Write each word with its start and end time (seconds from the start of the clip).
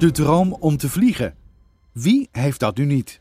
De 0.00 0.10
droom 0.10 0.52
om 0.52 0.76
te 0.76 0.88
vliegen. 0.88 1.34
Wie 1.92 2.28
heeft 2.32 2.60
dat 2.60 2.76
nu 2.76 2.84
niet? 2.84 3.20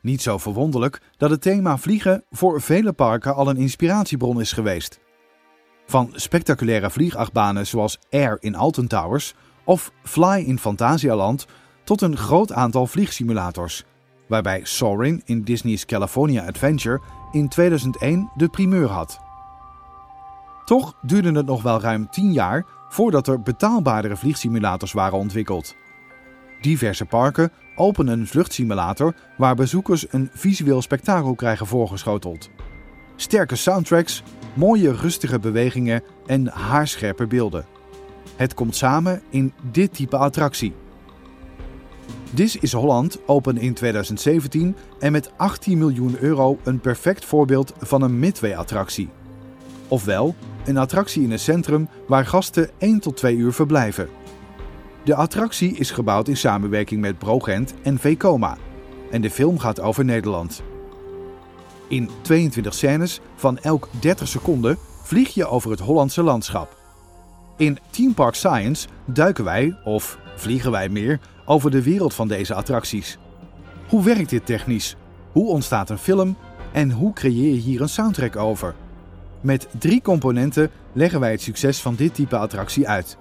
Niet 0.00 0.22
zo 0.22 0.38
verwonderlijk 0.38 1.00
dat 1.16 1.30
het 1.30 1.42
thema 1.42 1.78
vliegen 1.78 2.24
voor 2.30 2.60
vele 2.60 2.92
parken 2.92 3.34
al 3.34 3.48
een 3.48 3.56
inspiratiebron 3.56 4.40
is 4.40 4.52
geweest. 4.52 5.00
Van 5.86 6.10
spectaculaire 6.14 6.90
vliegachtbanen 6.90 7.66
zoals 7.66 7.98
Air 8.10 8.36
in 8.40 8.54
Alton 8.54 8.86
Towers 8.86 9.34
of 9.64 9.92
Fly 10.02 10.44
in 10.46 10.58
Fantasialand 10.58 11.46
tot 11.84 12.00
een 12.00 12.16
groot 12.16 12.52
aantal 12.52 12.86
vliegsimulators, 12.86 13.84
waarbij 14.28 14.60
Soarin 14.64 15.22
in 15.24 15.42
Disney's 15.42 15.84
California 15.84 16.46
Adventure 16.46 17.00
in 17.32 17.48
2001 17.48 18.30
de 18.36 18.48
primeur 18.48 18.88
had. 18.88 19.20
Toch 20.64 20.94
duurde 21.02 21.32
het 21.32 21.46
nog 21.46 21.62
wel 21.62 21.80
ruim 21.80 22.10
10 22.10 22.32
jaar 22.32 22.66
voordat 22.88 23.26
er 23.26 23.42
betaalbaardere 23.42 24.16
vliegsimulators 24.16 24.92
waren 24.92 25.18
ontwikkeld. 25.18 25.80
Diverse 26.62 27.04
parken 27.04 27.52
openen 27.74 28.20
een 28.20 28.26
vluchtsimulator 28.26 29.14
waar 29.36 29.54
bezoekers 29.54 30.06
een 30.10 30.30
visueel 30.32 30.82
spektakel 30.82 31.34
krijgen 31.34 31.66
voorgeschoteld. 31.66 32.50
Sterke 33.16 33.56
soundtracks, 33.56 34.22
mooie 34.54 34.92
rustige 34.92 35.38
bewegingen 35.38 36.02
en 36.26 36.46
haarscherpe 36.46 37.26
beelden. 37.26 37.64
Het 38.36 38.54
komt 38.54 38.76
samen 38.76 39.22
in 39.30 39.52
dit 39.70 39.94
type 39.94 40.16
attractie. 40.16 40.74
This 42.34 42.56
is 42.56 42.72
Holland 42.72 43.18
opende 43.26 43.60
in 43.60 43.74
2017 43.74 44.76
en 44.98 45.12
met 45.12 45.30
18 45.36 45.78
miljoen 45.78 46.16
euro 46.20 46.58
een 46.64 46.80
perfect 46.80 47.24
voorbeeld 47.24 47.72
van 47.78 48.02
een 48.02 48.18
midway-attractie. 48.18 49.08
Ofwel, 49.88 50.34
een 50.64 50.76
attractie 50.76 51.22
in 51.22 51.30
het 51.30 51.40
centrum 51.40 51.88
waar 52.06 52.26
gasten 52.26 52.70
1 52.78 53.00
tot 53.00 53.16
2 53.16 53.36
uur 53.36 53.52
verblijven. 53.52 54.08
De 55.04 55.14
attractie 55.14 55.76
is 55.76 55.90
gebouwd 55.90 56.28
in 56.28 56.36
samenwerking 56.36 57.00
met 57.00 57.18
Brogent 57.18 57.74
en 57.82 57.98
Vekoma 57.98 58.56
en 59.10 59.20
de 59.20 59.30
film 59.30 59.58
gaat 59.58 59.80
over 59.80 60.04
Nederland. 60.04 60.62
In 61.88 62.10
22 62.20 62.74
scènes 62.74 63.20
van 63.34 63.58
elk 63.58 63.88
30 64.00 64.28
seconden 64.28 64.78
vlieg 65.02 65.34
je 65.34 65.46
over 65.46 65.70
het 65.70 65.80
Hollandse 65.80 66.22
landschap. 66.22 66.76
In 67.56 67.78
Team 67.90 68.14
Park 68.14 68.34
Science 68.34 68.88
duiken 69.04 69.44
wij, 69.44 69.76
of 69.84 70.18
vliegen 70.36 70.70
wij 70.70 70.88
meer, 70.88 71.20
over 71.44 71.70
de 71.70 71.82
wereld 71.82 72.14
van 72.14 72.28
deze 72.28 72.54
attracties. 72.54 73.18
Hoe 73.88 74.04
werkt 74.04 74.30
dit 74.30 74.46
technisch? 74.46 74.96
Hoe 75.32 75.48
ontstaat 75.48 75.90
een 75.90 75.98
film? 75.98 76.36
En 76.72 76.90
hoe 76.90 77.12
creëer 77.12 77.54
je 77.54 77.60
hier 77.60 77.80
een 77.80 77.88
soundtrack 77.88 78.36
over? 78.36 78.74
Met 79.40 79.68
drie 79.78 80.02
componenten 80.02 80.70
leggen 80.92 81.20
wij 81.20 81.30
het 81.30 81.42
succes 81.42 81.80
van 81.80 81.94
dit 81.94 82.14
type 82.14 82.36
attractie 82.36 82.88
uit. 82.88 83.16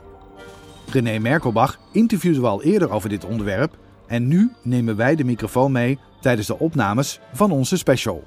René 0.92 1.20
Merkelbach 1.20 1.80
interviewde 1.92 2.42
we 2.42 2.48
al 2.48 2.64
eerder 2.64 2.92
over 2.92 3.10
dit 3.10 3.26
onderwerp 3.26 3.78
en 4.08 4.28
nu 4.28 4.52
nemen 4.62 4.96
wij 4.96 5.16
de 5.16 5.24
microfoon 5.24 5.72
mee 5.72 6.00
tijdens 6.22 6.48
de 6.48 6.60
opnames 6.60 7.20
van 7.34 7.52
onze 7.52 7.78
special. 7.78 8.24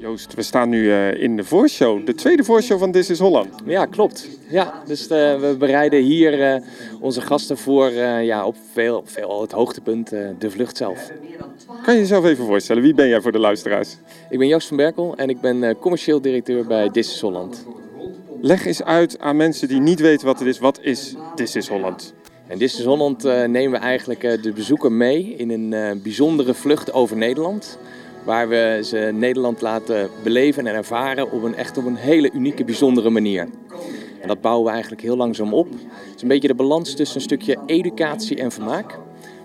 Joost, 0.00 0.34
we 0.34 0.42
staan 0.42 0.68
nu 0.68 0.82
uh, 0.82 1.22
in 1.22 1.36
de 1.36 1.44
voorshow, 1.44 2.06
de 2.06 2.14
tweede 2.14 2.44
voorshow 2.44 2.78
van 2.78 2.92
This 2.92 3.10
is 3.10 3.18
Holland. 3.18 3.48
Ja, 3.64 3.86
klopt. 3.86 4.28
Ja, 4.50 4.82
dus 4.86 5.02
uh, 5.02 5.08
we 5.08 5.56
bereiden 5.58 6.02
hier 6.02 6.54
uh, 6.54 6.62
onze 7.00 7.20
gasten 7.20 7.58
voor 7.58 7.90
ja, 8.22 8.46
op 8.46 8.56
veel, 8.72 9.02
veel 9.04 9.40
het 9.40 9.52
hoogtepunt, 9.52 10.08
de 10.38 10.50
vlucht 10.50 10.76
zelf. 10.76 11.10
Kan 11.82 11.94
je 11.94 12.00
jezelf 12.00 12.24
even 12.24 12.44
voorstellen, 12.44 12.82
wie 12.82 12.94
ben 12.94 13.08
jij 13.08 13.20
voor 13.20 13.32
de 13.32 13.38
luisteraars? 13.38 13.96
Ik 14.30 14.38
ben 14.38 14.48
Joost 14.48 14.68
van 14.68 14.76
Berkel 14.76 15.16
en 15.16 15.28
ik 15.28 15.40
ben 15.40 15.76
commercieel 15.78 16.20
directeur 16.20 16.66
bij 16.66 16.90
This 16.90 17.14
is 17.14 17.20
Holland. 17.20 17.66
Leg 18.40 18.66
eens 18.66 18.82
uit 18.82 19.18
aan 19.18 19.36
mensen 19.36 19.68
die 19.68 19.80
niet 19.80 20.00
weten 20.00 20.26
wat 20.26 20.38
het 20.38 20.48
is, 20.48 20.58
wat 20.58 20.80
is 20.82 21.14
This 21.34 21.56
is 21.56 21.68
Holland? 21.68 22.14
En 22.46 22.58
This 22.58 22.78
is 22.78 22.84
Holland 22.84 23.22
nemen 23.22 23.70
we 23.70 23.76
eigenlijk 23.76 24.42
de 24.42 24.52
bezoeker 24.52 24.92
mee 24.92 25.34
in 25.36 25.50
een 25.50 26.00
bijzondere 26.02 26.54
vlucht 26.54 26.92
over 26.92 27.16
Nederland 27.16 27.78
waar 28.24 28.48
we 28.48 28.80
ze 28.84 29.10
Nederland 29.14 29.60
laten 29.60 30.10
beleven 30.22 30.66
en 30.66 30.74
ervaren 30.74 31.30
op 31.30 31.42
een 31.42 31.54
echt 31.54 31.78
op 31.78 31.84
een 31.84 31.96
hele 31.96 32.30
unieke, 32.32 32.64
bijzondere 32.64 33.10
manier. 33.10 33.48
En 34.20 34.28
dat 34.28 34.40
bouwen 34.40 34.64
we 34.64 34.70
eigenlijk 34.70 35.02
heel 35.02 35.16
langzaam 35.16 35.54
op. 35.54 35.70
Het 35.70 36.16
is 36.16 36.22
een 36.22 36.28
beetje 36.28 36.48
de 36.48 36.54
balans 36.54 36.94
tussen 36.94 37.16
een 37.16 37.22
stukje 37.22 37.58
educatie 37.66 38.36
en 38.36 38.52
vermaak. 38.52 38.98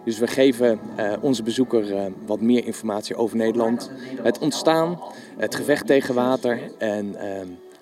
Dus 0.06 0.20
we 0.20 0.28
geven 0.28 0.80
onze 1.22 1.44
bezoeker 1.44 2.12
wat 2.26 2.42
meer 2.42 2.66
informatie 2.66 3.16
over 3.16 3.38
Nederland, 3.38 3.92
het 4.22 4.40
ontstaan, 4.40 5.00
het 5.38 5.56
gevecht 5.56 5.88
tegen 5.88 6.16
water 6.16 6.60
en 6.78 7.16
uh, 7.16 7.22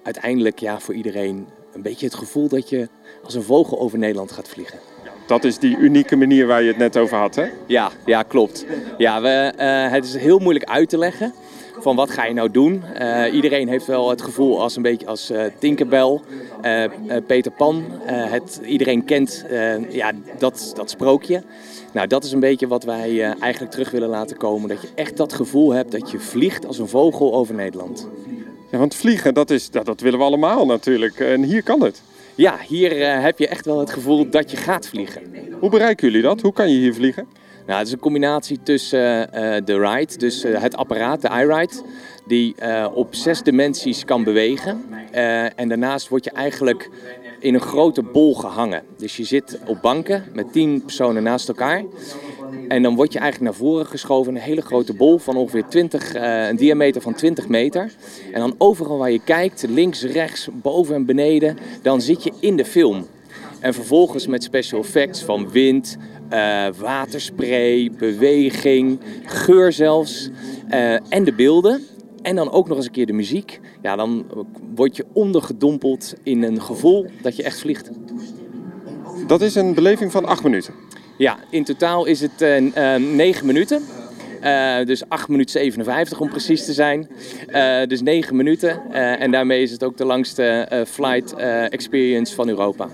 uiteindelijk 0.04 0.60
ja, 0.60 0.80
voor 0.80 0.94
iedereen 0.94 1.48
een 1.74 1.82
beetje 1.82 2.06
het 2.06 2.16
gevoel 2.16 2.48
dat 2.48 2.70
je 2.70 2.90
als 3.24 3.34
een 3.34 3.44
vogel 3.44 3.80
over 3.80 3.98
Nederland 3.98 4.32
gaat 4.32 4.50
vliegen 4.50 4.80
dat 5.32 5.44
is 5.44 5.58
die 5.58 5.78
unieke 5.78 6.16
manier 6.16 6.48
waar 6.48 6.62
je 6.62 6.68
het 6.68 6.78
net 6.78 6.98
over 6.98 7.18
had, 7.18 7.36
hè? 7.36 7.46
Ja, 7.66 7.92
ja 8.06 8.24
klopt. 8.24 8.66
Ja, 8.98 9.22
we, 9.22 9.54
uh, 9.60 9.92
het 9.92 10.06
is 10.06 10.16
heel 10.16 10.40
moeilijk 10.40 10.66
uit 10.66 10.90
te 10.90 10.98
leggen 10.98 11.34
van 11.80 11.96
wat 11.96 12.10
ga 12.10 12.26
je 12.26 12.34
nou 12.34 12.52
doen. 12.52 12.84
Uh, 13.02 13.34
iedereen 13.34 13.68
heeft 13.68 13.86
wel 13.86 14.10
het 14.10 14.22
gevoel 14.22 14.62
als 14.62 14.76
een 14.76 14.82
beetje 14.82 15.08
als 15.08 15.32
uh, 15.32 15.44
Tinkerbell, 15.60 16.20
Peter 17.28 17.52
Pan. 17.52 17.86
het, 18.06 18.62
iedereen 18.66 19.06
kent 19.06 19.46
ja, 19.90 20.12
dat, 20.38 20.72
dat 20.76 20.90
sprookje. 20.90 21.44
Nou, 21.94 22.08
dat 22.08 22.24
is 22.24 22.32
een 22.32 22.40
beetje 22.40 22.68
wat 22.68 22.84
wij 22.84 23.36
eigenlijk 23.40 23.72
terug 23.72 23.92
willen 23.92 24.10
laten 24.10 24.38
komen. 24.38 24.70
Dat 24.70 24.82
je 24.82 24.90
echt 24.96 25.18
dat 25.18 25.34
gevoel 25.34 25.72
hebt 25.74 25.92
dat 25.92 26.12
je 26.12 26.20
vliegt 26.20 26.66
als 26.66 26.80
een 26.80 26.88
vogel 26.88 27.34
over 27.34 27.56
Nederland. 27.56 28.08
Ja, 28.72 28.78
want 28.78 28.96
vliegen, 28.96 29.34
dat, 29.34 29.50
is, 29.50 29.70
dat, 29.70 29.86
dat 29.86 30.02
willen 30.02 30.20
we 30.20 30.26
allemaal 30.26 30.66
natuurlijk. 30.66 31.20
En 31.20 31.44
hier 31.44 31.64
kan 31.64 31.82
het. 31.82 32.02
Ja, 32.36 32.58
hier 32.68 32.98
uh, 32.98 33.22
heb 33.24 33.40
je 33.40 33.48
echt 33.48 33.66
wel 33.66 33.80
het 33.80 33.92
gevoel 33.92 34.30
dat 34.30 34.52
je 34.52 34.58
gaat 34.58 34.88
vliegen. 34.88 35.22
Hoe 35.60 35.70
bereiken 35.70 36.08
jullie 36.08 36.22
dat? 36.22 36.42
Hoe 36.42 36.54
kan 36.54 36.70
je 36.72 36.78
hier 36.78 36.94
vliegen? 36.94 37.28
Nou, 37.66 37.78
het 37.78 37.88
is 37.88 37.94
een 37.94 38.00
combinatie 38.00 38.60
tussen 38.64 39.30
uh, 39.34 39.56
de 39.66 39.80
ride, 39.80 40.18
dus 40.18 40.46
uh, 40.46 40.62
het 40.62 40.76
apparaat, 40.76 41.22
de 41.22 41.30
iRide, 41.30 41.74
die 42.28 42.56
op 42.94 43.16
zes 43.16 43.42
dimensies 43.42 44.06
kan 44.06 44.24
bewegen. 44.24 44.82
en 45.56 45.70
daarnaast 45.70 46.08
word 46.08 46.24
je 46.24 46.32
eigenlijk 46.32 46.90
in 47.40 47.54
een 47.54 47.62
grote 47.62 48.04
bol 48.04 48.36
gehangen. 48.36 48.84
Dus 48.98 49.18
je 49.18 49.24
zit 49.24 49.60
op 49.66 49.82
banken 49.82 50.24
met 50.34 50.54
tien 50.54 50.82
personen 50.82 51.24
naast 51.24 51.48
elkaar. 51.48 51.84
En 52.68 52.84
dan 52.84 52.96
word 52.96 53.14
je 53.14 53.20
eigenlijk 53.20 53.52
naar 53.52 53.68
voren 53.68 53.86
geschoven. 53.86 54.36
Een 54.36 54.42
hele 54.42 54.62
grote 54.62 54.94
bol 54.94 55.18
van 55.18 55.36
ongeveer 55.36 55.66
20, 55.68 56.16
uh, 56.16 56.48
een 56.48 56.56
diameter 56.56 57.02
van 57.02 57.14
20 57.14 57.48
meter. 57.48 57.94
En 58.32 58.40
dan 58.40 58.56
overal 58.58 58.98
waar 58.98 59.12
je 59.12 59.24
kijkt, 59.24 59.66
links, 59.70 60.04
rechts, 60.04 60.48
boven 60.52 60.96
en 60.96 61.06
beneden, 61.06 61.58
dan 61.82 62.02
zit 62.02 62.24
je 62.24 62.32
in 62.40 62.56
de 62.56 62.66
film. 62.66 63.06
En 63.60 63.74
vervolgens 63.74 64.28
met 64.28 64.44
special 64.44 64.82
effects 64.82 65.24
van 65.24 65.50
wind, 65.50 65.98
uh, 66.34 66.68
waterspray, 66.78 67.92
beweging, 67.98 69.00
geur 69.26 69.72
zelfs. 69.72 70.30
Uh, 70.70 70.94
en 70.94 71.24
de 71.24 71.34
beelden. 71.34 71.82
En 72.22 72.36
dan 72.36 72.52
ook 72.52 72.68
nog 72.68 72.78
eens 72.78 72.86
een 72.86 72.92
keer 72.92 73.06
de 73.06 73.14
muziek. 73.14 73.60
Ja, 73.82 73.96
dan 73.96 74.26
word 74.76 74.96
je 74.96 75.06
ondergedompeld 75.14 76.14
in 76.24 76.44
een 76.44 76.62
gevoel 76.62 77.06
dat 77.22 77.36
je 77.36 77.44
echt 77.44 77.60
vliegt. 77.60 77.90
Dat 79.28 79.42
is 79.42 79.56
een 79.56 79.74
beleving 79.74 80.12
van 80.12 80.26
acht 80.26 80.44
minuten. 80.44 80.74
Ja, 81.22 81.38
in 81.50 81.64
totaal 81.64 82.06
is 82.06 82.22
het 82.22 82.42
uh, 82.42 82.62
uh, 82.62 82.96
9 82.96 83.46
minuten. 83.46 83.82
Uh, 84.44 84.86
dus 84.86 85.10
8 85.10 85.28
minuten 85.28 85.52
57 85.52 86.20
om 86.20 86.30
precies 86.30 86.66
te 86.66 86.74
zijn. 86.74 87.08
Dus 87.88 88.02
9 88.02 88.36
minuten. 88.36 88.92
En 88.94 89.32
daarmee 89.32 89.62
is 89.62 89.72
het 89.72 89.84
ook 89.84 89.98
de 89.98 90.06
langste 90.06 90.68
flight 90.88 91.34
experience 91.70 92.36
van 92.36 92.48
Europa. 92.48 92.90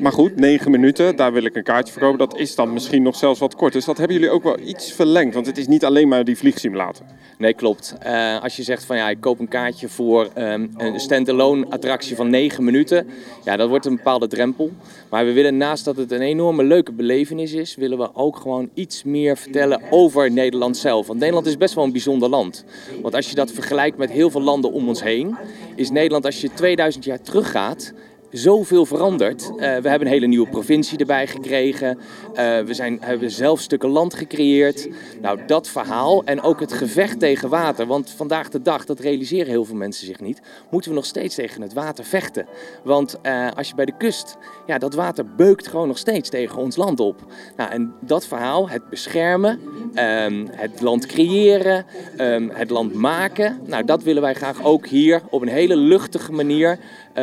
Maar 0.00 0.12
goed, 0.12 0.36
9 0.36 0.70
minuten, 0.70 1.16
daar 1.16 1.32
wil 1.32 1.44
ik 1.44 1.56
een 1.56 1.62
kaartje 1.62 1.92
voor 1.92 2.02
kopen. 2.02 2.18
Dat 2.18 2.38
is 2.38 2.54
dan 2.54 2.72
misschien 2.72 3.02
nog 3.02 3.16
zelfs 3.16 3.40
wat 3.40 3.54
kort. 3.54 3.72
Dus 3.72 3.84
dat 3.84 3.98
hebben 3.98 4.16
jullie 4.16 4.30
ook 4.30 4.42
wel 4.42 4.58
iets 4.58 4.92
verlengd. 4.92 5.34
Want 5.34 5.46
het 5.46 5.58
is 5.58 5.66
niet 5.66 5.84
alleen 5.84 6.08
maar 6.08 6.24
die 6.24 6.36
vliegsimulator. 6.36 7.06
Nee, 7.38 7.54
klopt. 7.54 7.96
als 8.42 8.56
je 8.56 8.62
zegt 8.62 8.84
van 8.84 8.96
ja, 8.96 9.08
ik 9.08 9.20
koop 9.20 9.38
een 9.38 9.48
kaartje 9.48 9.88
voor 9.88 10.28
um, 10.38 10.70
een 10.76 11.00
stand-alone 11.00 11.66
attractie 11.68 12.16
van 12.16 12.30
9 12.30 12.64
minuten. 12.64 13.06
Ja, 13.44 13.56
dat 13.56 13.68
wordt 13.68 13.86
een 13.86 13.96
bepaalde 13.96 14.26
drempel. 14.26 14.70
Maar 15.10 15.24
we 15.24 15.32
willen 15.32 15.56
naast 15.56 15.84
dat 15.84 15.96
het 15.96 16.12
een 16.12 16.20
enorme 16.20 16.64
leuke 16.64 16.92
belevenis 16.92 17.52
is, 17.52 17.74
willen 17.76 17.98
we 17.98 18.14
ook 18.14 18.36
gewoon 18.36 18.70
iets 18.74 19.04
meer 19.04 19.36
vertellen 19.36 19.80
over 19.90 20.30
Nederland 20.30 20.76
zelf. 20.76 21.06
Want 21.06 21.18
Nederland 21.18 21.46
is 21.46 21.56
best 21.56 21.74
wel 21.74 21.84
een 21.84 21.92
bijzonder 21.92 22.28
land. 22.28 22.64
Want 23.02 23.14
als 23.14 23.28
je 23.28 23.34
dat 23.34 23.50
vergelijkt 23.50 23.96
met 23.96 24.10
heel 24.10 24.30
veel 24.30 24.42
landen 24.42 24.72
om 24.72 24.88
ons 24.88 25.02
heen, 25.02 25.36
is 25.74 25.90
Nederland 25.90 26.24
als 26.24 26.40
je 26.40 26.50
2000 26.54 27.04
jaar 27.04 27.20
teruggaat 27.20 27.92
zoveel 28.32 28.86
veranderd. 28.86 29.42
Uh, 29.42 29.56
we 29.56 29.64
hebben 29.66 30.00
een 30.00 30.06
hele 30.06 30.26
nieuwe 30.26 30.48
provincie 30.48 30.98
erbij 30.98 31.26
gekregen. 31.26 31.98
Uh, 31.98 32.60
we 32.60 32.74
zijn, 32.74 32.98
hebben 33.00 33.30
zelf 33.30 33.60
stukken 33.60 33.88
land 33.88 34.14
gecreëerd. 34.14 34.88
Nou, 35.20 35.38
dat 35.46 35.68
verhaal 35.68 36.24
en 36.24 36.42
ook 36.42 36.60
het 36.60 36.72
gevecht 36.72 37.18
tegen 37.18 37.48
water. 37.48 37.86
Want 37.86 38.10
vandaag 38.10 38.48
de 38.48 38.62
dag, 38.62 38.84
dat 38.84 39.00
realiseren 39.00 39.46
heel 39.46 39.64
veel 39.64 39.76
mensen 39.76 40.06
zich 40.06 40.20
niet, 40.20 40.40
moeten 40.70 40.90
we 40.90 40.96
nog 40.96 41.06
steeds 41.06 41.34
tegen 41.34 41.62
het 41.62 41.72
water 41.72 42.04
vechten. 42.04 42.46
Want 42.84 43.18
uh, 43.22 43.48
als 43.56 43.68
je 43.68 43.74
bij 43.74 43.84
de 43.84 43.96
kust, 43.98 44.36
ja, 44.66 44.78
dat 44.78 44.94
water 44.94 45.26
beukt 45.36 45.68
gewoon 45.68 45.88
nog 45.88 45.98
steeds 45.98 46.28
tegen 46.28 46.58
ons 46.58 46.76
land 46.76 47.00
op. 47.00 47.20
Nou, 47.56 47.70
en 47.70 47.94
dat 48.00 48.26
verhaal, 48.26 48.68
het 48.68 48.88
beschermen, 48.88 49.60
um, 49.94 50.48
het 50.50 50.80
land 50.80 51.06
creëren, 51.06 51.86
um, 52.18 52.50
het 52.52 52.70
land 52.70 52.94
maken. 52.94 53.60
Nou, 53.66 53.84
dat 53.84 54.02
willen 54.02 54.22
wij 54.22 54.34
graag 54.34 54.64
ook 54.64 54.86
hier 54.86 55.22
op 55.30 55.42
een 55.42 55.48
hele 55.48 55.76
luchtige 55.76 56.32
manier 56.32 56.78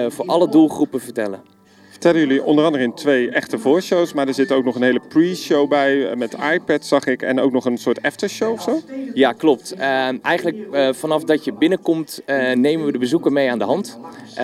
voor 0.07 0.25
alle 0.25 0.49
doelgroepen 0.49 1.01
vertellen. 1.01 1.41
vertellen 1.89 2.19
jullie 2.19 2.43
onder 2.43 2.65
andere 2.65 2.83
in 2.83 2.93
twee 2.93 3.29
echte 3.29 3.59
voorshows. 3.59 4.13
Maar 4.13 4.27
er 4.27 4.33
zit 4.33 4.51
ook 4.51 4.63
nog 4.63 4.75
een 4.75 4.81
hele 4.81 5.01
pre-show 5.09 5.69
bij 5.69 6.15
met 6.15 6.35
iPad, 6.53 6.85
zag 6.85 7.05
ik. 7.05 7.21
En 7.21 7.39
ook 7.39 7.51
nog 7.51 7.65
een 7.65 7.77
soort 7.77 8.01
aftershow 8.01 8.51
of 8.51 8.61
zo? 8.61 8.81
Ja, 9.13 9.31
klopt. 9.31 9.75
eigenlijk 10.21 10.57
vanaf 10.95 11.23
dat 11.23 11.43
je 11.43 11.53
binnenkomt 11.53 12.21
nemen 12.53 12.85
we 12.85 12.91
de 12.91 12.97
bezoeker 12.97 13.31
mee 13.31 13.51
aan 13.51 13.59
de 13.59 13.65
hand. 13.65 13.99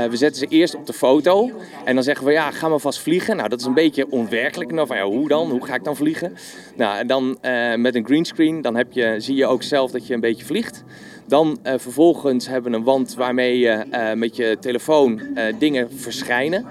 we 0.09 0.17
zetten 0.17 0.39
ze 0.39 0.47
eerst 0.47 0.75
op 0.75 0.85
de 0.85 0.93
foto. 0.93 1.51
En 1.85 1.95
dan 1.95 2.03
zeggen 2.03 2.25
we, 2.25 2.31
ja, 2.31 2.51
gaan 2.51 2.71
we 2.71 2.79
vast 2.79 2.99
vliegen? 2.99 3.35
Nou, 3.35 3.49
dat 3.49 3.59
is 3.59 3.65
een 3.65 3.73
beetje 3.73 4.11
onwerkelijk. 4.11 4.71
Nou, 4.71 4.87
van, 4.87 4.97
ja, 4.97 5.03
hoe 5.03 5.27
dan? 5.27 5.49
Hoe 5.49 5.65
ga 5.65 5.75
ik 5.75 5.83
dan 5.83 5.95
vliegen? 5.95 6.37
Nou, 6.75 6.97
en 6.97 7.07
dan 7.07 7.37
met 7.81 7.95
een 7.95 8.05
greenscreen, 8.05 8.61
dan 8.61 8.75
heb 8.75 8.91
je, 8.91 9.15
zie 9.17 9.35
je 9.35 9.45
ook 9.45 9.63
zelf 9.63 9.91
dat 9.91 10.07
je 10.07 10.13
een 10.13 10.19
beetje 10.19 10.45
vliegt. 10.45 10.83
Dan 11.27 11.57
uh, 11.63 11.73
vervolgens 11.77 12.47
hebben 12.47 12.71
we 12.71 12.77
een 12.77 12.83
wand 12.83 13.15
waarmee 13.15 13.59
je 13.59 13.85
uh, 13.91 14.13
met 14.13 14.35
je 14.35 14.57
telefoon 14.59 15.21
uh, 15.35 15.43
dingen 15.59 15.91
verschijnen. 15.91 16.65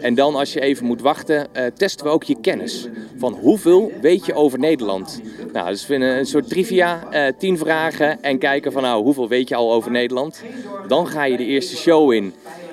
En 0.00 0.14
dan 0.14 0.34
als 0.34 0.52
je 0.52 0.60
even 0.60 0.86
moet 0.86 1.00
wachten, 1.00 1.46
testen 1.76 2.06
we 2.06 2.12
ook 2.12 2.24
je 2.24 2.40
kennis. 2.40 2.88
Van 3.16 3.32
hoeveel 3.32 3.92
weet 4.00 4.26
je 4.26 4.34
over 4.34 4.58
Nederland? 4.58 5.20
Nou, 5.52 5.70
dus 5.70 5.80
we 5.80 5.86
vinden 5.86 6.18
een 6.18 6.26
soort 6.26 6.48
trivia, 6.48 7.08
tien 7.38 7.58
vragen 7.58 8.22
en 8.22 8.38
kijken 8.38 8.72
van 8.72 8.82
nou, 8.82 9.02
hoeveel 9.02 9.28
weet 9.28 9.48
je 9.48 9.54
al 9.54 9.72
over 9.72 9.90
Nederland? 9.90 10.42
Dan 10.88 11.06
ga 11.06 11.24
je 11.24 11.36
de 11.36 11.44
eerste 11.44 11.76
show 11.76 12.12
in. 12.12 12.32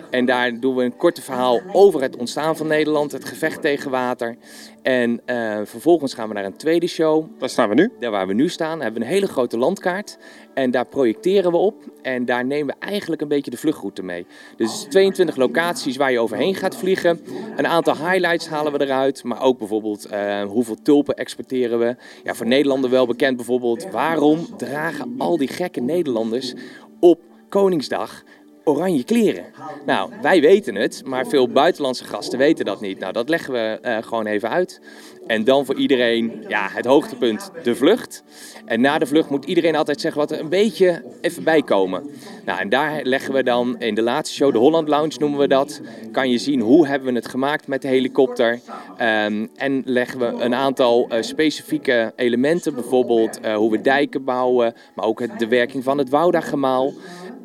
En 0.10 0.26
daar 0.26 0.60
doen 0.60 0.76
we 0.76 0.84
een 0.84 0.98
korte 0.98 1.22
verhaal 1.22 1.62
over 1.72 2.02
het 2.02 2.18
ontstaan 2.18 2.58
van 2.58 2.68
Nederland, 2.68 3.12
het 3.12 3.26
gevecht 3.26 3.62
tegen 3.62 3.92
water. 3.92 4.36
En 4.82 5.22
uh, 5.26 5.60
vervolgens 5.64 6.14
gaan 6.14 6.28
we 6.28 6.34
naar 6.34 6.46
een 6.46 6.58
tweede 6.58 6.88
show. 6.88 7.26
Waar 7.40 7.50
staan 7.50 7.70
we 7.70 7.76
nu? 7.76 7.92
Daar 8.00 8.12
waar 8.12 8.28
we 8.28 8.34
nu 8.34 8.50
staan, 8.50 8.82
hebben 8.82 9.02
we 9.02 9.08
een 9.08 9.14
hele 9.14 9.28
grote 9.28 9.58
landkaart. 9.58 10.18
En 10.54 10.72
daar 10.72 10.86
projecteren 10.86 11.52
we 11.52 11.58
op. 11.58 11.84
En 12.02 12.26
daar 12.26 12.46
nemen 12.46 12.76
we 12.80 12.86
eigenlijk 12.86 13.22
een 13.22 13.28
beetje 13.28 13.52
de 13.52 13.58
vluchtroute 13.58 14.04
mee. 14.04 14.26
Dus 14.56 14.86
22 14.90 15.36
locaties 15.36 15.98
waar 15.98 16.12
je 16.12 16.20
overheen 16.20 16.56
gaat 16.56 16.76
vliegen. 16.76 17.22
Een 17.56 17.68
aantal 17.68 17.96
highlights 17.98 18.48
halen 18.48 18.72
we 18.72 18.82
eruit. 18.82 19.24
Maar 19.24 19.42
ook 19.42 19.58
bijvoorbeeld 19.58 20.12
uh, 20.12 20.44
hoeveel 20.44 20.78
tulpen 20.84 21.16
exporteren 21.16 21.80
we. 21.80 21.96
Ja, 22.24 22.34
voor 22.34 22.48
Nederlanders 22.48 22.94
wel 22.94 23.08
bekend 23.08 23.36
bijvoorbeeld. 23.36 23.90
Waarom 23.92 24.58
dragen 24.58 25.16
al 25.18 25.38
die 25.38 25.48
gekke 25.48 25.82
Nederlanders 25.82 26.54
op 27.00 27.22
Koningsdag 27.50 28.24
oranje 28.68 29.04
kleren. 29.04 29.46
Nou, 29.86 30.12
wij 30.22 30.42
weten 30.42 30.76
het, 30.76 31.02
maar 31.06 31.28
veel 31.28 31.48
buitenlandse 31.48 32.04
gasten 32.04 32.40
weten 32.40 32.66
dat 32.66 32.82
niet. 32.82 33.00
Nou, 33.00 33.14
dat 33.14 33.30
leggen 33.30 33.54
we 33.54 33.80
uh, 33.82 33.98
gewoon 34.02 34.26
even 34.26 34.50
uit. 34.50 34.82
En 35.28 35.44
dan 35.44 35.66
voor 35.66 35.76
iedereen, 35.76 36.44
ja, 36.48 36.68
het 36.72 36.86
hoogtepunt, 36.86 37.52
de 37.64 37.76
vlucht. 37.76 38.24
En 38.66 38.82
na 38.82 38.98
de 38.98 39.06
vlucht 39.06 39.30
moet 39.30 39.46
iedereen 39.46 39.76
altijd 39.76 40.02
zeggen 40.02 40.22
wat 40.22 40.32
er 40.32 40.40
een 40.40 40.50
beetje 40.50 41.04
even 41.22 41.44
bij 41.44 41.62
komen. 41.62 42.04
Nou, 42.46 42.60
en 42.60 42.70
daar 42.70 43.00
leggen 43.04 43.34
we 43.34 43.44
dan 43.44 43.80
in 43.80 43.96
de 43.96 44.02
laatste 44.02 44.36
show, 44.36 44.52
de 44.52 44.58
Holland 44.58 44.88
Lounge 44.88 45.16
noemen 45.20 45.40
we 45.40 45.48
dat. 45.48 45.82
Kan 46.12 46.30
je 46.30 46.38
zien 46.38 46.62
hoe 46.62 46.88
hebben 46.88 47.10
we 47.10 47.16
het 47.16 47.28
gemaakt 47.28 47.68
met 47.68 47.82
de 47.82 47.88
helikopter. 47.88 48.60
Um, 49.02 49.50
en 49.56 49.82
leggen 49.86 50.20
we 50.20 50.44
een 50.44 50.56
aantal 50.56 51.08
uh, 51.12 51.22
specifieke 51.22 52.14
elementen, 52.16 52.74
bijvoorbeeld 52.74 53.40
uh, 53.46 53.56
hoe 53.56 53.72
we 53.72 53.82
dijken 53.82 54.24
bouwen, 54.24 54.74
maar 54.96 55.06
ook 55.06 55.20
het, 55.20 55.40
de 55.40 55.48
werking 55.48 55.84
van 55.84 55.98
het 55.98 56.10
Wouda-gemaal. 56.10 56.94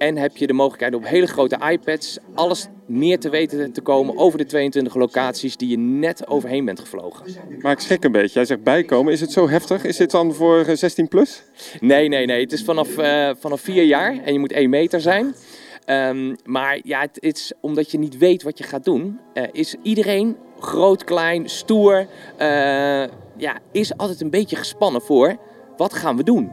En 0.02 0.16
heb 0.16 0.36
je 0.36 0.46
de 0.46 0.52
mogelijkheid 0.52 0.94
op 0.94 1.06
hele 1.06 1.26
grote 1.26 1.58
iPads 1.70 2.18
alles 2.34 2.68
meer 2.86 3.18
te 3.18 3.28
weten 3.28 3.72
te 3.72 3.80
komen 3.80 4.16
over 4.16 4.38
de 4.38 4.44
22 4.44 4.94
locaties 4.94 5.56
die 5.56 5.68
je 5.68 5.78
net 5.78 6.26
overheen 6.28 6.64
bent 6.64 6.80
gevlogen. 6.80 7.26
Maar 7.58 7.72
ik 7.72 7.80
schrik 7.80 8.04
een 8.04 8.12
beetje. 8.12 8.34
Jij 8.34 8.44
zegt 8.44 8.62
bijkomen. 8.62 9.12
Is 9.12 9.20
het 9.20 9.32
zo 9.32 9.48
heftig? 9.48 9.84
Is 9.84 9.96
dit 9.96 10.10
dan 10.10 10.34
voor 10.34 10.64
16 10.76 11.08
plus? 11.08 11.42
Nee, 11.80 12.08
nee, 12.08 12.26
nee. 12.26 12.40
Het 12.40 12.52
is 12.52 12.64
vanaf, 12.64 12.98
uh, 12.98 13.30
vanaf 13.38 13.60
4 13.60 13.84
jaar 13.84 14.18
en 14.24 14.32
je 14.32 14.38
moet 14.38 14.52
1 14.52 14.70
meter 14.70 15.00
zijn. 15.00 15.34
Um, 15.86 16.36
maar 16.44 16.80
ja, 16.84 17.00
het, 17.00 17.18
het, 17.20 17.36
is 17.36 17.52
omdat 17.60 17.90
je 17.90 17.98
niet 17.98 18.18
weet 18.18 18.42
wat 18.42 18.58
je 18.58 18.64
gaat 18.64 18.84
doen, 18.84 19.18
uh, 19.34 19.44
is 19.52 19.74
iedereen 19.82 20.36
groot, 20.58 21.04
klein, 21.04 21.48
stoer, 21.48 21.98
uh, 21.98 22.06
ja, 23.36 23.58
is 23.72 23.96
altijd 23.96 24.20
een 24.20 24.30
beetje 24.30 24.56
gespannen 24.56 25.02
voor 25.02 25.36
wat 25.76 25.94
gaan 25.94 26.16
we 26.16 26.22
doen? 26.22 26.50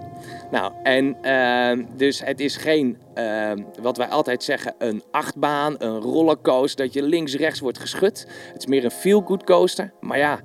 Nou, 0.51 0.74
en 0.84 1.18
uh, 1.22 1.86
dus 1.96 2.24
het 2.24 2.40
is 2.40 2.57
geen, 2.57 2.98
uh, 3.16 3.51
wat 3.81 3.98
wij 3.98 4.07
altijd 4.07 4.44
zeggen, 4.44 4.75
een 4.78 5.04
achtbaan, 5.12 5.75
een 5.78 6.00
rollercoaster, 6.00 6.86
dat 6.86 6.94
je 6.94 7.04
links-rechts 7.04 7.60
wordt 7.60 7.80
geschud. 7.80 8.28
Het 8.54 8.57
is 8.57 8.66
meer 8.66 8.84
een 8.84 8.92
feel-good 8.92 9.44
coaster. 9.44 9.94
Maar 10.00 10.18
ja, 10.18 10.40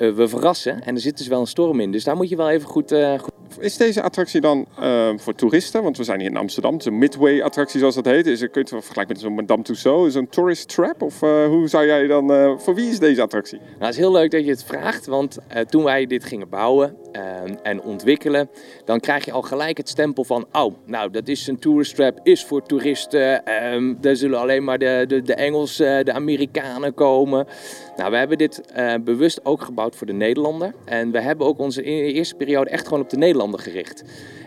uh, 0.00 0.14
we 0.14 0.28
verrassen 0.28 0.82
en 0.82 0.94
er 0.94 1.00
zit 1.00 1.18
dus 1.18 1.26
wel 1.26 1.40
een 1.40 1.46
storm 1.46 1.80
in. 1.80 1.92
Dus 1.92 2.04
daar 2.04 2.16
moet 2.16 2.28
je 2.28 2.36
wel 2.36 2.50
even 2.50 2.68
goed, 2.68 2.92
eh, 2.92 3.18
goed 3.18 3.29
is 3.58 3.76
deze 3.76 4.02
attractie 4.02 4.40
dan 4.40 4.66
uh, 4.80 5.08
voor 5.16 5.34
toeristen? 5.34 5.82
Want 5.82 5.96
we 5.96 6.04
zijn 6.04 6.20
hier 6.20 6.30
in 6.30 6.36
Amsterdam. 6.36 6.76
Is 6.76 6.84
een 6.84 6.98
midway-attractie 6.98 7.78
zoals 7.78 7.94
dat 7.94 8.04
heet. 8.04 8.26
Is, 8.26 8.38
kun 8.38 8.48
je 8.52 8.60
het 8.60 8.68
vergelijken 8.68 9.14
met 9.14 9.20
zo'n 9.20 9.34
Madame 9.34 9.62
Tussauds? 9.62 10.14
Zo'n 10.14 10.28
tourist 10.28 10.68
trap? 10.68 11.02
Of 11.02 11.22
uh, 11.22 11.46
hoe 11.46 11.68
zou 11.68 11.86
jij 11.86 12.06
dan... 12.06 12.32
Uh, 12.32 12.58
voor 12.58 12.74
wie 12.74 12.90
is 12.90 12.98
deze 12.98 13.22
attractie? 13.22 13.58
Nou, 13.58 13.78
het 13.78 13.90
is 13.90 13.96
heel 13.96 14.12
leuk 14.12 14.30
dat 14.30 14.44
je 14.44 14.50
het 14.50 14.64
vraagt. 14.64 15.06
Want 15.06 15.38
toen 15.68 15.84
wij 15.84 16.06
dit 16.06 16.24
gingen 16.24 16.48
bouwen 16.48 16.96
en 17.62 17.82
ontwikkelen... 17.82 18.50
dan 18.84 19.00
krijg 19.00 19.24
je 19.24 19.32
al 19.32 19.42
gelijk 19.42 19.76
het 19.76 19.88
stempel 19.88 20.24
van... 20.24 20.46
Oh, 20.52 20.74
nou, 20.86 21.10
dat 21.10 21.28
is 21.28 21.46
een 21.46 21.58
tourist 21.58 21.94
trap. 21.94 22.20
Is 22.22 22.44
voor 22.44 22.62
toeristen. 22.62 23.42
Um, 23.74 23.96
daar 24.00 24.16
zullen 24.16 24.38
alleen 24.38 24.64
maar 24.64 24.78
de, 24.78 25.04
de, 25.08 25.22
de 25.22 25.34
Engelsen, 25.34 26.04
de 26.04 26.12
Amerikanen 26.12 26.94
komen. 26.94 27.46
Nou, 27.96 28.10
we 28.10 28.16
hebben 28.16 28.38
dit 28.38 28.62
bewust 29.04 29.44
ook 29.44 29.62
gebouwd 29.62 29.96
voor 29.96 30.06
de 30.06 30.12
Nederlander. 30.12 30.74
En 30.84 31.10
we 31.10 31.20
hebben 31.20 31.46
ook 31.46 31.58
onze 31.58 31.82
eerste 31.82 32.34
periode 32.34 32.70
echt 32.70 32.84
gewoon 32.84 33.02
op 33.02 33.10
de 33.10 33.16
Nederlander 33.16 33.38
gericht. 33.48 34.02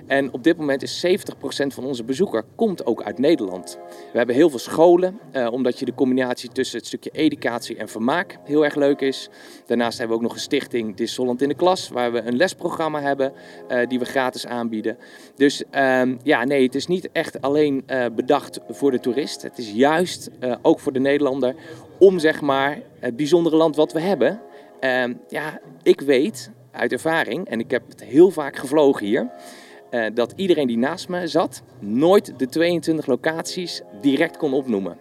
En 0.07 0.33
op 0.33 0.43
dit 0.43 0.57
moment 0.57 0.83
is 0.83 1.05
70% 1.05 1.73
van 1.73 1.85
onze 1.85 2.03
bezoeker 2.03 2.43
komt 2.55 2.85
ook 2.85 3.03
uit 3.03 3.19
Nederland. 3.19 3.77
We 4.11 4.17
hebben 4.17 4.35
heel 4.35 4.49
veel 4.49 4.59
scholen, 4.59 5.19
eh, 5.31 5.51
omdat 5.51 5.79
je 5.79 5.85
de 5.85 5.93
combinatie 5.93 6.49
tussen 6.49 6.77
het 6.77 6.87
stukje 6.87 7.09
educatie 7.09 7.77
en 7.77 7.89
vermaak 7.89 8.37
heel 8.43 8.63
erg 8.63 8.75
leuk 8.75 9.01
is. 9.01 9.29
Daarnaast 9.65 9.97
hebben 9.97 10.17
we 10.17 10.23
ook 10.23 10.29
nog 10.29 10.37
een 10.37 10.43
stichting 10.43 10.95
Dis 10.95 11.15
Holland 11.15 11.41
in 11.41 11.47
de 11.47 11.55
Klas, 11.55 11.89
waar 11.89 12.11
we 12.11 12.21
een 12.21 12.35
lesprogramma 12.35 13.01
hebben 13.01 13.33
uh, 13.71 13.87
die 13.87 13.99
we 13.99 14.05
gratis 14.05 14.45
aanbieden. 14.45 14.97
Dus 15.35 15.63
uh, 15.71 16.01
ja, 16.23 16.43
nee, 16.43 16.63
het 16.63 16.75
is 16.75 16.87
niet 16.87 17.09
echt 17.11 17.41
alleen 17.41 17.83
uh, 17.87 18.05
bedacht 18.15 18.59
voor 18.69 18.91
de 18.91 18.99
toerist. 18.99 19.41
Het 19.41 19.57
is 19.57 19.71
juist 19.71 20.29
uh, 20.39 20.55
ook 20.61 20.79
voor 20.79 20.93
de 20.93 20.99
Nederlander 20.99 21.55
om 21.99 22.19
zeg 22.19 22.41
maar 22.41 22.81
het 22.99 23.15
bijzondere 23.15 23.55
land 23.55 23.75
wat 23.75 23.91
we 23.91 23.99
hebben. 23.99 24.41
Ehm, 24.79 25.13
ja, 25.27 25.59
ik 25.83 26.01
weet 26.01 26.51
uit 26.73 26.91
ervaring, 26.91 27.47
en 27.47 27.59
ik 27.59 27.71
heb 27.71 27.83
het 27.89 28.03
heel 28.03 28.31
vaak 28.31 28.55
gevlogen 28.55 29.05
hier, 29.05 29.29
uh, 29.91 30.05
dat 30.13 30.33
iedereen 30.35 30.67
die 30.67 30.77
naast 30.77 31.09
me 31.09 31.27
zat 31.27 31.63
nooit 31.79 32.39
de 32.39 32.47
22 32.47 33.05
locaties 33.05 33.81
direct 34.01 34.37
kon 34.37 34.53
opnoemen. 34.53 34.97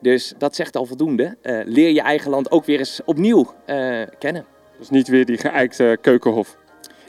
Dus 0.00 0.34
dat 0.38 0.54
zegt 0.54 0.76
al 0.76 0.86
voldoende. 0.86 1.36
Uh, 1.42 1.60
leer 1.64 1.90
je 1.90 2.00
eigen 2.00 2.30
land 2.30 2.50
ook 2.50 2.64
weer 2.64 2.78
eens 2.78 3.00
opnieuw 3.04 3.46
uh, 3.66 4.02
kennen. 4.18 4.46
Dus 4.78 4.90
niet 4.90 5.08
weer 5.08 5.24
die 5.24 5.38
geëikte 5.38 5.98
keukenhof? 6.00 6.58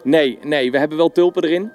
Nee, 0.03 0.39
nee, 0.43 0.71
we 0.71 0.77
hebben 0.77 0.97
wel 0.97 1.11
tulpen 1.11 1.43
erin. 1.43 1.71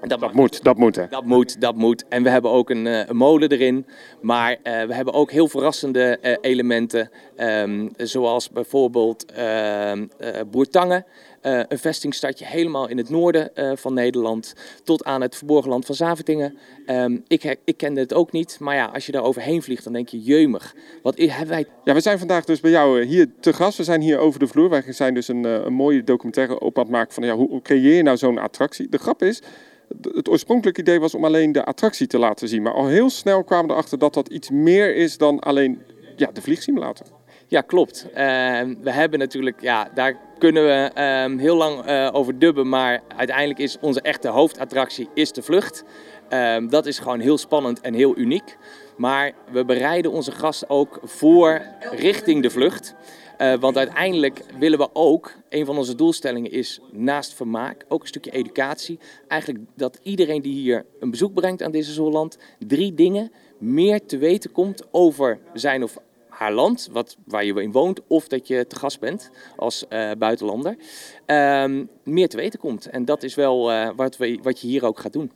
Dat, 0.00 0.20
dat 0.20 0.32
moet, 0.32 0.62
dat 0.62 0.76
moet 0.76 0.96
hè? 0.96 1.06
Dat 1.08 1.24
moet, 1.24 1.60
dat 1.60 1.76
moet. 1.76 2.04
En 2.08 2.22
we 2.22 2.30
hebben 2.30 2.50
ook 2.50 2.70
een, 2.70 2.84
een 2.84 3.16
molen 3.16 3.50
erin. 3.50 3.86
Maar 4.20 4.50
uh, 4.50 4.82
we 4.82 4.94
hebben 4.94 5.14
ook 5.14 5.30
heel 5.30 5.48
verrassende 5.48 6.18
uh, 6.22 6.36
elementen. 6.40 7.10
Um, 7.36 7.90
zoals 7.96 8.50
bijvoorbeeld 8.50 9.24
uh, 9.38 9.92
Boertangen. 10.50 11.04
Uh, 11.42 11.60
een 11.68 11.78
vestingstadje 11.78 12.44
helemaal 12.44 12.88
in 12.88 12.96
het 12.96 13.10
noorden 13.10 13.50
van 13.74 13.94
Nederland, 13.94 14.54
tot 14.84 15.04
aan 15.04 15.20
het 15.20 15.36
verborgen 15.36 15.70
land 15.70 15.86
van 15.86 15.94
Zavetingen. 15.94 16.58
Um, 16.86 17.24
ik, 17.26 17.58
ik 17.64 17.76
kende 17.76 18.00
het 18.00 18.14
ook 18.14 18.32
niet, 18.32 18.56
maar 18.60 18.74
ja, 18.74 18.84
als 18.84 19.06
je 19.06 19.12
daar 19.12 19.22
overheen 19.22 19.62
vliegt, 19.62 19.84
dan 19.84 19.92
denk 19.92 20.08
je, 20.08 20.20
jeumig, 20.20 20.74
wat 21.02 21.18
hebben 21.18 21.48
wij... 21.48 21.66
Ja, 21.84 21.94
we 21.94 22.00
zijn 22.00 22.18
vandaag 22.18 22.44
dus 22.44 22.60
bij 22.60 22.70
jou 22.70 23.04
hier 23.04 23.26
te 23.40 23.52
gast. 23.52 23.78
We 23.78 23.84
zijn 23.84 24.00
hier 24.00 24.18
over 24.18 24.40
de 24.40 24.46
vloer. 24.46 24.68
Wij 24.68 24.82
zijn 24.88 25.14
dus 25.14 25.28
een, 25.28 25.44
een 25.44 25.72
mooie 25.72 26.04
documentaire 26.04 26.60
op 26.60 26.76
aan 26.78 26.82
het 26.82 26.92
maken 26.92 27.14
van, 27.14 27.24
ja, 27.24 27.34
hoe 27.34 27.62
creëer 27.62 27.96
je 27.96 28.02
nou 28.02 28.16
zo'n 28.16 28.38
attractie? 28.38 28.88
De 28.88 28.98
grap 28.98 29.22
is, 29.22 29.42
het 30.14 30.28
oorspronkelijke 30.28 30.80
idee 30.80 31.00
was 31.00 31.14
om 31.14 31.24
alleen 31.24 31.52
de 31.52 31.64
attractie 31.64 32.06
te 32.06 32.18
laten 32.18 32.48
zien. 32.48 32.62
Maar 32.62 32.72
al 32.72 32.86
heel 32.86 33.10
snel 33.10 33.44
kwamen 33.44 33.66
we 33.66 33.72
erachter 33.72 33.98
dat 33.98 34.14
dat 34.14 34.28
iets 34.28 34.50
meer 34.50 34.96
is 34.96 35.18
dan 35.18 35.38
alleen 35.38 35.82
ja, 36.16 36.30
de 36.32 36.42
vliegsimulator. 36.42 37.06
Ja, 37.48 37.60
klopt. 37.60 38.06
Uh, 38.08 38.14
we 38.80 38.90
hebben 38.90 39.18
natuurlijk, 39.18 39.60
ja, 39.60 39.90
daar 39.94 40.16
kunnen 40.38 40.64
we 40.64 40.90
uh, 41.30 41.40
heel 41.40 41.56
lang 41.56 41.88
uh, 41.88 42.08
over 42.12 42.38
dubben, 42.38 42.68
maar 42.68 43.02
uiteindelijk 43.16 43.58
is 43.58 43.76
onze 43.80 44.00
echte 44.00 44.28
hoofdattractie 44.28 45.08
is 45.14 45.32
de 45.32 45.42
vlucht. 45.42 45.84
Ehm, 46.28 46.68
dat 46.68 46.86
is 46.86 46.98
gewoon 46.98 47.20
heel 47.20 47.38
spannend 47.38 47.80
en 47.80 47.94
heel 47.94 48.16
uniek. 48.16 48.56
Maar 48.96 49.32
we 49.50 49.64
bereiden 49.64 50.10
onze 50.10 50.32
gast 50.32 50.68
ook 50.68 51.00
voor 51.02 51.62
richting 51.90 52.42
de 52.42 52.50
vlucht. 52.50 52.94
Uh, 53.38 53.54
want 53.54 53.76
uiteindelijk 53.76 54.44
willen 54.58 54.78
we 54.78 54.88
ook, 54.92 55.34
een 55.48 55.66
van 55.66 55.76
onze 55.76 55.94
doelstellingen 55.94 56.50
is 56.50 56.80
naast 56.92 57.34
vermaak, 57.34 57.84
ook 57.88 58.00
een 58.00 58.06
stukje 58.06 58.30
educatie. 58.30 58.98
Eigenlijk 59.28 59.64
dat 59.74 59.98
iedereen 60.02 60.42
die 60.42 60.54
hier 60.54 60.86
een 61.00 61.10
bezoek 61.10 61.34
brengt 61.34 61.62
aan 61.62 61.70
deze 61.70 62.00
Holland, 62.00 62.38
drie 62.58 62.94
dingen 62.94 63.32
meer 63.58 64.06
te 64.06 64.18
weten 64.18 64.52
komt 64.52 64.82
over 64.90 65.38
zijn 65.52 65.82
of 65.82 65.98
haar 66.28 66.52
land, 66.52 66.88
wat, 66.92 67.16
waar 67.24 67.44
je 67.44 67.62
in 67.62 67.72
woont, 67.72 68.00
of 68.06 68.28
dat 68.28 68.48
je 68.48 68.66
te 68.66 68.76
gast 68.76 69.00
bent 69.00 69.30
als 69.56 69.84
uh, 69.88 70.10
buitenlander, 70.18 70.76
uh, 71.26 71.84
meer 72.04 72.28
te 72.28 72.36
weten 72.36 72.58
komt. 72.58 72.86
En 72.86 73.04
dat 73.04 73.22
is 73.22 73.34
wel 73.34 73.72
uh, 73.72 73.90
wat, 73.96 74.16
we, 74.16 74.38
wat 74.42 74.60
je 74.60 74.66
hier 74.66 74.84
ook 74.84 74.98
gaat 74.98 75.12
doen. 75.12 75.30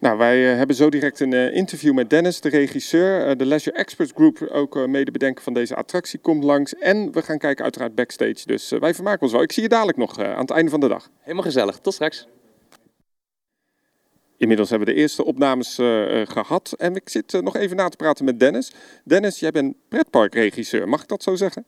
Nou, 0.00 0.18
wij 0.18 0.40
hebben 0.40 0.76
zo 0.76 0.90
direct 0.90 1.20
een 1.20 1.32
interview 1.32 1.94
met 1.94 2.10
Dennis, 2.10 2.40
de 2.40 2.48
regisseur. 2.48 3.36
de 3.36 3.46
Leisure 3.46 3.76
Experts 3.76 4.12
Group, 4.14 4.48
ook 4.52 4.86
mede 4.86 5.10
bedenken 5.10 5.44
van 5.44 5.52
deze 5.52 5.74
attractie, 5.74 6.18
komt 6.18 6.44
langs. 6.44 6.74
En 6.74 7.12
we 7.12 7.22
gaan 7.22 7.38
kijken 7.38 7.64
uiteraard 7.64 7.94
backstage. 7.94 8.46
Dus 8.46 8.70
wij 8.70 8.94
vermaken 8.94 9.22
ons 9.22 9.32
wel. 9.32 9.42
Ik 9.42 9.52
zie 9.52 9.62
je 9.62 9.68
dadelijk 9.68 9.98
nog 9.98 10.18
aan 10.18 10.40
het 10.40 10.50
einde 10.50 10.70
van 10.70 10.80
de 10.80 10.88
dag. 10.88 11.10
Helemaal 11.20 11.44
gezellig. 11.44 11.78
Tot 11.78 11.94
straks. 11.94 12.26
Inmiddels 14.40 14.70
hebben 14.70 14.88
we 14.88 14.94
de 14.94 15.00
eerste 15.00 15.24
opnames 15.24 15.78
uh, 15.78 16.26
gehad 16.26 16.74
en 16.78 16.94
ik 16.94 17.08
zit 17.08 17.32
uh, 17.32 17.40
nog 17.40 17.56
even 17.56 17.76
na 17.76 17.88
te 17.88 17.96
praten 17.96 18.24
met 18.24 18.40
Dennis. 18.40 18.72
Dennis, 19.04 19.40
jij 19.40 19.50
bent 19.50 19.76
pretparkregisseur, 19.88 20.88
mag 20.88 21.02
ik 21.02 21.08
dat 21.08 21.22
zo 21.22 21.34
zeggen? 21.34 21.66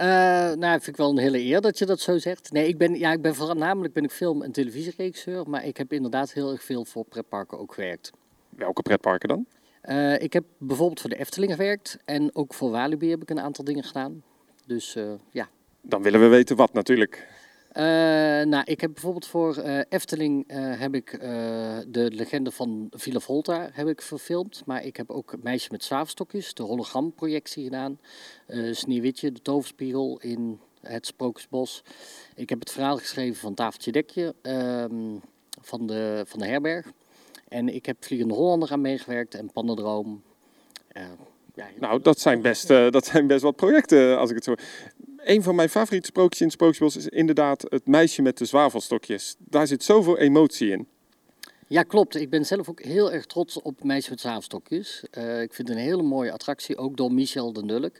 Uh, 0.00 0.06
nou, 0.52 0.70
vind 0.70 0.86
ik 0.86 0.96
wel 0.96 1.10
een 1.10 1.18
hele 1.18 1.38
eer 1.38 1.60
dat 1.60 1.78
je 1.78 1.86
dat 1.86 2.00
zo 2.00 2.18
zegt. 2.18 2.52
Nee, 2.52 2.68
ik 2.68 2.78
ben, 2.78 2.98
ja, 2.98 3.12
ik 3.12 3.22
ben 3.22 3.34
voornamelijk 3.34 3.94
ben 3.94 4.04
ik 4.04 4.10
film- 4.10 4.42
en 4.42 4.52
televisieregisseur, 4.52 5.48
maar 5.48 5.66
ik 5.66 5.76
heb 5.76 5.92
inderdaad 5.92 6.32
heel 6.32 6.50
erg 6.52 6.62
veel 6.62 6.84
voor 6.84 7.04
pretparken 7.04 7.58
ook 7.58 7.74
gewerkt. 7.74 8.10
Welke 8.48 8.82
pretparken 8.82 9.28
dan? 9.28 9.46
ik 10.18 10.32
heb 10.32 10.44
bijvoorbeeld 10.58 11.00
voor 11.00 11.10
de 11.10 11.18
Efteling 11.18 11.52
gewerkt 11.52 11.98
en 12.04 12.34
ook 12.34 12.54
voor 12.54 12.70
Walibi 12.70 13.10
heb 13.10 13.22
ik 13.22 13.30
een 13.30 13.40
aantal 13.40 13.64
dingen 13.64 13.84
gedaan. 13.84 14.22
Dus 14.66 14.96
ja. 15.30 15.48
Dan 15.80 16.02
willen 16.02 16.20
we 16.20 16.26
weten 16.26 16.56
wat 16.56 16.72
natuurlijk. 16.72 17.26
Uh, 17.76 17.82
nou, 18.42 18.62
ik 18.64 18.80
heb 18.80 18.92
bijvoorbeeld 18.92 19.26
voor 19.26 19.58
uh, 19.58 19.80
Efteling 19.88 20.52
uh, 20.52 20.80
heb 20.80 20.94
ik 20.94 21.20
de 21.88 22.10
legende 22.12 22.50
van 22.50 22.86
Villa 22.90 23.18
Volta 23.18 23.70
heb 23.72 23.88
ik 23.88 24.02
verfilmd. 24.02 24.62
Maar 24.66 24.84
ik 24.84 24.96
heb 24.96 25.10
ook 25.10 25.34
Meisje 25.42 25.68
met 25.70 25.84
zwaafstokjes, 25.84 26.54
de 26.54 26.62
hologramprojectie 26.62 27.64
gedaan. 27.64 27.98
Sneeuwwitje, 28.70 29.32
de 29.32 29.42
toverspiegel 29.42 30.18
in 30.20 30.60
het 30.80 31.06
Sprookjesbos. 31.06 31.82
Ik 32.34 32.48
heb 32.48 32.60
het 32.60 32.70
verhaal 32.70 32.96
geschreven 32.96 33.40
van 33.40 33.54
Tafeltje 33.54 33.92
Dekje 33.92 34.34
ehm, 34.42 35.16
van, 35.60 35.86
de, 35.86 36.22
van 36.26 36.38
de 36.38 36.46
herberg. 36.46 36.86
En 37.48 37.74
ik 37.74 37.86
heb 37.86 38.04
Vliegende 38.04 38.34
Hollander 38.34 38.72
aan 38.72 38.80
meegewerkt 38.80 39.34
en 39.34 39.52
Pannendroom. 39.52 40.22
Nou, 41.80 42.02
dat 42.02 42.20
zijn, 42.20 42.42
best, 42.42 42.68
dat 42.68 43.06
zijn 43.06 43.26
best 43.26 43.42
wat 43.42 43.56
projecten 43.56 44.18
als 44.18 44.30
ik 44.30 44.34
het 44.34 44.44
zo 44.44 44.54
een 45.22 45.42
van 45.42 45.54
mijn 45.54 45.68
favoriete 45.68 46.06
sprookjes 46.06 46.40
in 46.40 46.50
Sprookjesbos 46.50 46.96
is 46.96 47.08
inderdaad 47.08 47.62
het 47.68 47.86
meisje 47.86 48.22
met 48.22 48.38
de 48.38 48.44
zwavelstokjes. 48.44 49.36
Daar 49.38 49.66
zit 49.66 49.82
zoveel 49.82 50.18
emotie 50.18 50.70
in. 50.70 50.88
Ja, 51.66 51.82
klopt. 51.82 52.14
Ik 52.14 52.30
ben 52.30 52.46
zelf 52.46 52.68
ook 52.68 52.82
heel 52.82 53.12
erg 53.12 53.26
trots 53.26 53.62
op 53.62 53.84
Meisje 53.84 54.10
met 54.10 54.20
Zwavelstokjes. 54.20 55.04
Uh, 55.18 55.42
ik 55.42 55.54
vind 55.54 55.68
het 55.68 55.76
een 55.76 55.82
hele 55.82 56.02
mooie 56.02 56.32
attractie, 56.32 56.76
ook 56.76 56.96
door 56.96 57.12
Michel 57.12 57.52
de 57.52 57.62
Nulk, 57.62 57.98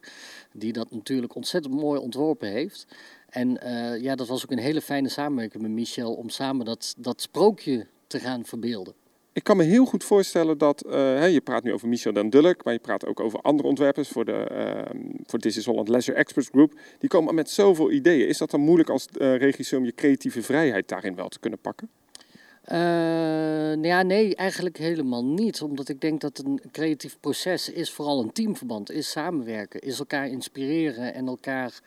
die 0.53 0.73
dat 0.73 0.91
natuurlijk 0.91 1.35
ontzettend 1.35 1.75
mooi 1.75 2.01
ontworpen 2.01 2.49
heeft. 2.49 2.87
En 3.29 3.59
ja, 4.01 4.15
dat 4.15 4.29
was 4.29 4.45
ook 4.45 4.51
een 4.51 4.59
hele 4.59 4.81
fijne 4.81 5.09
samenwerking 5.09 5.63
met 5.63 5.73
Michel 5.73 6.15
om 6.15 6.29
samen 6.29 6.65
dat, 6.65 6.95
dat 6.99 7.21
sprookje 7.21 7.87
te 8.07 8.21
gaan 8.21 8.45
verbeelden. 8.45 8.95
Ik 9.33 9.45
kan 9.45 9.57
me 9.57 9.63
heel 9.63 9.85
goed 9.85 10.05
voorstellen 10.05 10.59
dat, 10.59 10.85
uh, 10.87 11.33
je 11.33 11.41
praat 11.41 11.63
nu 11.63 11.73
over 11.73 11.89
Michel 11.89 12.13
den 12.13 12.31
Dulk, 12.31 12.65
maar 12.65 12.73
je 12.73 12.79
praat 12.79 13.07
ook 13.07 13.21
over 13.21 13.41
andere 13.41 13.69
ontwerpers 13.69 14.09
voor, 14.09 14.25
de, 14.25 14.49
uh, 14.53 15.01
voor 15.27 15.39
This 15.39 15.57
is 15.57 15.67
Holland 15.67 15.89
Leisure 15.89 16.17
Experts 16.17 16.49
Group. 16.49 16.73
Die 16.99 17.09
komen 17.09 17.35
met 17.35 17.51
zoveel 17.51 17.91
ideeën. 17.91 18.29
Is 18.29 18.39
dat 18.39 18.51
dan 18.51 18.61
moeilijk 18.61 18.89
als 18.89 19.07
uh, 19.19 19.37
regisseur 19.37 19.79
om 19.79 19.85
je 19.85 19.95
creatieve 19.95 20.43
vrijheid 20.43 20.89
daarin 20.89 21.15
wel 21.15 21.29
te 21.29 21.39
kunnen 21.39 21.59
pakken? 21.59 21.89
Uh, 22.65 22.77
nou 22.77 23.87
ja, 23.87 24.03
nee, 24.03 24.37
eigenlijk 24.37 24.77
helemaal 24.77 25.25
niet. 25.25 25.63
Omdat 25.63 25.89
ik 25.89 26.01
denk 26.01 26.21
dat 26.21 26.39
een 26.39 26.61
creatief 26.73 27.17
proces 27.21 27.71
is 27.71 27.91
vooral 27.91 28.23
een 28.23 28.33
teamverband, 28.33 28.91
is 28.91 29.11
samenwerken, 29.11 29.81
is 29.81 29.99
elkaar 29.99 30.29
inspireren 30.29 31.15
en 31.15 31.27
elkaar 31.27 31.81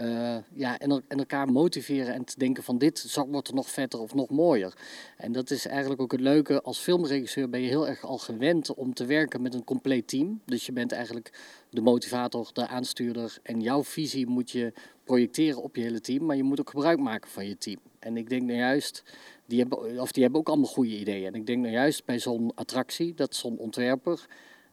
uh, 0.00 0.36
ja, 0.54 0.78
en, 0.78 0.90
en, 1.08 1.18
elkaar 1.18 1.52
motiveren 1.52 2.14
en 2.14 2.24
te 2.24 2.38
denken 2.38 2.62
van 2.62 2.78
dit 2.78 3.16
wordt 3.30 3.48
er 3.48 3.54
nog 3.54 3.70
vetter 3.70 4.00
of 4.00 4.14
nog 4.14 4.30
mooier. 4.30 4.74
En 5.16 5.32
dat 5.32 5.50
is 5.50 5.66
eigenlijk 5.66 6.00
ook 6.00 6.12
het 6.12 6.20
leuke. 6.20 6.62
Als 6.62 6.78
filmregisseur 6.78 7.48
ben 7.48 7.60
je 7.60 7.68
heel 7.68 7.88
erg 7.88 8.04
al 8.04 8.18
gewend 8.18 8.74
om 8.74 8.94
te 8.94 9.04
werken 9.04 9.42
met 9.42 9.54
een 9.54 9.64
compleet 9.64 10.08
team. 10.08 10.40
Dus 10.44 10.66
je 10.66 10.72
bent 10.72 10.92
eigenlijk 10.92 11.32
de 11.70 11.80
motivator, 11.80 12.50
de 12.52 12.66
aanstuurder. 12.66 13.38
En 13.42 13.60
jouw 13.60 13.84
visie 13.84 14.26
moet 14.26 14.50
je 14.50 14.72
projecteren 15.04 15.62
op 15.62 15.76
je 15.76 15.82
hele 15.82 16.00
team. 16.00 16.24
Maar 16.24 16.36
je 16.36 16.42
moet 16.42 16.60
ook 16.60 16.70
gebruik 16.70 16.98
maken 16.98 17.30
van 17.30 17.46
je 17.46 17.58
team. 17.58 17.78
En 17.98 18.16
ik 18.16 18.28
denk 18.28 18.42
nou 18.42 18.58
juist, 18.58 19.02
die 19.46 19.58
hebben, 19.58 20.00
of 20.00 20.12
die 20.12 20.22
hebben 20.22 20.40
ook 20.40 20.48
allemaal 20.48 20.70
goede 20.70 20.98
ideeën. 20.98 21.26
En 21.26 21.34
ik 21.34 21.46
denk 21.46 21.60
nou 21.62 21.72
juist 21.72 22.04
bij 22.04 22.18
zo'n 22.18 22.52
attractie, 22.54 23.14
dat 23.14 23.34
zo'n 23.34 23.58
ontwerper 23.58 24.26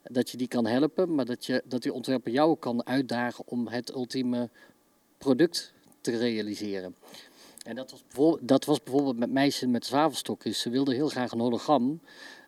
dat 0.04 0.30
je 0.30 0.38
die 0.38 0.48
kan 0.48 0.66
helpen, 0.66 1.16
maar 1.16 1.26
dat, 1.26 1.46
je, 1.46 1.64
dat 1.66 1.82
die 1.82 1.94
ontwerper 1.94 2.32
jou 2.32 2.58
kan 2.58 2.86
uitdagen 2.86 3.48
om 3.48 3.68
het 3.68 3.94
ultieme 3.94 4.50
product 5.24 5.74
te 6.02 6.18
realiseren. 6.18 6.96
En 7.66 7.76
dat 7.76 7.92
was, 7.92 8.04
bijvoorbeeld, 8.04 8.48
dat 8.48 8.66
was 8.66 8.84
bijvoorbeeld 8.84 9.18
met 9.18 9.32
meisjes 9.32 9.70
met 9.70 9.86
zwavelstokjes. 9.86 10.60
Ze 10.60 10.70
wilden 10.70 10.94
heel 10.94 11.10
graag 11.10 11.32
een 11.32 11.40
hologram 11.40 12.02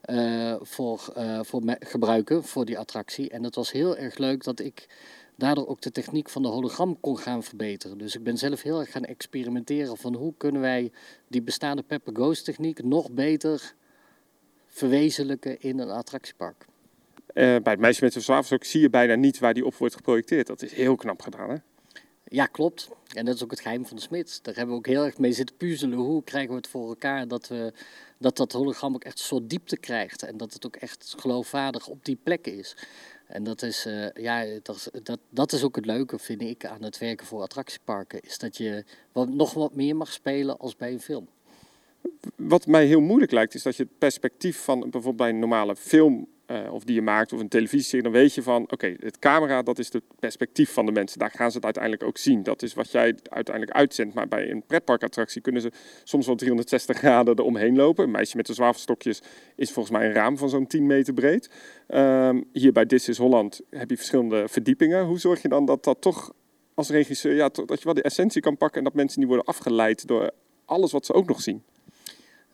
uh, 0.09 0.55
voor, 0.61 1.13
uh, 1.17 1.39
voor 1.43 1.61
gebruiken 1.79 2.43
voor 2.43 2.65
die 2.65 2.77
attractie. 2.77 3.29
En 3.29 3.43
het 3.43 3.55
was 3.55 3.71
heel 3.71 3.97
erg 3.97 4.17
leuk 4.17 4.43
dat 4.43 4.59
ik 4.59 4.87
daardoor 5.35 5.67
ook 5.67 5.81
de 5.81 5.91
techniek 5.91 6.29
van 6.29 6.41
de 6.41 6.47
hologram 6.47 6.99
kon 6.99 7.17
gaan 7.17 7.43
verbeteren. 7.43 7.97
Dus 7.97 8.15
ik 8.15 8.23
ben 8.23 8.37
zelf 8.37 8.61
heel 8.61 8.79
erg 8.79 8.91
gaan 8.91 9.03
experimenteren 9.03 9.97
van 9.97 10.15
hoe 10.15 10.33
kunnen 10.37 10.61
wij 10.61 10.91
die 11.27 11.41
bestaande 11.41 11.83
Pepper 11.83 12.13
Ghost 12.13 12.45
techniek 12.45 12.83
nog 12.83 13.11
beter 13.11 13.73
verwezenlijken 14.67 15.61
in 15.61 15.79
een 15.79 15.89
attractiepark. 15.89 16.65
Uh, 16.65 17.33
bij 17.33 17.71
het 17.73 17.79
meisje 17.79 18.03
met 18.03 18.13
de 18.13 18.19
zwavelstok 18.19 18.63
zie 18.63 18.81
je 18.81 18.89
bijna 18.89 19.15
niet 19.15 19.39
waar 19.39 19.53
die 19.53 19.65
op 19.65 19.75
wordt 19.75 19.95
geprojecteerd. 19.95 20.47
Dat 20.47 20.61
is 20.61 20.73
heel 20.73 20.95
knap 20.95 21.21
gedaan, 21.21 21.49
hè? 21.49 21.55
Ja, 22.27 22.45
klopt. 22.45 22.89
En 23.13 23.25
dat 23.25 23.35
is 23.35 23.43
ook 23.43 23.51
het 23.51 23.59
geheim 23.59 23.85
van 23.85 23.95
de 23.95 24.01
smid. 24.01 24.39
Daar 24.43 24.55
hebben 24.55 24.73
we 24.73 24.79
ook 24.79 24.87
heel 24.87 25.05
erg 25.05 25.17
mee 25.17 25.31
zitten 25.31 25.55
puzzelen. 25.55 25.97
Hoe 25.97 26.23
krijgen 26.23 26.49
we 26.49 26.55
het 26.55 26.67
voor 26.67 26.87
elkaar 26.87 27.27
dat 27.27 27.47
we, 27.47 27.73
dat, 28.17 28.37
dat 28.37 28.51
hologram 28.51 28.93
ook 28.93 29.03
echt 29.03 29.19
een 29.19 29.25
soort 29.25 29.49
diepte 29.49 29.77
krijgt. 29.77 30.23
En 30.23 30.37
dat 30.37 30.53
het 30.53 30.65
ook 30.65 30.75
echt 30.75 31.13
geloofwaardig 31.17 31.87
op 31.87 32.05
die 32.05 32.17
plek 32.23 32.47
is. 32.47 32.77
En 33.27 33.43
dat 33.43 33.61
is, 33.61 33.85
uh, 33.85 34.11
ja, 34.11 34.45
dat, 34.61 34.89
dat, 35.03 35.19
dat 35.29 35.51
is 35.51 35.63
ook 35.63 35.75
het 35.75 35.85
leuke, 35.85 36.19
vind 36.19 36.41
ik, 36.41 36.65
aan 36.65 36.83
het 36.83 36.97
werken 36.97 37.25
voor 37.25 37.41
attractieparken. 37.41 38.21
Is 38.21 38.37
dat 38.37 38.57
je 38.57 38.83
wat, 39.11 39.29
nog 39.29 39.53
wat 39.53 39.75
meer 39.75 39.95
mag 39.95 40.11
spelen 40.11 40.59
als 40.59 40.75
bij 40.75 40.91
een 40.91 41.01
film. 41.01 41.27
Wat 42.35 42.67
mij 42.67 42.85
heel 42.85 43.01
moeilijk 43.01 43.31
lijkt, 43.31 43.53
is 43.53 43.63
dat 43.63 43.75
je 43.75 43.83
het 43.83 43.97
perspectief 43.97 44.63
van 44.63 44.79
bijvoorbeeld 44.79 45.15
bij 45.15 45.29
een 45.29 45.39
normale 45.39 45.75
film 45.75 46.27
uh, 46.47 46.73
of 46.73 46.83
die 46.83 46.95
je 46.95 47.01
maakt 47.01 47.33
of 47.33 47.39
een 47.39 47.47
televisieserie, 47.47 48.03
dan 48.03 48.11
weet 48.11 48.33
je 48.33 48.41
van 48.41 48.63
oké, 48.71 48.95
het 48.99 49.19
camera 49.19 49.61
dat 49.61 49.79
is 49.79 49.93
het 49.93 50.03
perspectief 50.19 50.73
van 50.73 50.85
de 50.85 50.91
mensen. 50.91 51.19
Daar 51.19 51.31
gaan 51.31 51.49
ze 51.49 51.55
het 51.55 51.65
uiteindelijk 51.65 52.03
ook 52.03 52.17
zien. 52.17 52.43
Dat 52.43 52.61
is 52.61 52.73
wat 52.73 52.91
jij 52.91 53.15
uiteindelijk 53.29 53.77
uitzendt. 53.77 54.13
Maar 54.13 54.27
bij 54.27 54.51
een 54.51 54.63
pretparkattractie 54.67 55.41
kunnen 55.41 55.61
ze 55.61 55.71
soms 56.03 56.25
wel 56.25 56.35
360 56.35 56.97
graden 56.97 57.39
eromheen 57.39 57.75
lopen. 57.75 58.03
Een 58.03 58.11
meisje 58.11 58.37
met 58.37 58.45
de 58.45 58.53
zwavelstokjes 58.53 59.21
is 59.55 59.71
volgens 59.71 59.97
mij 59.97 60.07
een 60.07 60.13
raam 60.13 60.37
van 60.37 60.49
zo'n 60.49 60.67
10 60.67 60.85
meter 60.85 61.13
breed. 61.13 61.49
Um, 61.87 62.45
hier 62.51 62.71
bij 62.71 62.85
This 62.85 63.09
is 63.09 63.17
Holland 63.17 63.61
heb 63.69 63.89
je 63.89 63.95
verschillende 63.95 64.47
verdiepingen. 64.47 65.05
Hoe 65.05 65.19
zorg 65.19 65.41
je 65.41 65.47
dan 65.47 65.65
dat 65.65 65.83
dat 65.83 66.01
toch 66.01 66.33
als 66.73 66.89
regisseur, 66.89 67.35
ja, 67.35 67.49
dat 67.49 67.79
je 67.79 67.85
wel 67.85 67.93
de 67.93 68.01
essentie 68.01 68.41
kan 68.41 68.57
pakken 68.57 68.77
en 68.77 68.83
dat 68.83 68.93
mensen 68.93 69.19
niet 69.19 69.27
worden 69.27 69.45
afgeleid 69.45 70.07
door 70.07 70.31
alles 70.65 70.91
wat 70.91 71.05
ze 71.05 71.13
ook 71.13 71.27
nog 71.27 71.41
zien? 71.41 71.63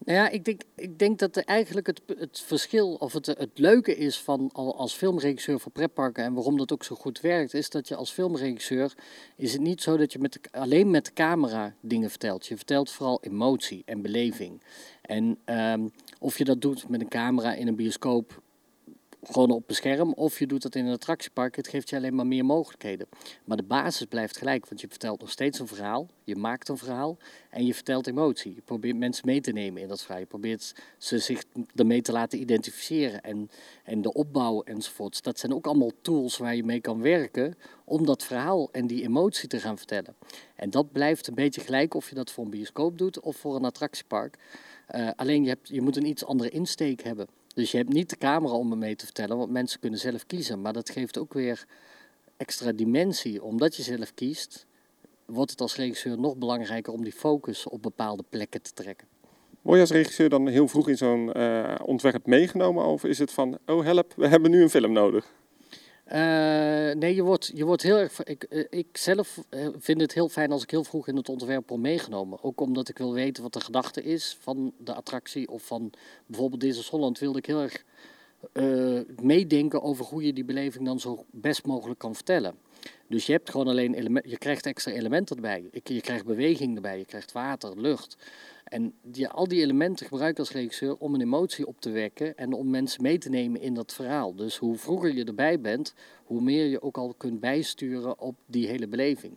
Nou 0.05 0.17
ja, 0.17 0.29
ik 0.29 0.45
denk, 0.45 0.61
ik 0.75 0.99
denk 0.99 1.19
dat 1.19 1.37
eigenlijk 1.37 1.87
het, 1.87 2.01
het 2.17 2.39
verschil 2.39 2.93
of 2.93 3.13
het, 3.13 3.25
het 3.25 3.49
leuke 3.53 3.95
is 3.95 4.19
van 4.19 4.51
als 4.51 4.93
filmregisseur 4.93 5.59
voor 5.59 5.71
pretparken 5.71 6.23
en 6.23 6.33
waarom 6.33 6.57
dat 6.57 6.71
ook 6.71 6.83
zo 6.83 6.95
goed 6.95 7.19
werkt, 7.19 7.53
is 7.53 7.69
dat 7.69 7.87
je 7.87 7.95
als 7.95 8.11
filmregisseur 8.11 8.93
is 9.35 9.53
het 9.53 9.61
niet 9.61 9.81
zo 9.81 9.97
dat 9.97 10.13
je 10.13 10.19
met 10.19 10.39
alleen 10.51 10.91
met 10.91 11.05
de 11.05 11.13
camera 11.13 11.75
dingen 11.79 12.09
vertelt. 12.09 12.47
Je 12.47 12.55
vertelt 12.55 12.91
vooral 12.91 13.21
emotie 13.21 13.81
en 13.85 14.01
beleving. 14.01 14.61
En 15.01 15.39
um, 15.45 15.91
of 16.19 16.37
je 16.37 16.43
dat 16.43 16.61
doet 16.61 16.89
met 16.89 17.01
een 17.01 17.09
camera 17.09 17.53
in 17.53 17.67
een 17.67 17.75
bioscoop 17.75 18.41
gewoon 19.23 19.51
op 19.51 19.69
een 19.69 19.75
scherm 19.75 20.13
of 20.13 20.39
je 20.39 20.47
doet 20.47 20.61
dat 20.61 20.75
in 20.75 20.85
een 20.85 20.93
attractiepark. 20.93 21.55
Het 21.55 21.67
geeft 21.67 21.89
je 21.89 21.95
alleen 21.95 22.15
maar 22.15 22.27
meer 22.27 22.45
mogelijkheden. 22.45 23.07
Maar 23.45 23.57
de 23.57 23.63
basis 23.63 24.05
blijft 24.05 24.37
gelijk, 24.37 24.67
want 24.67 24.81
je 24.81 24.87
vertelt 24.87 25.19
nog 25.19 25.29
steeds 25.29 25.59
een 25.59 25.67
verhaal. 25.67 26.07
Je 26.23 26.35
maakt 26.35 26.69
een 26.69 26.77
verhaal 26.77 27.17
en 27.49 27.65
je 27.65 27.73
vertelt 27.73 28.07
emotie. 28.07 28.55
Je 28.55 28.61
probeert 28.61 28.97
mensen 28.97 29.25
mee 29.25 29.41
te 29.41 29.51
nemen 29.51 29.81
in 29.81 29.87
dat 29.87 30.01
verhaal. 30.01 30.19
Je 30.19 30.25
probeert 30.25 30.75
ze 30.97 31.19
zich 31.19 31.43
ermee 31.75 32.01
te 32.01 32.11
laten 32.11 32.39
identificeren 32.39 33.21
en, 33.21 33.49
en 33.83 34.01
de 34.01 34.13
opbouw 34.13 34.61
enzovoorts. 34.61 35.21
Dat 35.21 35.39
zijn 35.39 35.53
ook 35.53 35.65
allemaal 35.65 35.91
tools 36.01 36.37
waar 36.37 36.55
je 36.55 36.63
mee 36.63 36.81
kan 36.81 37.01
werken 37.01 37.55
om 37.85 38.05
dat 38.05 38.23
verhaal 38.23 38.69
en 38.71 38.87
die 38.87 39.03
emotie 39.03 39.47
te 39.47 39.59
gaan 39.59 39.77
vertellen. 39.77 40.15
En 40.55 40.69
dat 40.69 40.91
blijft 40.91 41.27
een 41.27 41.35
beetje 41.35 41.61
gelijk 41.61 41.93
of 41.93 42.09
je 42.09 42.15
dat 42.15 42.31
voor 42.31 42.43
een 42.43 42.49
bioscoop 42.49 42.97
doet 42.97 43.19
of 43.19 43.35
voor 43.35 43.55
een 43.55 43.65
attractiepark. 43.65 44.37
Uh, 44.95 45.09
alleen 45.15 45.43
je, 45.43 45.49
hebt, 45.49 45.67
je 45.67 45.81
moet 45.81 45.97
een 45.97 46.05
iets 46.05 46.25
andere 46.25 46.49
insteek 46.49 47.03
hebben. 47.03 47.27
Dus 47.53 47.71
je 47.71 47.77
hebt 47.77 47.93
niet 47.93 48.09
de 48.09 48.17
camera 48.17 48.53
om 48.53 48.69
me 48.69 48.75
mee 48.75 48.95
te 48.95 49.05
vertellen, 49.05 49.37
want 49.37 49.51
mensen 49.51 49.79
kunnen 49.79 49.99
zelf 49.99 50.25
kiezen. 50.25 50.61
Maar 50.61 50.73
dat 50.73 50.89
geeft 50.89 51.17
ook 51.17 51.33
weer 51.33 51.65
extra 52.37 52.71
dimensie. 52.71 53.43
Omdat 53.43 53.75
je 53.75 53.83
zelf 53.83 54.13
kiest, 54.13 54.65
wordt 55.25 55.51
het 55.51 55.61
als 55.61 55.75
regisseur 55.75 56.19
nog 56.19 56.35
belangrijker 56.35 56.93
om 56.93 57.03
die 57.03 57.13
focus 57.13 57.67
op 57.67 57.81
bepaalde 57.81 58.23
plekken 58.29 58.61
te 58.61 58.73
trekken. 58.73 59.07
Word 59.61 59.75
je 59.75 59.81
als 59.81 59.91
regisseur 59.91 60.29
dan 60.29 60.47
heel 60.47 60.67
vroeg 60.67 60.89
in 60.89 60.97
zo'n 60.97 61.37
uh, 61.37 61.75
ontwerp 61.85 62.25
meegenomen? 62.25 62.85
Of 62.85 63.03
is 63.03 63.19
het 63.19 63.31
van, 63.31 63.57
oh 63.65 63.83
help, 63.83 64.13
we 64.15 64.27
hebben 64.27 64.51
nu 64.51 64.61
een 64.61 64.69
film 64.69 64.91
nodig? 64.91 65.33
Nee, 66.97 67.15
je 67.15 67.21
wordt, 67.23 67.51
je 67.53 67.65
wordt 67.65 67.81
heel 67.81 67.97
erg. 67.97 68.23
Ik, 68.23 68.43
ik 68.69 68.97
zelf 68.97 69.43
vind 69.77 70.01
het 70.01 70.13
heel 70.13 70.29
fijn 70.29 70.51
als 70.51 70.63
ik 70.63 70.71
heel 70.71 70.83
vroeg 70.83 71.07
in 71.07 71.15
het 71.15 71.29
ontwerp 71.29 71.69
word 71.69 71.81
meegenomen. 71.81 72.43
Ook 72.43 72.61
omdat 72.61 72.89
ik 72.89 72.97
wil 72.97 73.13
weten 73.13 73.43
wat 73.43 73.53
de 73.53 73.61
gedachte 73.61 74.03
is 74.03 74.37
van 74.39 74.73
de 74.77 74.93
attractie. 74.93 75.49
Of 75.49 75.63
van 75.63 75.91
bijvoorbeeld 76.25 76.61
deze 76.61 76.89
Holland 76.89 77.19
wilde 77.19 77.37
ik 77.37 77.45
heel 77.45 77.61
erg 77.61 77.83
meedenken 79.21 79.81
over 79.81 80.05
hoe 80.05 80.25
je 80.25 80.33
die 80.33 80.45
beleving 80.45 80.85
dan 80.85 80.99
zo 80.99 81.25
best 81.31 81.65
mogelijk 81.65 81.99
kan 81.99 82.15
vertellen. 82.15 82.55
Dus 83.07 83.25
je 83.25 83.31
hebt 83.31 83.49
gewoon 83.49 83.67
alleen 83.67 83.93
element, 83.93 84.29
je 84.29 84.37
krijgt 84.37 84.65
extra 84.65 84.91
elementen 84.91 85.35
erbij. 85.35 85.69
Je 85.83 86.01
krijgt 86.01 86.25
beweging 86.25 86.75
erbij, 86.75 86.97
je 86.97 87.05
krijgt 87.05 87.31
water, 87.31 87.81
lucht. 87.81 88.17
En 88.71 88.93
die, 89.01 89.27
al 89.27 89.47
die 89.47 89.61
elementen 89.61 90.05
gebruik 90.05 90.31
ik 90.31 90.39
als 90.39 90.51
regisseur 90.51 90.95
om 90.97 91.13
een 91.13 91.21
emotie 91.21 91.67
op 91.67 91.81
te 91.81 91.89
wekken 91.89 92.37
en 92.37 92.53
om 92.53 92.69
mensen 92.69 93.01
mee 93.01 93.17
te 93.17 93.29
nemen 93.29 93.61
in 93.61 93.73
dat 93.73 93.93
verhaal. 93.93 94.35
Dus 94.35 94.57
hoe 94.57 94.77
vroeger 94.77 95.15
je 95.15 95.23
erbij 95.23 95.61
bent, 95.61 95.93
hoe 96.23 96.41
meer 96.41 96.65
je 96.65 96.81
ook 96.81 96.97
al 96.97 97.13
kunt 97.17 97.39
bijsturen 97.39 98.19
op 98.19 98.35
die 98.45 98.67
hele 98.67 98.87
beleving. 98.87 99.33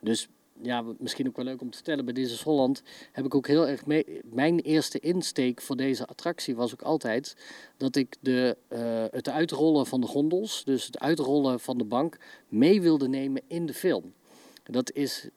Dus 0.00 0.28
ja, 0.62 0.84
misschien 0.98 1.28
ook 1.28 1.36
wel 1.36 1.44
leuk 1.44 1.60
om 1.60 1.70
te 1.70 1.76
vertellen, 1.76 2.04
bij 2.04 2.14
deze 2.14 2.44
Holland 2.44 2.82
heb 3.12 3.24
ik 3.24 3.34
ook 3.34 3.46
heel 3.46 3.68
erg 3.68 3.86
mee. 3.86 4.20
Mijn 4.24 4.58
eerste 4.58 4.98
insteek 4.98 5.60
voor 5.60 5.76
deze 5.76 6.06
attractie 6.06 6.56
was 6.56 6.72
ook 6.72 6.82
altijd 6.82 7.36
dat 7.76 7.96
ik 7.96 8.16
de, 8.20 8.56
uh, 8.68 9.04
het 9.10 9.28
uitrollen 9.28 9.86
van 9.86 10.00
de 10.00 10.06
gondels, 10.06 10.64
dus 10.64 10.86
het 10.86 10.98
uitrollen 10.98 11.60
van 11.60 11.78
de 11.78 11.84
bank, 11.84 12.16
mee 12.48 12.82
wilde 12.82 13.08
nemen 13.08 13.42
in 13.46 13.66
de 13.66 13.74
film. 13.74 14.12
Dat 14.62 14.92
is 14.92 15.28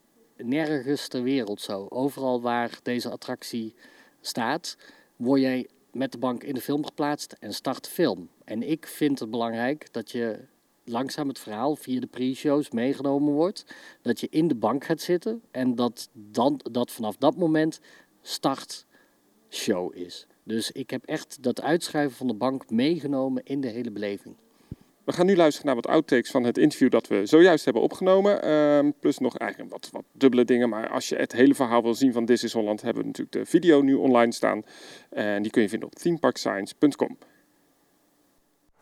nergens 0.43 1.07
ter 1.07 1.23
wereld 1.23 1.61
zo. 1.61 1.85
Overal 1.89 2.41
waar 2.41 2.79
deze 2.83 3.09
attractie 3.09 3.75
staat, 4.21 4.77
word 5.15 5.41
jij 5.41 5.67
met 5.91 6.11
de 6.11 6.17
bank 6.17 6.43
in 6.43 6.53
de 6.53 6.61
film 6.61 6.85
geplaatst 6.85 7.35
en 7.39 7.53
start 7.53 7.83
de 7.83 7.89
film. 7.89 8.29
En 8.43 8.69
ik 8.69 8.87
vind 8.87 9.19
het 9.19 9.31
belangrijk 9.31 9.93
dat 9.93 10.11
je 10.11 10.39
langzaam 10.83 11.27
het 11.27 11.39
verhaal 11.39 11.75
via 11.75 11.99
de 11.99 12.07
pre-shows 12.07 12.71
meegenomen 12.71 13.33
wordt. 13.33 13.65
Dat 14.01 14.19
je 14.19 14.27
in 14.29 14.47
de 14.47 14.55
bank 14.55 14.83
gaat 14.83 15.01
zitten 15.01 15.41
en 15.51 15.75
dat, 15.75 16.09
dan, 16.13 16.59
dat 16.71 16.91
vanaf 16.91 17.17
dat 17.17 17.35
moment 17.35 17.79
start 18.21 18.85
show 19.49 19.95
is. 19.95 20.27
Dus 20.43 20.71
ik 20.71 20.89
heb 20.89 21.05
echt 21.05 21.43
dat 21.43 21.61
uitschuiven 21.61 22.17
van 22.17 22.27
de 22.27 22.33
bank 22.33 22.69
meegenomen 22.69 23.43
in 23.43 23.61
de 23.61 23.67
hele 23.67 23.91
beleving. 23.91 24.35
We 25.11 25.17
gaan 25.17 25.25
nu 25.25 25.35
luisteren 25.35 25.65
naar 25.65 25.75
wat 25.75 25.87
outtakes 25.87 26.31
van 26.31 26.43
het 26.43 26.57
interview 26.57 26.91
dat 26.91 27.07
we 27.07 27.25
zojuist 27.25 27.65
hebben 27.65 27.83
opgenomen. 27.83 28.41
Ehm, 28.41 28.91
plus 28.99 29.17
nog 29.17 29.37
eigenlijk 29.37 29.71
wat, 29.71 29.89
wat 29.91 30.03
dubbele 30.11 30.45
dingen. 30.45 30.69
Maar 30.69 30.89
als 30.89 31.09
je 31.09 31.15
het 31.15 31.31
hele 31.31 31.55
verhaal 31.55 31.81
wil 31.81 31.93
zien 31.93 32.13
van 32.13 32.25
This 32.25 32.43
is 32.43 32.53
Holland, 32.53 32.81
hebben 32.81 33.01
we 33.01 33.07
natuurlijk 33.07 33.37
de 33.37 33.45
video 33.45 33.81
nu 33.81 33.93
online 33.93 34.33
staan. 34.33 34.63
En 35.09 35.41
die 35.41 35.51
kun 35.51 35.61
je 35.61 35.69
vinden 35.69 35.87
op 35.87 35.95
themeparkscience.com. 35.95 37.17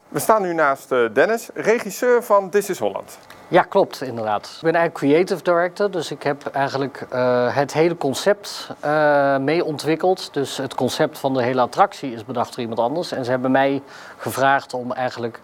We 0.08 0.20
staan 0.20 0.42
nu 0.42 0.54
naast 0.54 0.92
eh, 0.92 1.14
Dennis, 1.14 1.50
regisseur 1.54 2.24
van 2.24 2.50
This 2.50 2.70
is 2.70 2.80
Holland. 2.80 3.20
Ja, 3.48 3.62
klopt, 3.62 4.02
inderdaad. 4.02 4.46
Ik 4.56 4.62
ben 4.62 4.76
eigenlijk 4.76 5.14
creative 5.14 5.44
director, 5.44 5.92
dus 5.92 6.12
ik 6.12 6.24
heb 6.24 6.46
eigenlijk 6.46 7.08
uh, 7.14 7.56
het 7.56 7.74
hele 7.74 7.98
concept 7.98 8.70
uh, 8.86 9.38
mee 9.38 9.64
ontwikkeld. 9.64 10.34
Dus 10.34 10.58
het 10.58 10.76
concept 10.76 11.18
van 11.20 11.34
de 11.34 11.44
hele 11.44 11.62
attractie 11.62 12.14
is 12.14 12.26
bedacht 12.26 12.50
door 12.50 12.60
iemand 12.60 12.80
anders. 12.80 13.12
En 13.12 13.26
ze 13.26 13.32
hebben 13.32 13.52
mij 13.52 13.82
gevraagd 14.18 14.74
om 14.74 14.92
eigenlijk 14.92 15.42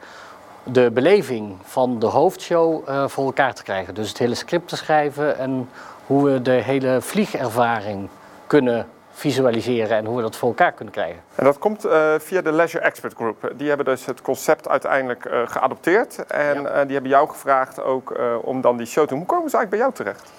de 0.65 0.91
beleving 0.91 1.57
van 1.63 2.00
de 2.00 2.05
hoofdshow 2.05 2.89
uh, 2.89 3.07
voor 3.07 3.25
elkaar 3.25 3.53
te 3.53 3.63
krijgen. 3.63 3.95
Dus 3.95 4.10
het 4.10 4.17
hele 4.17 4.36
script 4.36 4.67
te 4.67 4.77
schrijven 4.77 5.38
en 5.38 5.69
hoe 6.05 6.25
we 6.31 6.41
de 6.41 6.51
hele 6.51 7.01
vliegervaring 7.01 8.10
kunnen 8.48 8.88
visualiseren 9.12 9.98
en 9.98 10.05
hoe 10.05 10.15
we 10.15 10.22
dat 10.22 10.36
voor 10.36 10.50
elkaar 10.50 10.72
kunnen 10.72 10.93
krijgen. 10.93 11.22
En 11.36 11.43
dat 11.43 11.57
komt 11.57 11.86
uh, 11.86 12.13
via 12.17 12.41
de 12.41 12.51
Leisure 12.51 12.84
Expert 12.84 13.13
Group. 13.13 13.51
Die 13.55 13.67
hebben 13.67 13.86
dus 13.86 14.05
het 14.05 14.22
concept 14.22 14.67
uiteindelijk 14.67 15.25
uh, 15.25 15.41
geadopteerd. 15.45 16.25
En 16.25 16.62
ja. 16.62 16.84
die 16.84 16.93
hebben 16.93 17.12
jou 17.12 17.29
gevraagd 17.29 17.84
ook 17.84 18.19
om 18.41 18.62
dan 18.62 18.77
die 18.77 18.88
show 18.88 19.03
te 19.03 19.10
doen. 19.10 19.17
Hoe 19.17 19.27
komen 19.27 19.50
ze 19.50 19.57
eigenlijk 19.57 19.69
bij 19.69 19.79
jou 19.79 19.93
terecht? 19.93 20.31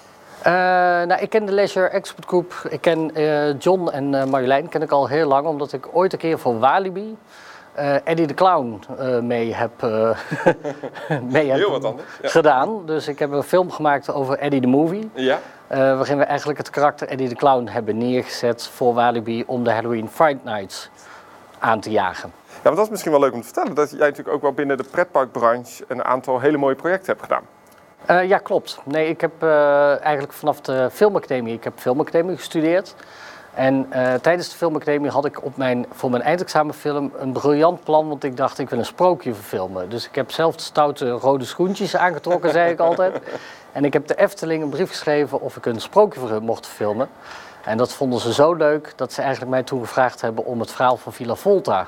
nou, 1.07 1.21
ik 1.21 1.29
ken 1.29 1.45
de 1.45 1.51
Leisure 1.51 1.87
Expert 1.87 2.25
Group. 2.25 2.53
Ik 2.69 2.81
ken 2.81 3.11
John 3.59 3.87
en 3.87 4.29
Marjolein 4.29 4.69
ken 4.69 4.81
ik 4.81 4.91
al 4.91 5.07
heel 5.07 5.27
lang, 5.27 5.47
omdat 5.47 5.73
ik 5.73 5.87
ooit 5.91 6.13
een 6.13 6.19
keer 6.19 6.39
voor 6.39 6.59
Walibi 6.59 7.17
uh, 7.79 8.07
Eddie 8.07 8.27
de 8.27 8.33
Clown 8.33 8.83
uh, 8.99 9.19
mee 9.19 9.53
heb, 9.53 9.83
uh, 9.83 9.89
mee 11.33 11.49
heb 11.49 11.57
Heel 11.57 11.79
wat. 11.79 11.93
Ja. 12.21 12.29
gedaan. 12.29 12.85
Dus 12.85 13.07
ik 13.07 13.19
heb 13.19 13.31
een 13.31 13.43
film 13.43 13.71
gemaakt 13.71 14.13
over 14.13 14.37
Eddie 14.37 14.61
the 14.61 14.67
Movie. 14.67 15.09
Ja. 15.13 15.39
waarin 15.67 16.17
we 16.17 16.23
eigenlijk 16.23 16.57
het 16.57 16.69
karakter 16.69 17.07
Eddie 17.07 17.29
de 17.29 17.35
Clown 17.35 17.67
hebben 17.67 17.97
neergezet 17.97 18.67
voor 18.67 18.93
Walibi 18.93 19.43
om 19.47 19.63
de 19.63 19.71
Halloween 19.71 20.09
Fright 20.09 20.43
Nights 20.43 20.89
aan 21.59 21.79
te 21.79 21.91
jagen. 21.91 22.31
Ja, 22.47 22.59
maar 22.63 22.75
dat 22.75 22.83
is 22.85 22.89
misschien 22.89 23.11
wel 23.11 23.19
leuk 23.19 23.33
om 23.33 23.39
te 23.39 23.45
vertellen. 23.45 23.73
Dat 23.73 23.89
jij 23.89 23.99
natuurlijk 23.99 24.35
ook 24.35 24.41
wel 24.41 24.53
binnen 24.53 24.77
de 24.77 24.83
pretparkbranche 24.91 25.83
een 25.87 26.03
aantal 26.03 26.39
hele 26.39 26.57
mooie 26.57 26.75
projecten 26.75 27.15
hebt 27.17 27.21
gedaan. 27.21 28.27
ja, 28.27 28.37
klopt. 28.37 28.79
Nee, 28.83 29.09
ik 29.09 29.21
heb 29.21 29.43
eigenlijk 30.01 30.33
vanaf 30.33 30.61
de 30.61 30.89
filmacademie, 30.91 31.53
ik 31.53 31.63
heb 31.63 31.73
filmacademie 31.75 32.35
gestudeerd. 32.35 32.95
En 33.57 33.87
uh, 33.95 34.13
tijdens 34.13 34.49
de 34.49 34.55
filmacademie 34.55 35.09
had 35.09 35.25
ik 35.25 35.43
op 35.43 35.57
mijn, 35.57 35.85
voor 35.91 36.09
mijn 36.09 36.23
eindexamenfilm 36.23 37.11
een 37.17 37.31
briljant 37.31 37.83
plan, 37.83 38.07
want 38.07 38.23
ik 38.23 38.37
dacht 38.37 38.59
ik 38.59 38.69
wil 38.69 38.79
een 38.79 38.85
sprookje 38.85 39.33
verfilmen. 39.33 39.89
Dus 39.89 40.07
ik 40.07 40.15
heb 40.15 40.31
zelf 40.31 40.53
stoute 40.57 41.09
rode 41.09 41.45
schoentjes 41.45 41.95
aangetrokken, 41.95 42.51
zei 42.51 42.71
ik 42.71 42.79
altijd. 42.79 43.19
En 43.71 43.85
ik 43.85 43.93
heb 43.93 44.07
de 44.07 44.15
Efteling 44.15 44.63
een 44.63 44.69
brief 44.69 44.89
geschreven 44.89 45.41
of 45.41 45.55
ik 45.57 45.65
een 45.65 45.81
sprookje 45.81 46.39
mocht 46.39 46.67
filmen. 46.67 47.09
En 47.65 47.77
dat 47.77 47.93
vonden 47.93 48.19
ze 48.19 48.33
zo 48.33 48.53
leuk 48.53 48.93
dat 48.95 49.13
ze 49.13 49.21
eigenlijk 49.21 49.51
mij 49.51 49.63
toen 49.63 49.79
gevraagd 49.79 50.21
hebben 50.21 50.45
om 50.45 50.59
het 50.59 50.71
verhaal 50.71 50.97
van 50.97 51.13
Villa 51.13 51.35
Volta 51.35 51.87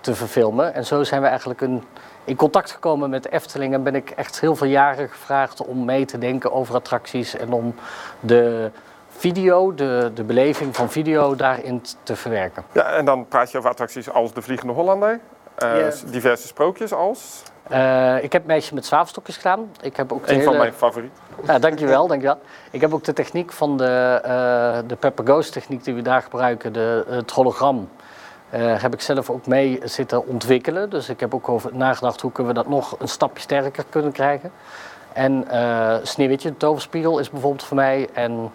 te 0.00 0.14
verfilmen. 0.14 0.74
En 0.74 0.86
zo 0.86 1.04
zijn 1.04 1.22
we 1.22 1.26
eigenlijk 1.26 1.60
een, 1.60 1.84
in 2.24 2.36
contact 2.36 2.70
gekomen 2.70 3.10
met 3.10 3.22
de 3.22 3.30
Efteling 3.30 3.74
en 3.74 3.82
ben 3.82 3.94
ik 3.94 4.10
echt 4.10 4.40
heel 4.40 4.56
veel 4.56 4.66
jaren 4.66 5.08
gevraagd 5.08 5.64
om 5.64 5.84
mee 5.84 6.04
te 6.04 6.18
denken 6.18 6.52
over 6.52 6.74
attracties 6.74 7.36
en 7.36 7.52
om 7.52 7.74
de 8.20 8.70
video, 9.32 9.74
de, 9.74 10.10
de 10.14 10.24
beleving 10.24 10.76
van 10.76 10.90
video 10.90 11.36
daarin 11.36 11.82
te 12.02 12.16
verwerken. 12.16 12.64
Ja, 12.72 12.92
en 12.92 13.04
dan 13.04 13.28
praat 13.28 13.50
je 13.50 13.58
over 13.58 13.70
attracties 13.70 14.10
als 14.10 14.32
de 14.32 14.42
Vliegende 14.42 14.72
Hollander, 14.72 15.20
uh, 15.62 15.76
yeah. 15.76 15.92
diverse 16.06 16.46
sprookjes 16.46 16.92
als? 16.92 17.42
Uh, 17.70 18.22
ik 18.22 18.32
heb 18.32 18.46
Meisje 18.46 18.74
met 18.74 18.86
zwavelstokjes 18.86 19.36
gedaan. 19.36 19.70
Ik 19.80 19.96
heb 19.96 20.12
ook 20.12 20.26
Een 20.26 20.34
hele... 20.34 20.44
van 20.44 20.56
mijn 20.56 20.72
favorieten. 20.72 21.18
Ja, 21.46 21.58
dankjewel, 21.58 22.06
dankjewel. 22.06 22.38
Ik 22.70 22.80
heb 22.80 22.94
ook 22.94 23.04
de 23.04 23.12
techniek 23.12 23.52
van 23.52 23.76
de, 23.76 24.22
uh, 24.26 24.88
de 24.88 24.96
Pepper 24.96 25.24
Ghost 25.24 25.52
techniek 25.52 25.84
die 25.84 25.94
we 25.94 26.02
daar 26.02 26.22
gebruiken, 26.22 26.72
de, 26.72 27.04
het 27.08 27.30
hologram. 27.30 27.88
Heb 28.56 28.94
ik 28.94 29.00
zelf 29.00 29.30
ook 29.30 29.46
mee 29.46 29.80
zitten 29.84 30.26
ontwikkelen. 30.26 30.90
Dus 30.90 31.08
ik 31.08 31.20
heb 31.20 31.34
ook 31.34 31.48
over 31.48 31.70
nagedacht 31.74 32.20
hoe 32.20 32.32
kunnen 32.32 32.54
we 32.54 32.60
dat 32.60 32.68
nog 32.68 32.96
een 32.98 33.08
stapje 33.08 33.42
sterker 33.42 33.84
kunnen 33.90 34.12
krijgen. 34.12 34.52
En 35.12 35.44
Sneeuwwitje, 36.02 36.48
de 36.48 36.56
toverspiegel, 36.56 37.18
is 37.18 37.30
bijvoorbeeld 37.30 37.64
voor 37.64 37.76
mij. 37.76 38.08
En 38.12 38.50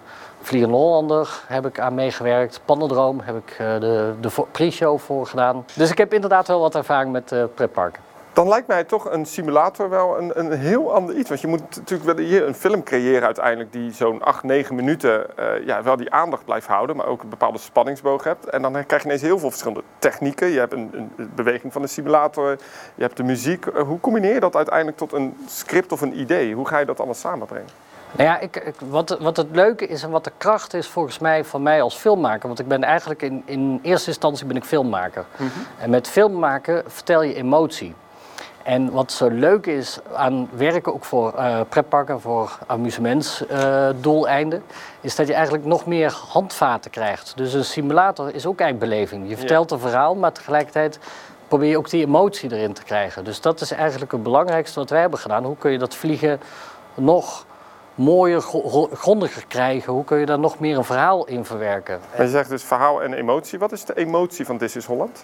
Vliegende 0.50 1.26
heb 1.48 1.66
ik 1.66 1.80
aan 1.80 1.94
meegewerkt. 1.94 2.62
Pannendroom 2.66 3.20
heb 3.20 3.36
ik 3.36 3.52
uh, 3.52 3.80
de, 3.80 4.14
de 4.20 4.46
pre-show 4.52 5.00
voor 5.00 5.28
gedaan. 5.28 5.66
Dus 5.76 5.92
ik 5.92 5.98
heb 5.98 6.14
inderdaad 6.14 6.48
wel 6.48 6.60
wat 6.60 6.76
ervaring 6.76 7.12
met 7.12 7.32
uh, 7.32 7.44
pretparken. 7.54 8.02
Dan 8.34 8.48
lijkt 8.48 8.68
mij 8.68 8.84
toch 8.84 9.12
een 9.12 9.26
simulator 9.26 9.90
wel 9.90 10.18
een, 10.18 10.40
een 10.40 10.52
heel 10.52 10.94
ander 10.94 11.16
iets. 11.16 11.30
Want 11.30 11.42
je 11.42 11.48
moet 11.48 11.76
natuurlijk 11.76 12.18
wel 12.18 12.26
hier 12.26 12.48
een 12.48 12.56
film 12.56 12.84
creëren 12.84 13.26
uiteindelijk 13.26 13.72
die 13.72 13.92
zo'n 13.92 14.22
8, 14.24 14.44
9 14.44 14.76
minuten 14.76 15.26
uh, 15.40 15.66
ja, 15.66 15.84
wel 15.84 15.98
die 15.98 16.12
aandacht 16.12 16.46
blijft 16.46 16.68
houden, 16.68 16.96
maar 16.96 17.08
ook 17.08 17.22
een 17.22 17.30
bepaalde 17.30 17.58
spanningsboog 17.58 18.24
hebt. 18.24 18.46
En 18.46 18.62
dan 18.62 18.72
krijg 18.72 19.02
je 19.02 19.08
ineens 19.08 19.22
heel 19.22 19.40
veel 19.40 19.50
verschillende 19.50 19.84
technieken. 20.00 20.48
Je 20.48 20.60
hebt 20.60 20.74
een, 20.74 21.12
een 21.18 21.32
beweging 21.36 21.74
van 21.74 21.82
de 21.82 21.88
simulator, 21.88 22.50
je 22.96 23.02
hebt 23.02 23.18
de 23.18 23.24
muziek. 23.24 23.66
hoe 23.66 24.00
combineer 24.00 24.34
je 24.34 24.40
dat 24.40 24.56
uiteindelijk 24.56 24.98
tot 24.98 25.14
een 25.14 25.38
script 25.48 25.92
of 25.92 26.02
een 26.02 26.20
idee? 26.20 26.54
Hoe 26.54 26.68
ga 26.68 26.80
je 26.80 26.86
dat 26.86 26.98
allemaal 26.98 27.16
samenbrengen? 27.16 27.89
Nou 28.12 28.30
ja, 28.30 28.40
ik, 28.40 28.56
ik, 28.56 28.76
wat, 28.90 29.18
wat 29.20 29.38
het 29.38 29.48
leuke 29.52 29.88
is 29.88 30.04
en 30.04 30.10
wat 30.10 30.24
de 30.24 30.32
kracht 30.38 30.74
is 30.74 30.88
volgens 30.88 31.20
mij 31.20 31.44
van 31.46 31.64
mij 31.64 31.82
als 31.82 31.96
filmmaker. 31.96 32.48
Want 32.48 32.60
ik 32.60 32.68
ben 32.68 32.84
eigenlijk 32.84 33.22
in, 33.22 33.44
in 33.46 33.80
eerste 33.82 34.08
instantie 34.08 34.46
ben 34.46 34.56
ik 34.56 34.64
filmmaker. 34.64 35.26
Mm 35.38 35.48
-hmm. 35.48 35.66
En 35.78 35.90
met 35.90 36.08
filmmaken 36.08 36.84
vertel 36.88 37.22
je 37.22 37.34
emotie. 37.34 37.96
En 38.64 38.92
wat 38.92 39.12
zo 39.12 39.30
leuk 39.30 39.66
is 39.66 40.00
aan 40.14 40.50
werken 40.52 40.94
ook 40.94 41.04
voor 41.04 41.34
uh, 41.36 41.60
pretparken, 41.70 42.22
voor 42.22 42.58
amusementsdoeleinden, 42.68 44.64
uh, 44.68 44.76
is 45.02 45.16
dat 45.16 45.28
je 45.28 45.34
eigenlijk 45.34 45.66
nog 45.66 45.86
meer 45.86 46.20
handvaten 46.30 46.92
krijgt. 46.92 47.34
Dus 47.36 47.54
een 47.54 47.66
simulator 47.66 48.36
is 48.36 48.46
ook 48.46 48.60
eigenlijk 48.60 48.92
beleving. 48.92 49.30
Je 49.30 49.38
vertelt 49.38 49.70
ja. 49.70 49.76
een 49.76 49.82
verhaal, 49.82 50.16
maar 50.16 50.32
tegelijkertijd 50.32 51.00
probeer 51.48 51.70
je 51.70 51.78
ook 51.78 51.90
die 51.90 52.06
emotie 52.06 52.54
erin 52.54 52.74
te 52.74 52.84
krijgen. 52.84 53.24
Dus 53.24 53.42
dat 53.42 53.62
is 53.62 53.72
eigenlijk 53.72 54.12
het 54.12 54.24
belangrijkste 54.24 54.80
wat 54.80 54.90
wij 54.90 55.02
hebben 55.02 55.20
gedaan. 55.20 55.44
Hoe 55.44 55.58
kun 55.58 55.72
je 55.72 55.78
dat 55.78 55.96
vliegen 55.96 56.40
nog 56.96 57.46
mooier, 58.00 58.42
grondiger 58.94 59.44
krijgen? 59.48 59.94
Hoe 59.94 60.04
kun 60.04 60.18
je 60.18 60.26
daar 60.26 60.40
nog 60.40 60.60
meer 60.60 60.78
een 60.78 60.84
verhaal 60.84 61.26
in 61.26 61.46
verwerken? 61.46 62.00
En 62.16 62.24
je 62.24 62.30
zegt 62.30 62.50
dus 62.50 62.64
verhaal 62.64 63.04
en 63.04 63.14
emotie. 63.14 63.60
Wat 63.60 63.72
is 63.72 63.86
de 63.86 63.94
emotie 63.94 64.46
van 64.46 64.58
This 64.58 64.76
is 64.76 64.86
Holland? 64.86 65.24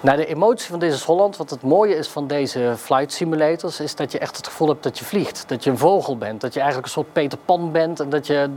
Nou, 0.00 0.16
de 0.16 0.26
emotie 0.26 0.70
van 0.70 0.78
This 0.78 0.94
is 0.94 1.02
Holland, 1.02 1.36
wat 1.36 1.50
het 1.50 1.62
mooie 1.62 1.94
is 1.94 2.08
van 2.08 2.26
deze 2.26 2.74
flight 2.78 3.12
simulators, 3.12 3.80
is 3.80 3.94
dat 3.94 4.12
je 4.12 4.18
echt 4.18 4.36
het 4.36 4.46
gevoel 4.46 4.68
hebt 4.68 4.82
dat 4.82 4.98
je 4.98 5.04
vliegt. 5.04 5.44
Dat 5.46 5.64
je 5.64 5.70
een 5.70 5.78
vogel 5.78 6.18
bent, 6.18 6.40
dat 6.40 6.52
je 6.52 6.60
eigenlijk 6.60 6.88
een 6.88 6.94
soort 6.94 7.12
Peter 7.12 7.38
Pan 7.44 7.72
bent 7.72 8.00
en 8.00 8.08
dat 8.08 8.26
je, 8.26 8.50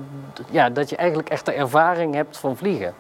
ja, 0.50 0.70
dat 0.70 0.90
je 0.90 0.96
eigenlijk 0.96 1.30
echt 1.30 1.46
de 1.46 1.54
ervaring 1.54 2.14
hebt 2.16 2.38
van 2.38 2.58
vliegen. 2.58 2.94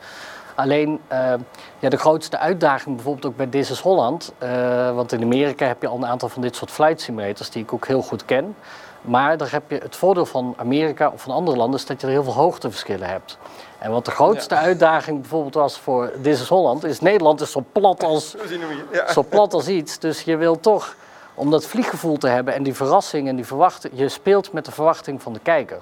Alleen 0.55 0.99
uh, 1.11 1.33
ja, 1.79 1.89
de 1.89 1.97
grootste 1.97 2.37
uitdaging 2.37 2.95
bijvoorbeeld 2.95 3.25
ook 3.25 3.37
bij 3.37 3.47
This 3.47 3.71
is 3.71 3.79
Holland. 3.79 4.33
Uh, 4.43 4.95
want 4.95 5.11
in 5.11 5.21
Amerika 5.21 5.67
heb 5.67 5.81
je 5.81 5.87
al 5.87 5.97
een 5.97 6.05
aantal 6.05 6.29
van 6.29 6.41
dit 6.41 6.55
soort 6.55 6.71
flight 6.71 7.01
simulators 7.01 7.49
die 7.49 7.63
ik 7.63 7.73
ook 7.73 7.87
heel 7.87 8.01
goed 8.01 8.25
ken. 8.25 8.55
Maar 9.03 9.37
daar 9.37 9.51
heb 9.51 9.63
je 9.69 9.77
het 9.77 9.95
voordeel 9.95 10.25
van 10.25 10.53
Amerika 10.57 11.09
of 11.09 11.21
van 11.21 11.33
andere 11.33 11.57
landen 11.57 11.79
is 11.79 11.85
dat 11.85 12.01
je 12.01 12.07
er 12.07 12.13
heel 12.13 12.23
veel 12.23 12.33
hoogteverschillen 12.33 13.07
hebt. 13.07 13.37
En 13.79 13.91
wat 13.91 14.05
de 14.05 14.11
grootste 14.11 14.55
uitdaging 14.55 15.19
bijvoorbeeld 15.19 15.53
was 15.53 15.79
voor 15.79 16.11
This 16.21 16.41
is 16.41 16.47
Holland, 16.47 16.83
is 16.83 16.99
Nederland 16.99 17.41
is 17.41 17.51
zo 17.51 17.63
plat 17.71 18.03
als, 18.03 18.35
ja. 18.91 19.11
zo 19.11 19.23
plat 19.29 19.53
als 19.53 19.67
iets. 19.67 19.99
Dus 19.99 20.21
je 20.21 20.37
wil 20.37 20.59
toch, 20.59 20.95
om 21.33 21.51
dat 21.51 21.65
vlieggevoel 21.65 22.17
te 22.17 22.27
hebben 22.27 22.53
en 22.53 22.63
die 22.63 22.73
verrassing 22.73 23.27
en 23.27 23.35
die 23.35 23.45
verwachting, 23.45 23.93
je 23.95 24.09
speelt 24.09 24.51
met 24.51 24.65
de 24.65 24.71
verwachting 24.71 25.21
van 25.21 25.33
de 25.33 25.39
kijker. 25.39 25.81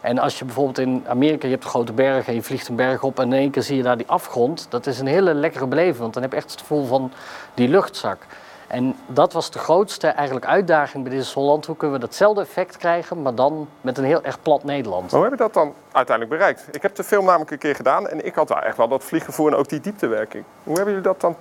En 0.00 0.18
als 0.18 0.38
je 0.38 0.44
bijvoorbeeld 0.44 0.78
in 0.78 1.04
Amerika, 1.08 1.46
je 1.46 1.52
hebt 1.52 1.64
grote 1.64 1.92
bergen 1.92 2.26
en 2.26 2.34
je 2.34 2.42
vliegt 2.42 2.68
een 2.68 2.76
berg 2.76 3.02
op 3.02 3.20
en 3.20 3.26
in 3.26 3.38
één 3.38 3.50
keer 3.50 3.62
zie 3.62 3.76
je 3.76 3.82
daar 3.82 3.96
die 3.96 4.08
afgrond. 4.08 4.66
Dat 4.68 4.86
is 4.86 4.98
een 4.98 5.06
hele 5.06 5.34
lekkere 5.34 5.66
beleving, 5.66 5.98
want 5.98 6.14
dan 6.14 6.22
heb 6.22 6.32
je 6.32 6.36
echt 6.36 6.50
het 6.50 6.60
gevoel 6.60 6.86
van 6.86 7.12
die 7.54 7.68
luchtzak. 7.68 8.26
En 8.72 8.96
dat 9.06 9.32
was 9.32 9.50
de 9.50 9.58
grootste 9.58 10.06
eigenlijk 10.06 10.46
uitdaging 10.46 11.04
bij 11.04 11.16
dit 11.16 11.32
Holland. 11.32 11.66
Hoe 11.66 11.76
kunnen 11.76 12.00
we 12.00 12.06
datzelfde 12.06 12.40
effect 12.40 12.76
krijgen, 12.76 13.22
maar 13.22 13.34
dan 13.34 13.68
met 13.80 13.98
een 13.98 14.04
heel 14.04 14.22
erg 14.22 14.42
plat 14.42 14.64
Nederland. 14.64 15.10
hoe 15.10 15.22
heb 15.22 15.30
je 15.30 15.36
dat 15.36 15.54
dan 15.54 15.74
uiteindelijk 15.92 16.38
bereikt? 16.38 16.68
Ik 16.70 16.82
heb 16.82 16.94
de 16.94 17.04
film 17.04 17.24
namelijk 17.24 17.50
een 17.50 17.58
keer 17.58 17.74
gedaan 17.74 18.08
en 18.08 18.24
ik 18.26 18.34
had 18.34 18.48
wel 18.48 18.58
echt 18.58 18.76
wel 18.76 18.88
dat 18.88 19.04
vlieggevoel 19.04 19.46
en 19.46 19.54
ook 19.54 19.68
die 19.68 19.80
dieptewerking. 19.80 20.44
Hoe 20.62 20.74
hebben 20.74 20.94
jullie 20.94 21.08
dat 21.08 21.20
dan 21.20 21.36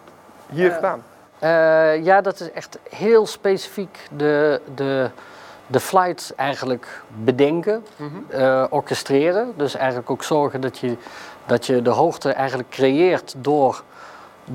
hier 0.50 0.68
uh, 0.68 0.76
gedaan? 0.76 1.04
Uh, 1.44 2.04
ja, 2.04 2.22
dat 2.22 2.40
is 2.40 2.52
echt 2.52 2.80
heel 2.90 3.26
specifiek 3.26 4.08
de, 4.18 4.62
de, 4.76 5.10
de 5.68 5.80
flight 5.80 6.34
eigenlijk 6.36 7.02
bedenken, 7.24 7.86
mm 7.96 8.10
-hmm. 8.10 8.40
uh, 8.40 8.66
orchestreren. 8.70 9.54
Dus 9.56 9.76
eigenlijk 9.76 10.10
ook 10.10 10.24
zorgen 10.24 10.62
dat 10.62 10.78
je, 10.78 10.98
dat 11.46 11.66
je 11.66 11.82
de 11.82 11.90
hoogte 11.90 12.32
eigenlijk 12.32 12.70
creëert 12.70 13.34
door 13.38 13.84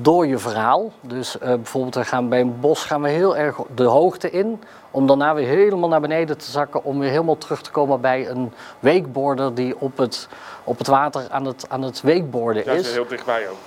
door 0.01 0.27
je 0.27 0.37
verhaal. 0.37 0.91
Dus 1.01 1.35
uh, 1.35 1.41
bijvoorbeeld 1.41 1.95
we 1.95 2.05
gaan 2.05 2.29
bij 2.29 2.39
een 2.39 2.59
bos 2.59 2.85
gaan 2.85 3.01
we 3.01 3.09
heel 3.09 3.37
erg 3.37 3.57
de 3.75 3.83
hoogte 3.83 4.31
in. 4.31 4.63
Om 4.91 5.07
daarna 5.07 5.33
weer 5.33 5.47
helemaal 5.47 5.89
naar 5.89 6.01
beneden 6.01 6.37
te 6.37 6.51
zakken. 6.51 6.83
Om 6.83 6.99
weer 6.99 7.09
helemaal 7.09 7.37
terug 7.37 7.61
te 7.61 7.71
komen 7.71 8.01
bij 8.01 8.29
een 8.29 8.53
wakeboarder 8.79 9.53
die 9.53 9.79
op 9.79 9.97
het, 9.97 10.27
op 10.63 10.77
het 10.77 10.87
water 10.87 11.27
aan 11.29 11.45
het, 11.45 11.65
aan 11.69 11.81
het 11.81 12.01
wakeboarden 12.01 12.63
ja, 12.65 12.71
is. 12.71 12.91
heel 12.91 13.07
dichtbij 13.07 13.49
ook. 13.49 13.57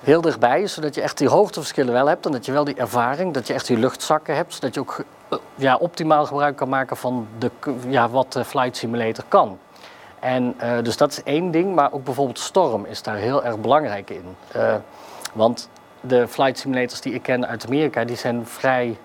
Heel 0.00 0.20
dichtbij, 0.20 0.66
zodat 0.66 0.94
je 0.94 1.00
echt 1.00 1.18
die 1.18 1.28
hoogteverschillen 1.28 1.92
wel 1.92 2.06
hebt. 2.06 2.26
En 2.26 2.32
dat 2.32 2.46
je 2.46 2.52
wel 2.52 2.64
die 2.64 2.74
ervaring, 2.74 3.34
dat 3.34 3.46
je 3.46 3.54
echt 3.54 3.66
die 3.66 3.78
luchtzakken 3.78 4.36
hebt. 4.36 4.54
Zodat 4.54 4.74
je 4.74 4.80
ook 4.80 5.04
uh, 5.32 5.38
ja, 5.54 5.76
optimaal 5.76 6.26
gebruik 6.26 6.56
kan 6.56 6.68
maken 6.68 6.96
van 6.96 7.28
de, 7.38 7.50
ja, 7.88 8.08
wat 8.08 8.32
de 8.32 8.44
Flight 8.44 8.76
Simulator 8.76 9.24
kan. 9.28 9.58
En 10.20 10.54
uh, 10.62 10.82
dus 10.82 10.96
dat 10.96 11.10
is 11.10 11.22
één 11.22 11.50
ding, 11.50 11.74
maar 11.74 11.92
ook 11.92 12.04
bijvoorbeeld 12.04 12.38
storm 12.38 12.84
is 12.84 13.02
daar 13.02 13.16
heel 13.16 13.44
erg 13.44 13.58
belangrijk 13.58 14.10
in. 14.10 14.36
Want 15.32 15.68
de 16.06 16.28
flight 16.28 16.58
simulators 16.58 17.00
die 17.00 17.14
ik 17.14 17.22
ken 17.22 17.46
uit 17.46 17.66
Amerika, 17.66 18.04
die 18.04 18.16
zijn 18.16 18.46
vrij. 18.46 18.96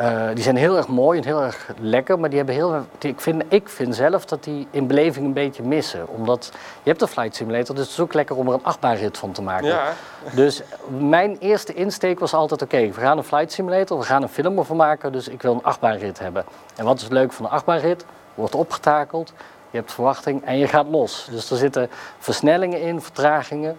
Uh, 0.00 0.26
die 0.34 0.42
zijn 0.42 0.56
heel 0.56 0.76
erg 0.76 0.88
mooi 0.88 1.18
en 1.18 1.24
heel 1.24 1.42
erg 1.42 1.70
lekker, 1.80 2.18
maar 2.18 2.28
die 2.28 2.38
hebben 2.38 2.54
heel, 2.54 2.86
die, 2.98 3.10
ik, 3.10 3.20
vind, 3.20 3.42
ik 3.48 3.68
vind 3.68 3.94
zelf 3.94 4.24
dat 4.24 4.44
die 4.44 4.66
in 4.70 4.86
beleving 4.86 5.26
een 5.26 5.32
beetje 5.32 5.62
missen. 5.62 6.08
Omdat 6.08 6.50
je 6.82 6.88
hebt 6.90 7.02
een 7.02 7.08
flight 7.08 7.34
simulator, 7.34 7.74
dus 7.74 7.84
het 7.84 7.92
is 7.92 8.00
ook 8.00 8.14
lekker 8.14 8.36
om 8.36 8.48
er 8.48 8.54
een 8.54 8.64
achtbaanrit 8.64 9.18
van 9.18 9.32
te 9.32 9.42
maken. 9.42 9.66
Ja. 9.66 9.92
Dus 10.34 10.62
mijn 10.98 11.36
eerste 11.38 11.74
insteek 11.74 12.18
was 12.18 12.34
altijd: 12.34 12.62
oké, 12.62 12.74
okay, 12.74 12.92
we 12.92 13.00
gaan 13.00 13.18
een 13.18 13.24
flight 13.24 13.52
simulator, 13.52 13.98
we 13.98 14.04
gaan 14.04 14.22
een 14.22 14.28
film 14.28 14.58
ervan 14.58 14.76
maken, 14.76 15.12
dus 15.12 15.28
ik 15.28 15.42
wil 15.42 15.52
een 15.52 15.64
achtbaanrit 15.64 16.18
hebben. 16.18 16.44
En 16.76 16.84
wat 16.84 16.96
is 16.96 17.02
het 17.02 17.12
leuk 17.12 17.32
van 17.32 17.44
een 17.44 17.50
achtbaanrit? 17.50 18.04
Wordt 18.34 18.54
opgetakeld, 18.54 19.32
je 19.70 19.78
hebt 19.78 19.92
verwachting 19.92 20.44
en 20.44 20.58
je 20.58 20.68
gaat 20.68 20.86
los. 20.90 21.28
Dus 21.30 21.50
er 21.50 21.56
zitten 21.56 21.90
versnellingen 22.18 22.80
in, 22.80 23.00
vertragingen. 23.00 23.76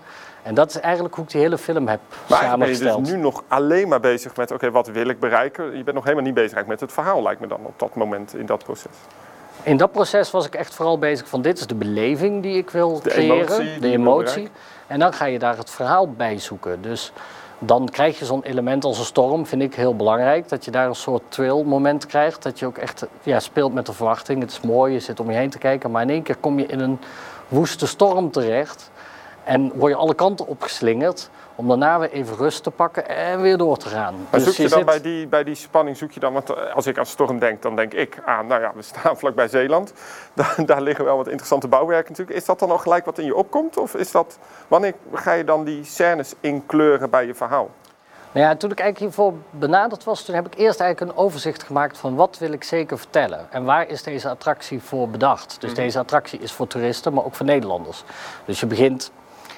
En 0.48 0.54
dat 0.54 0.70
is 0.70 0.80
eigenlijk 0.80 1.16
hoe 1.16 1.24
ik 1.24 1.30
die 1.32 1.42
hele 1.42 1.58
film 1.58 1.88
heb 1.88 2.00
maar 2.28 2.40
samengesteld. 2.40 2.96
ben 2.96 3.06
je 3.06 3.12
dus 3.12 3.12
nu 3.12 3.22
nog 3.22 3.44
alleen 3.48 3.88
maar 3.88 4.00
bezig 4.00 4.36
met, 4.36 4.52
oké, 4.52 4.72
wat 4.72 4.88
wil 4.88 5.08
ik 5.08 5.20
bereiken? 5.20 5.78
Je 5.78 5.84
bent 5.84 5.96
nog 5.96 6.04
helemaal 6.04 6.26
niet 6.26 6.34
bezig 6.34 6.66
met 6.66 6.80
het 6.80 6.94
verhaal, 6.94 7.22
lijkt 7.22 7.40
me 7.40 7.48
dan, 7.48 7.60
op 7.64 7.80
dat 7.80 7.96
moment, 7.96 8.36
in 8.36 8.46
dat 8.46 8.64
proces. 8.64 8.92
In 9.64 9.78
dat 9.78 9.92
proces 9.92 10.32
was 10.32 10.46
ik 10.46 10.56
echt 10.56 10.76
vooral 10.76 11.00
bezig 11.00 11.28
van, 11.28 11.42
dit 11.42 11.60
is 11.60 11.68
de 11.68 11.76
beleving 11.76 12.44
die 12.44 12.58
ik 12.58 12.70
wil 12.70 13.02
de 13.02 13.10
creëren. 13.10 13.36
Emotie, 13.36 13.80
de 13.80 13.92
emotie. 13.92 14.50
En 14.88 15.00
dan 15.00 15.14
ga 15.14 15.26
je 15.26 15.40
daar 15.40 15.58
het 15.58 15.70
verhaal 15.70 16.12
bij 16.12 16.40
zoeken. 16.40 16.82
Dus 16.82 17.12
dan 17.60 17.90
krijg 17.90 18.20
je 18.20 18.26
zo'n 18.26 18.44
element 18.44 18.84
als 18.84 19.00
een 19.00 19.06
storm, 19.06 19.46
vind 19.46 19.62
ik 19.62 19.76
heel 19.76 19.96
belangrijk. 19.96 20.50
Dat 20.50 20.66
je 20.66 20.72
daar 20.72 20.88
een 20.88 20.96
soort 20.96 21.24
thrill 21.30 21.64
moment 21.64 22.06
krijgt. 22.06 22.44
Dat 22.44 22.60
je 22.60 22.66
ook 22.66 22.78
echt 22.78 23.06
ja, 23.22 23.40
speelt 23.40 23.74
met 23.74 23.86
de 23.86 23.94
verwachting. 23.94 24.42
Het 24.42 24.52
is 24.52 24.62
mooi, 24.62 24.94
je 24.94 25.00
zit 25.00 25.20
om 25.20 25.32
je 25.32 25.38
heen 25.38 25.50
te 25.50 25.58
kijken. 25.58 25.92
Maar 25.92 26.02
in 26.02 26.10
één 26.10 26.24
keer 26.24 26.38
kom 26.40 26.60
je 26.60 26.66
in 26.66 26.80
een 26.80 27.00
woeste 27.48 27.88
storm 27.88 28.32
terecht. 28.32 28.92
En 29.48 29.72
word 29.76 29.92
je 29.92 29.98
alle 29.98 30.14
kanten 30.14 30.48
opgeslingerd 30.48 31.30
om 31.56 31.68
daarna 31.68 32.00
weer 32.00 32.12
even 32.12 32.36
rust 32.38 32.64
te 32.64 32.72
pakken 32.72 33.08
en 33.10 33.42
weer 33.42 33.58
door 33.58 33.78
te 33.78 33.90
gaan. 33.90 34.14
Maar 34.14 34.40
dus 34.40 34.44
zoek 34.44 34.54
je, 34.54 34.64
je 34.64 34.70
dan 34.70 34.78
zit... 34.78 34.88
bij, 34.88 35.02
die, 35.02 35.28
bij 35.28 35.44
die 35.44 35.56
spanning, 35.56 35.98
zoek 35.98 36.12
je 36.12 36.20
dan, 36.20 36.34
want 36.34 36.50
eh, 36.50 36.76
als 36.76 36.88
ik 36.88 36.98
aan 36.98 37.06
storm 37.06 37.40
denk, 37.40 37.62
dan 37.62 37.76
denk 37.76 37.94
ik 37.94 38.20
aan, 38.26 38.48
nou 38.48 38.62
ja, 38.62 38.72
we 38.76 38.82
staan 38.82 39.18
vlakbij 39.18 39.48
Zeeland. 39.48 39.94
Daar, 40.34 40.56
daar 40.66 40.82
liggen 40.82 41.06
wel 41.06 41.18
wat 41.18 41.28
interessante 41.28 41.68
bouwwerken 41.68 42.10
natuurlijk. 42.10 42.38
Is 42.38 42.46
dat 42.46 42.60
dan 42.60 42.72
al 42.72 42.78
gelijk 42.78 43.06
wat 43.06 43.18
in 43.18 43.26
je 43.26 43.36
opkomt? 43.36 43.78
Of 43.78 43.96
is 43.96 44.12
dat, 44.12 44.38
wanneer 44.68 44.94
ga 45.14 45.32
je 45.32 45.44
dan 45.44 45.64
die 45.64 45.84
scènes 45.84 46.34
inkleuren 46.40 47.10
bij 47.10 47.26
je 47.26 47.36
verhaal? 47.36 47.70
Nou 48.32 48.46
ja, 48.46 48.56
toen 48.56 48.72
ik 48.72 48.80
eigenlijk 48.80 49.16
hiervoor 49.16 49.34
benaderd 49.50 50.04
was, 50.04 50.24
toen 50.24 50.36
heb 50.36 50.46
ik 50.46 50.56
eerst 50.56 50.80
eigenlijk 50.80 51.12
een 51.12 51.24
overzicht 51.24 51.64
gemaakt 51.64 51.98
van 51.98 52.16
wat 52.16 52.38
wil 52.38 52.52
ik 52.52 52.64
zeker 52.64 52.98
vertellen. 52.98 53.48
En 53.50 53.64
waar 53.64 53.88
is 53.88 54.04
deze 54.04 54.30
attractie 54.30 54.82
voor 54.82 55.10
bedacht? 55.10 55.58
Dus 55.60 55.70
mm. 55.70 55.76
deze 55.76 56.00
attractie 56.00 56.40
is 56.40 56.52
voor 56.52 56.68
toeristen, 56.68 57.14
maar 57.14 57.26
ook 57.26 57.36
voor 57.36 57.46
Nederlanders. 57.46 58.04
Dus 58.46 58.60
je 58.60 58.66
begint 58.66 59.12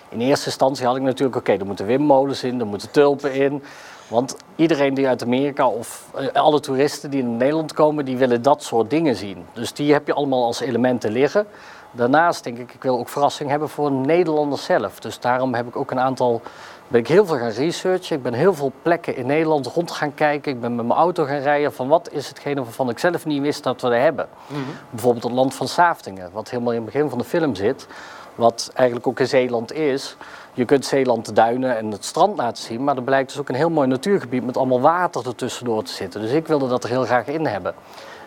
in 0.10 0.20
eerste 0.20 0.46
instantie 0.46 0.86
had 0.86 0.96
ik 0.96 1.02
natuurlijk, 1.02 1.38
oké, 1.38 1.50
okay, 1.50 1.60
er 1.60 1.66
moeten 1.66 1.86
windmolens 1.86 2.44
in, 2.44 2.60
er 2.60 2.68
moeten 2.68 2.92
tulpen 2.92 3.34
in. 3.34 3.64
Want 4.08 4.38
iedereen 4.56 4.94
die 4.94 5.08
uit 5.08 5.24
Amerika 5.24 5.68
of 5.68 6.12
uh, 6.20 6.28
alle 6.34 6.60
toeristen 6.60 7.10
die 7.10 7.22
in 7.22 7.38
Nederland 7.38 7.74
komen, 7.74 8.06
die 8.06 8.18
willen 8.18 8.42
dat 8.42 8.64
soort 8.64 8.90
dingen 8.90 9.16
zien. 9.16 9.46
Dus 9.54 9.74
die 9.74 9.94
heb 9.94 10.08
je 10.08 10.14
allemaal 10.14 10.46
als 10.46 10.60
elementen 10.60 11.12
liggen. 11.12 11.48
Daarnaast 11.92 12.44
denk 12.44 12.58
ik, 12.58 12.74
ik 12.74 12.84
wil 12.84 13.00
ook 13.00 13.10
verrassing 13.10 13.50
hebben 13.50 13.70
voor 13.70 13.92
Nederlanders 13.92 14.64
zelf. 14.64 15.00
Dus 15.00 15.20
daarom 15.20 15.54
heb 15.54 15.68
ik 15.68 15.76
ook 15.76 15.92
een 15.92 16.00
aantal, 16.00 16.42
ben 16.88 17.00
ik 17.00 17.08
heel 17.08 17.26
veel 17.26 17.38
gaan 17.38 17.50
researchen. 17.50 18.16
Ik 18.16 18.24
ben 18.24 18.34
heel 18.34 18.54
veel 18.54 18.72
plekken 18.82 19.16
in 19.16 19.26
Nederland 19.26 19.68
rond 19.68 19.92
gaan 19.92 20.14
kijken. 20.14 20.52
Ik 20.52 20.62
ben 20.62 20.76
met 20.76 20.86
mijn 20.86 21.00
auto 21.00 21.26
gaan 21.26 21.40
rijden 21.40 21.74
van 21.74 21.88
wat 21.88 22.12
is 22.12 22.28
hetgene 22.28 22.64
waarvan 22.64 22.90
ik 22.90 23.00
zelf 23.00 23.26
niet 23.26 23.42
wist 23.42 23.64
dat 23.64 23.82
we 23.82 23.88
er 23.88 24.02
hebben. 24.02 24.28
Mm 24.48 24.56
-hmm. 24.56 24.66
Bijvoorbeeld 24.90 25.24
het 25.24 25.34
land 25.34 25.56
van 25.56 25.68
Saftingen, 25.68 26.30
wat 26.34 26.50
helemaal 26.50 26.74
in 26.74 26.82
het 26.82 26.92
begin 26.92 27.10
van 27.10 27.18
de 27.18 27.24
film 27.24 27.56
zit 27.56 27.88
wat 28.40 28.72
eigenlijk 28.74 29.08
ook 29.08 29.20
in 29.20 29.28
Zeeland 29.28 29.74
is. 29.74 30.18
Je 30.54 30.66
kunt 30.66 30.86
Zeeland 30.86 31.26
de 31.26 31.34
duinen 31.34 31.78
en 31.78 31.92
het 31.92 32.06
strand 32.06 32.38
laten 32.38 32.64
zien, 32.64 32.84
maar 32.84 32.96
er 32.96 33.04
blijkt 33.04 33.30
dus 33.30 33.40
ook 33.40 33.50
een 33.50 33.56
heel 33.56 33.70
mooi 33.70 33.88
natuurgebied 33.88 34.46
met 34.46 34.58
allemaal 34.58 34.82
water 34.82 35.28
ertussendoor 35.28 35.84
te 35.84 35.92
zitten. 35.92 36.22
Dus 36.22 36.32
ik 36.32 36.48
wilde 36.48 36.68
dat 36.68 36.84
er 36.84 36.90
heel 36.90 37.04
graag 37.04 37.28
in 37.28 37.46
hebben. 37.46 37.74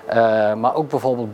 Uh, 0.09 0.55
maar 0.55 0.75
ook 0.75 0.89
bijvoorbeeld 0.89 1.31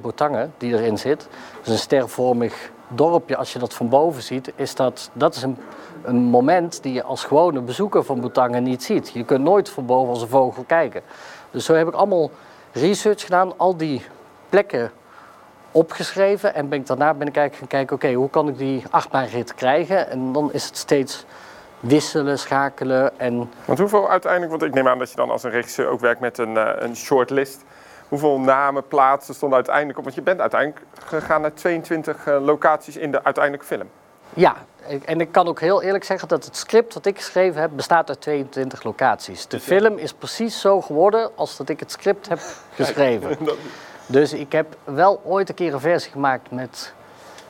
Bourtange, 0.00 0.48
die 0.58 0.74
erin 0.74 0.98
zit. 0.98 1.28
Dus 1.62 1.72
een 1.72 1.78
stervormig 1.78 2.70
dorpje, 2.88 3.36
als 3.36 3.52
je 3.52 3.58
dat 3.58 3.74
van 3.74 3.88
boven 3.88 4.22
ziet, 4.22 4.52
is 4.56 4.74
dat, 4.74 5.10
dat 5.12 5.34
is 5.34 5.42
een, 5.42 5.56
een 6.02 6.16
moment 6.16 6.82
die 6.82 6.92
je 6.92 7.02
als 7.02 7.24
gewone 7.24 7.60
bezoeker 7.60 8.04
van 8.04 8.20
Bourtange 8.20 8.60
niet 8.60 8.82
ziet. 8.82 9.10
Je 9.10 9.24
kunt 9.24 9.44
nooit 9.44 9.68
van 9.68 9.86
boven 9.86 10.08
als 10.08 10.22
een 10.22 10.28
vogel 10.28 10.64
kijken. 10.66 11.02
Dus 11.50 11.64
zo 11.64 11.74
heb 11.74 11.88
ik 11.88 11.94
allemaal 11.94 12.30
research 12.72 13.22
gedaan, 13.22 13.58
al 13.58 13.76
die 13.76 14.02
plekken 14.48 14.90
opgeschreven. 15.72 16.54
En 16.54 16.68
ben 16.68 16.80
ik 16.80 16.86
daarna 16.86 17.14
ben 17.14 17.26
ik 17.26 17.36
eigenlijk 17.36 17.72
gaan 17.72 17.80
kijken, 17.86 17.96
oké, 17.96 18.12
hoe 18.12 18.30
kan 18.30 18.48
ik 18.48 18.58
die 18.58 18.84
achtbaanrit 18.90 19.54
krijgen? 19.54 20.10
En 20.10 20.32
dan 20.32 20.52
is 20.52 20.64
het 20.64 20.76
steeds 20.76 21.24
wisselen, 21.80 22.38
schakelen 22.38 23.18
en... 23.18 23.50
Want 23.64 23.78
hoeveel 23.78 24.10
uiteindelijk, 24.10 24.50
want 24.50 24.62
ik 24.62 24.74
neem 24.74 24.88
aan 24.88 24.98
dat 24.98 25.10
je 25.10 25.16
dan 25.16 25.30
als 25.30 25.42
een 25.42 25.50
regisseur 25.50 25.88
ook 25.88 26.00
werkt 26.00 26.20
met 26.20 26.38
een, 26.38 26.54
uh, 26.54 26.70
een 26.76 26.96
shortlist. 26.96 27.64
Hoeveel 28.08 28.40
namen, 28.40 28.86
plaatsen 28.86 29.34
stonden 29.34 29.56
uiteindelijk 29.56 29.98
op? 29.98 30.04
Want 30.04 30.16
je 30.16 30.22
bent 30.22 30.40
uiteindelijk 30.40 30.80
gegaan 31.06 31.40
naar 31.40 31.54
22 31.54 32.26
uh, 32.26 32.44
locaties 32.44 32.96
in 32.96 33.10
de 33.10 33.24
uiteindelijke 33.24 33.66
film. 33.66 33.88
Ja, 34.34 34.56
en 35.04 35.20
ik 35.20 35.32
kan 35.32 35.48
ook 35.48 35.60
heel 35.60 35.82
eerlijk 35.82 36.04
zeggen 36.04 36.28
dat 36.28 36.44
het 36.44 36.56
script 36.56 36.94
wat 36.94 37.06
ik 37.06 37.16
geschreven 37.16 37.60
heb 37.60 37.70
bestaat 37.74 38.08
uit 38.08 38.20
22 38.20 38.82
locaties. 38.82 39.46
De 39.46 39.60
film 39.60 39.98
is 39.98 40.12
precies 40.12 40.60
zo 40.60 40.80
geworden 40.80 41.30
als 41.34 41.56
dat 41.56 41.68
ik 41.68 41.80
het 41.80 41.90
script 41.90 42.28
heb 42.28 42.38
geschreven. 42.74 43.38
Dus 44.06 44.32
ik 44.32 44.52
heb 44.52 44.76
wel 44.84 45.20
ooit 45.24 45.48
een 45.48 45.54
keer 45.54 45.74
een 45.74 45.80
versie 45.80 46.12
gemaakt 46.12 46.50
met. 46.50 46.94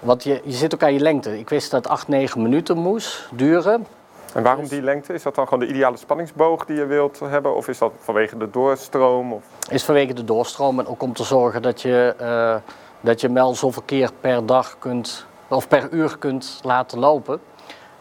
Want 0.01 0.25
je, 0.25 0.41
je 0.45 0.53
zit 0.53 0.75
ook 0.75 0.83
aan 0.83 0.93
je 0.93 1.01
lengte. 1.01 1.39
Ik 1.39 1.49
wist 1.49 1.71
dat 1.71 1.85
het 1.85 1.93
8, 1.93 2.09
9 2.09 2.43
minuten 2.43 2.79
moest 2.79 3.29
duren. 3.33 3.87
En 4.35 4.43
waarom 4.43 4.69
die 4.69 4.83
lengte? 4.83 5.13
Is 5.13 5.23
dat 5.23 5.35
dan 5.35 5.49
gewoon 5.49 5.67
de 5.67 5.73
ideale 5.73 5.97
spanningsboog 5.97 6.65
die 6.65 6.77
je 6.77 6.87
wilt 6.87 7.21
hebben? 7.21 7.57
Of 7.57 7.69
is 7.69 7.79
dat 7.79 7.93
vanwege 7.99 8.37
de 8.37 8.51
doorstroom? 8.51 9.33
Of? 9.33 9.43
Is 9.71 9.85
vanwege 9.85 10.13
de 10.13 10.25
doorstroom 10.25 10.79
en 10.79 10.87
ook 10.87 11.03
om 11.03 11.13
te 11.13 11.25
zorgen 11.25 11.63
dat 11.63 11.83
je, 11.83 12.15
uh, 12.21 12.55
dat 13.01 13.21
je 13.21 13.33
wel 13.33 13.55
zoveel 13.55 13.83
keer 13.85 14.11
per 14.21 14.47
dag 14.47 14.77
kunt, 14.79 15.27
of 15.49 15.69
per 15.69 15.89
uur 15.91 16.19
kunt 16.19 16.61
laten 16.63 16.99
lopen. 16.99 17.41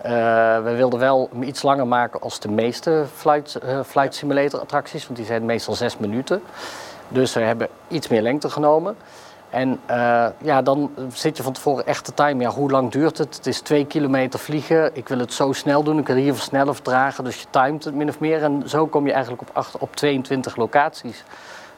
Uh, 0.06 0.10
we 0.64 0.74
wilden 0.76 1.00
wel 1.00 1.30
hem 1.32 1.44
iets 1.44 1.62
langer 1.62 1.88
maken 1.88 2.22
als 2.22 2.40
de 2.40 2.50
meeste 2.50 3.06
flight, 3.16 3.60
uh, 3.64 3.80
flight 3.84 4.16
simulator 4.16 4.60
attracties, 4.60 5.06
want 5.06 5.18
die 5.18 5.26
zijn 5.26 5.46
meestal 5.46 5.74
zes 5.74 5.98
minuten. 5.98 6.42
Dus 7.12 7.34
we 7.34 7.40
hebben 7.40 7.68
iets 7.88 8.08
meer 8.08 8.22
lengte 8.22 8.50
genomen. 8.50 8.96
En 9.50 9.80
uh, 9.90 10.28
ja, 10.38 10.62
dan 10.62 10.92
zit 11.14 11.38
je 11.38 11.44
van 11.44 11.54
tevoren 11.54 11.86
echt 11.86 12.06
te 12.06 12.14
timen. 12.14 12.40
Ja, 12.40 12.50
hoe 12.50 12.72
lang 12.72 12.92
duurt 12.92 13.18
het? 13.18 13.36
Het 13.36 13.48
is 13.48 13.62
twee 13.62 13.86
kilometer 13.86 14.40
vliegen. 14.40 14.90
Ik 14.94 15.08
wil 15.08 15.20
het 15.20 15.34
zo 15.34 15.52
snel 15.52 15.84
doen. 15.84 15.98
Ik 15.98 16.08
wil 16.08 16.16
hier 16.16 16.34
versnellen 16.34 16.74
vertragen. 16.74 17.24
Dus 17.24 17.42
je 17.42 17.46
timet 17.50 17.84
het 17.84 17.96
min 17.96 18.10
of 18.10 18.20
meer. 18.20 18.44
En 18.44 18.64
zo 18.66 18.88
kom 18.88 19.06
je 19.06 19.12
eigenlijk 19.12 19.42
op, 19.42 19.50
acht, 19.54 19.78
op 19.78 19.96
22 19.96 20.56
locaties 20.56 21.24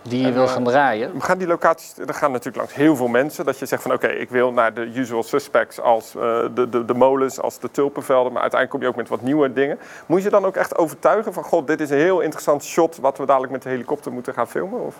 die 0.01 0.25
je 0.25 0.31
wil 0.31 0.47
gaan 0.47 0.63
draaien. 0.63 1.21
Gaan 1.21 1.37
die 1.37 1.47
locaties, 1.47 1.97
er 1.97 2.13
gaan 2.13 2.31
natuurlijk 2.31 2.57
langs 2.57 2.73
heel 2.73 2.95
veel 2.95 3.07
mensen. 3.07 3.45
Dat 3.45 3.59
je 3.59 3.65
zegt 3.65 3.81
van 3.81 3.93
oké, 3.93 4.07
ik 4.07 4.29
wil 4.29 4.51
naar 4.51 4.73
de 4.73 4.91
usual 4.95 5.23
suspects 5.23 5.79
als 5.79 6.15
uh, 6.15 6.21
de, 6.53 6.69
de, 6.69 6.85
de 6.85 6.93
molens, 6.93 7.41
als 7.41 7.59
de 7.59 7.71
tulpenvelden. 7.71 8.31
Maar 8.31 8.41
uiteindelijk 8.41 8.69
kom 8.69 8.81
je 8.81 8.87
ook 8.87 9.01
met 9.01 9.09
wat 9.09 9.21
nieuwe 9.21 9.53
dingen. 9.53 9.79
Moet 10.05 10.23
je 10.23 10.29
dan 10.29 10.45
ook 10.45 10.55
echt 10.55 10.77
overtuigen 10.77 11.33
van 11.33 11.43
god, 11.43 11.67
dit 11.67 11.81
is 11.81 11.89
een 11.89 11.97
heel 11.97 12.19
interessant 12.19 12.63
shot 12.63 12.97
wat 12.97 13.17
we 13.17 13.25
dadelijk 13.25 13.51
met 13.51 13.61
de 13.61 13.69
helikopter 13.69 14.11
moeten 14.11 14.33
gaan 14.33 14.47
filmen? 14.47 14.79
Of? 14.79 14.95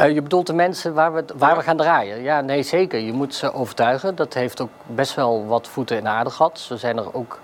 Uh, 0.00 0.14
je 0.14 0.22
bedoelt 0.22 0.46
de 0.46 0.52
mensen 0.52 0.94
waar, 0.94 1.14
we, 1.14 1.24
waar 1.36 1.56
we 1.56 1.62
gaan 1.62 1.76
draaien? 1.76 2.22
Ja, 2.22 2.40
nee, 2.40 2.62
zeker. 2.62 2.98
Je 2.98 3.12
moet 3.12 3.34
ze 3.34 3.52
overtuigen. 3.52 4.14
Dat 4.14 4.34
heeft 4.34 4.60
ook 4.60 4.70
best 4.86 5.14
wel 5.14 5.46
wat 5.46 5.68
voeten 5.68 5.96
in 5.96 6.08
aarde 6.08 6.30
gehad. 6.30 6.58
Zo 6.58 6.76
zijn 6.76 6.96
er 6.96 7.14
ook 7.14 7.38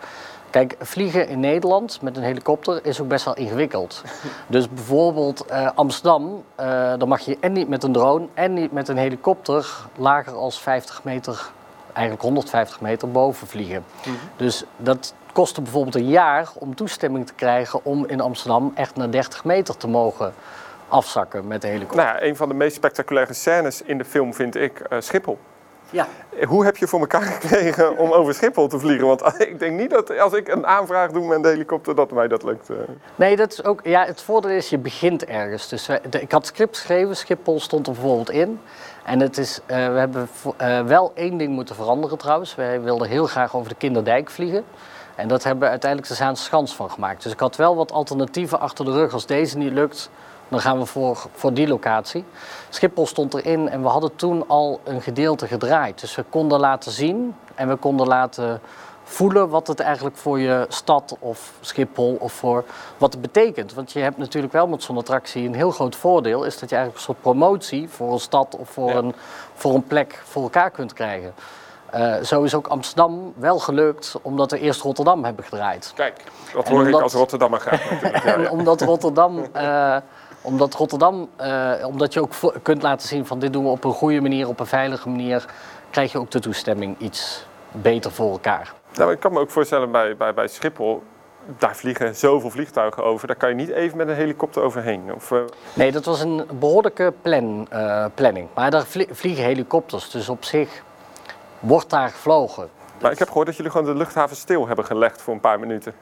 Kijk, 0.52 0.76
vliegen 0.80 1.28
in 1.28 1.40
Nederland 1.40 1.98
met 2.02 2.16
een 2.16 2.22
helikopter 2.22 2.86
is 2.86 3.00
ook 3.00 3.08
best 3.08 3.24
wel 3.24 3.34
ingewikkeld. 3.34 4.02
dus 4.46 4.68
bijvoorbeeld 4.68 5.44
uh, 5.50 5.68
Amsterdam, 5.74 6.42
uh, 6.60 6.92
dan 6.98 7.08
mag 7.08 7.20
je 7.20 7.36
en 7.40 7.52
niet 7.52 7.68
met 7.68 7.82
een 7.82 7.92
drone 7.92 8.26
en 8.34 8.54
niet 8.54 8.72
met 8.72 8.88
een 8.88 8.96
helikopter 8.96 9.66
lager 9.96 10.32
als 10.32 10.60
50 10.60 11.04
meter, 11.04 11.50
eigenlijk 11.92 12.24
150 12.24 12.80
meter 12.80 13.10
boven 13.10 13.46
vliegen. 13.46 13.84
Mhm. 14.00 14.14
Dus 14.36 14.64
dat 14.76 15.14
kostte 15.32 15.60
bijvoorbeeld 15.60 15.94
een 15.94 16.08
jaar 16.08 16.48
om 16.54 16.74
toestemming 16.74 17.26
te 17.26 17.34
krijgen 17.34 17.84
om 17.84 18.06
in 18.06 18.20
Amsterdam 18.20 18.72
echt 18.74 18.96
naar 18.96 19.10
30 19.10 19.44
meter 19.44 19.76
te 19.76 19.88
mogen 19.88 20.34
afzakken 20.92 21.46
met 21.46 21.62
de 21.62 21.68
helikopter. 21.68 22.04
Nou 22.04 22.24
een 22.24 22.36
van 22.36 22.48
de 22.48 22.54
meest 22.54 22.74
spectaculaire 22.74 23.34
scènes 23.34 23.82
in 23.82 23.98
de 23.98 24.04
film 24.04 24.34
vind 24.34 24.56
ik 24.56 24.82
uh, 24.92 25.00
Schiphol. 25.00 25.38
Ja. 25.90 26.06
Hoe 26.46 26.64
heb 26.64 26.76
je 26.76 26.86
voor 26.86 27.00
elkaar 27.00 27.22
gekregen 27.40 27.96
om 27.96 28.12
over 28.12 28.34
Schiphol 28.34 28.68
te 28.68 28.78
vliegen? 28.78 29.06
Want 29.06 29.22
ik 29.38 29.58
denk 29.58 29.78
niet 29.78 29.90
dat 29.90 30.18
als 30.18 30.32
ik 30.32 30.48
een 30.48 30.66
aanvraag 30.66 31.10
doe 31.10 31.26
met 31.26 31.38
een 31.38 31.50
helikopter, 31.50 31.94
dat 31.94 32.10
mij 32.10 32.28
dat 32.28 32.42
lukt. 32.42 32.70
Eh. 32.70 32.76
Nee, 33.14 33.36
dat 33.36 33.52
is 33.52 33.64
ook, 33.64 33.80
ja, 33.84 34.04
het 34.04 34.22
voordeel 34.22 34.50
is, 34.50 34.68
je 34.68 34.78
begint 34.78 35.24
ergens. 35.24 35.68
Dus 35.68 35.88
ik 36.10 36.32
had 36.32 36.46
script 36.46 36.76
geschreven, 36.76 37.16
Schiphol 37.16 37.60
stond 37.60 37.86
er 37.86 37.92
bijvoorbeeld 37.92 38.30
in. 38.30 38.60
En 39.04 39.20
het 39.20 39.38
is, 39.38 39.60
uh, 39.60 39.66
we 39.66 39.98
hebben 39.98 40.28
uh, 40.60 40.80
wel 40.80 41.12
één 41.14 41.36
ding 41.36 41.52
moeten 41.52 41.74
veranderen 41.74 42.18
trouwens. 42.18 42.54
Wij 42.54 42.80
wilden 42.80 43.08
heel 43.08 43.26
graag 43.26 43.56
over 43.56 43.68
de 43.68 43.74
Kinderdijk 43.74 44.30
vliegen. 44.30 44.64
En 45.14 45.28
dat 45.28 45.44
hebben 45.44 45.62
we 45.62 45.70
uiteindelijk 45.70 46.10
de 46.10 46.16
Zaanse 46.16 46.42
Schans 46.42 46.74
van 46.74 46.90
gemaakt. 46.90 47.22
Dus 47.22 47.32
ik 47.32 47.40
had 47.40 47.56
wel 47.56 47.76
wat 47.76 47.92
alternatieven 47.92 48.60
achter 48.60 48.84
de 48.84 48.90
rug 48.90 49.12
als 49.12 49.26
deze 49.26 49.58
niet 49.58 49.72
lukt 49.72 50.10
dan 50.52 50.60
gaan 50.60 50.78
we 50.78 50.86
voor, 50.86 51.26
voor 51.32 51.52
die 51.52 51.68
locatie. 51.68 52.24
Schiphol 52.68 53.06
stond 53.06 53.34
erin 53.34 53.68
en 53.68 53.82
we 53.82 53.88
hadden 53.88 54.16
toen 54.16 54.48
al 54.48 54.80
een 54.84 55.02
gedeelte 55.02 55.46
gedraaid. 55.46 56.00
Dus 56.00 56.14
we 56.14 56.24
konden 56.28 56.60
laten 56.60 56.92
zien 56.92 57.34
en 57.54 57.68
we 57.68 57.76
konden 57.76 58.06
laten 58.06 58.60
voelen 59.04 59.48
wat 59.48 59.66
het 59.66 59.80
eigenlijk 59.80 60.16
voor 60.16 60.40
je 60.40 60.66
stad 60.68 61.16
of 61.18 61.52
Schiphol 61.60 62.16
of 62.20 62.32
voor 62.32 62.64
wat 62.98 63.12
het 63.12 63.22
betekent. 63.22 63.74
Want 63.74 63.92
je 63.92 63.98
hebt 63.98 64.18
natuurlijk 64.18 64.52
wel 64.52 64.66
met 64.66 64.82
zo'n 64.82 64.98
attractie 64.98 65.46
een 65.46 65.54
heel 65.54 65.70
groot 65.70 65.96
voordeel, 65.96 66.44
is 66.44 66.58
dat 66.58 66.68
je 66.68 66.76
eigenlijk 66.76 66.96
een 67.06 67.14
soort 67.14 67.22
promotie 67.22 67.88
voor 67.88 68.12
een 68.12 68.20
stad 68.20 68.56
of 68.56 68.68
voor, 68.68 68.90
een, 68.90 69.14
voor 69.54 69.74
een 69.74 69.86
plek 69.86 70.22
voor 70.24 70.42
elkaar 70.42 70.70
kunt 70.70 70.92
krijgen. 70.92 71.34
Uh, 71.94 72.14
zo 72.22 72.42
is 72.42 72.54
ook 72.54 72.66
Amsterdam 72.66 73.32
wel 73.36 73.58
gelukt, 73.58 74.14
omdat 74.22 74.50
we 74.50 74.58
eerst 74.58 74.80
Rotterdam 74.80 75.24
hebben 75.24 75.44
gedraaid. 75.44 75.92
Kijk, 75.94 76.24
dat 76.54 76.68
hoor 76.68 76.88
ik 76.88 77.00
als 77.00 77.12
Rotterdammer 77.12 77.60
graag 77.60 78.02
en 78.34 78.50
omdat 78.50 78.80
Rotterdam 78.80 79.38
uh, 79.56 79.96
omdat 80.42 80.74
Rotterdam, 80.74 81.28
uh, 81.40 81.72
omdat 81.86 82.12
je 82.12 82.20
ook 82.20 82.32
kunt 82.62 82.82
laten 82.82 83.08
zien 83.08 83.26
van 83.26 83.38
dit 83.38 83.52
doen 83.52 83.64
we 83.64 83.70
op 83.70 83.84
een 83.84 83.92
goede 83.92 84.20
manier, 84.20 84.48
op 84.48 84.60
een 84.60 84.66
veilige 84.66 85.08
manier, 85.08 85.44
krijg 85.90 86.12
je 86.12 86.18
ook 86.18 86.30
de 86.30 86.40
toestemming 86.40 86.98
iets 86.98 87.46
beter 87.70 88.12
voor 88.12 88.30
elkaar. 88.30 88.72
Nou, 88.94 89.12
ik 89.12 89.20
kan 89.20 89.32
me 89.32 89.38
ook 89.38 89.50
voorstellen 89.50 89.90
bij, 89.90 90.16
bij, 90.16 90.34
bij 90.34 90.48
Schiphol, 90.48 91.02
daar 91.58 91.76
vliegen 91.76 92.16
zoveel 92.16 92.50
vliegtuigen 92.50 93.04
over. 93.04 93.26
Daar 93.26 93.36
kan 93.36 93.48
je 93.48 93.54
niet 93.54 93.68
even 93.68 93.96
met 93.96 94.08
een 94.08 94.14
helikopter 94.14 94.62
overheen. 94.62 95.14
Of, 95.14 95.30
uh... 95.30 95.40
Nee, 95.74 95.92
dat 95.92 96.04
was 96.04 96.20
een 96.20 96.46
behoorlijke 96.58 97.12
plan, 97.22 97.66
uh, 97.72 98.04
planning. 98.14 98.48
Maar 98.54 98.70
daar 98.70 98.86
vliegen 99.10 99.44
helikopters, 99.44 100.10
dus 100.10 100.28
op 100.28 100.44
zich 100.44 100.82
wordt 101.58 101.90
daar 101.90 102.08
gevlogen. 102.08 102.68
Maar 103.00 103.12
ik 103.12 103.18
heb 103.18 103.28
gehoord 103.28 103.46
dat 103.46 103.56
jullie 103.56 103.70
gewoon 103.70 103.86
de 103.86 103.94
luchthaven 103.94 104.36
stil 104.36 104.66
hebben 104.66 104.84
gelegd 104.84 105.22
voor 105.22 105.34
een 105.34 105.40
paar 105.40 105.60
minuten. 105.60 105.94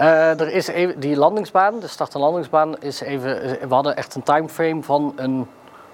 Uh, 0.00 0.40
er 0.40 0.52
is 0.52 0.66
even, 0.66 1.00
die 1.00 1.16
landingsbaan, 1.16 1.80
de 1.80 1.86
start- 1.86 2.14
en 2.14 2.20
landingsbaan, 2.20 2.78
is 2.80 3.00
even, 3.00 3.58
we 3.68 3.74
hadden 3.74 3.96
echt 3.96 4.14
een 4.14 4.22
timeframe 4.22 4.82
van 4.82 5.12
een, 5.16 5.46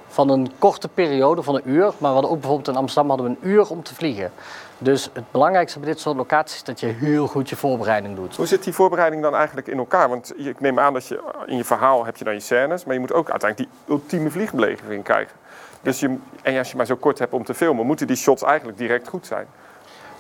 van 0.09 0.29
een 0.29 0.53
korte 0.59 0.89
periode, 0.89 1.43
van 1.43 1.55
een 1.55 1.63
uur. 1.65 1.83
Maar 1.83 1.93
we 1.99 2.07
hadden 2.07 2.31
ook 2.31 2.41
bijvoorbeeld 2.41 2.69
in 2.69 2.77
Amsterdam 2.77 3.09
hadden 3.09 3.27
we 3.27 3.33
een 3.33 3.51
uur 3.51 3.71
om 3.71 3.83
te 3.83 3.95
vliegen. 3.95 4.33
Dus 4.79 5.11
het 5.13 5.31
belangrijkste 5.31 5.79
bij 5.79 5.89
dit 5.89 6.01
soort 6.01 6.17
locaties 6.17 6.57
is 6.57 6.65
dat 6.65 6.81
je 6.81 6.87
heel 6.87 7.27
goed 7.27 7.49
je 7.49 7.57
voorbereiding 7.57 8.17
doet. 8.17 8.37
Hoe 8.37 8.47
zit 8.47 8.65
die 8.65 8.73
voorbereiding 8.73 9.23
dan 9.23 9.35
eigenlijk 9.35 9.67
in 9.67 9.79
elkaar? 9.79 10.09
Want 10.09 10.33
ik 10.39 10.61
neem 10.61 10.79
aan 10.79 10.93
dat 10.93 11.07
je 11.07 11.21
in 11.47 11.57
je 11.57 11.65
verhaal 11.65 12.05
heb 12.05 12.17
je 12.17 12.25
dan 12.25 12.35
je 12.35 12.41
scènes, 12.41 12.85
maar 12.85 12.95
je 12.95 13.01
moet 13.01 13.13
ook 13.13 13.31
uiteindelijk 13.31 13.71
die 13.71 13.95
ultieme 13.95 14.31
vliegbeleving 14.31 15.05
krijgen. 15.05 15.37
Dus 15.83 16.01
je, 16.01 16.17
en 16.43 16.59
als 16.59 16.71
je 16.71 16.77
maar 16.77 16.87
zo 16.87 16.97
kort 16.97 17.19
hebt 17.19 17.33
om 17.33 17.45
te 17.45 17.55
filmen, 17.55 17.87
moeten 17.87 18.07
die 18.07 18.17
shots 18.17 18.43
eigenlijk 18.43 18.79
direct 18.79 19.09
goed 19.09 19.27
zijn. 19.27 19.47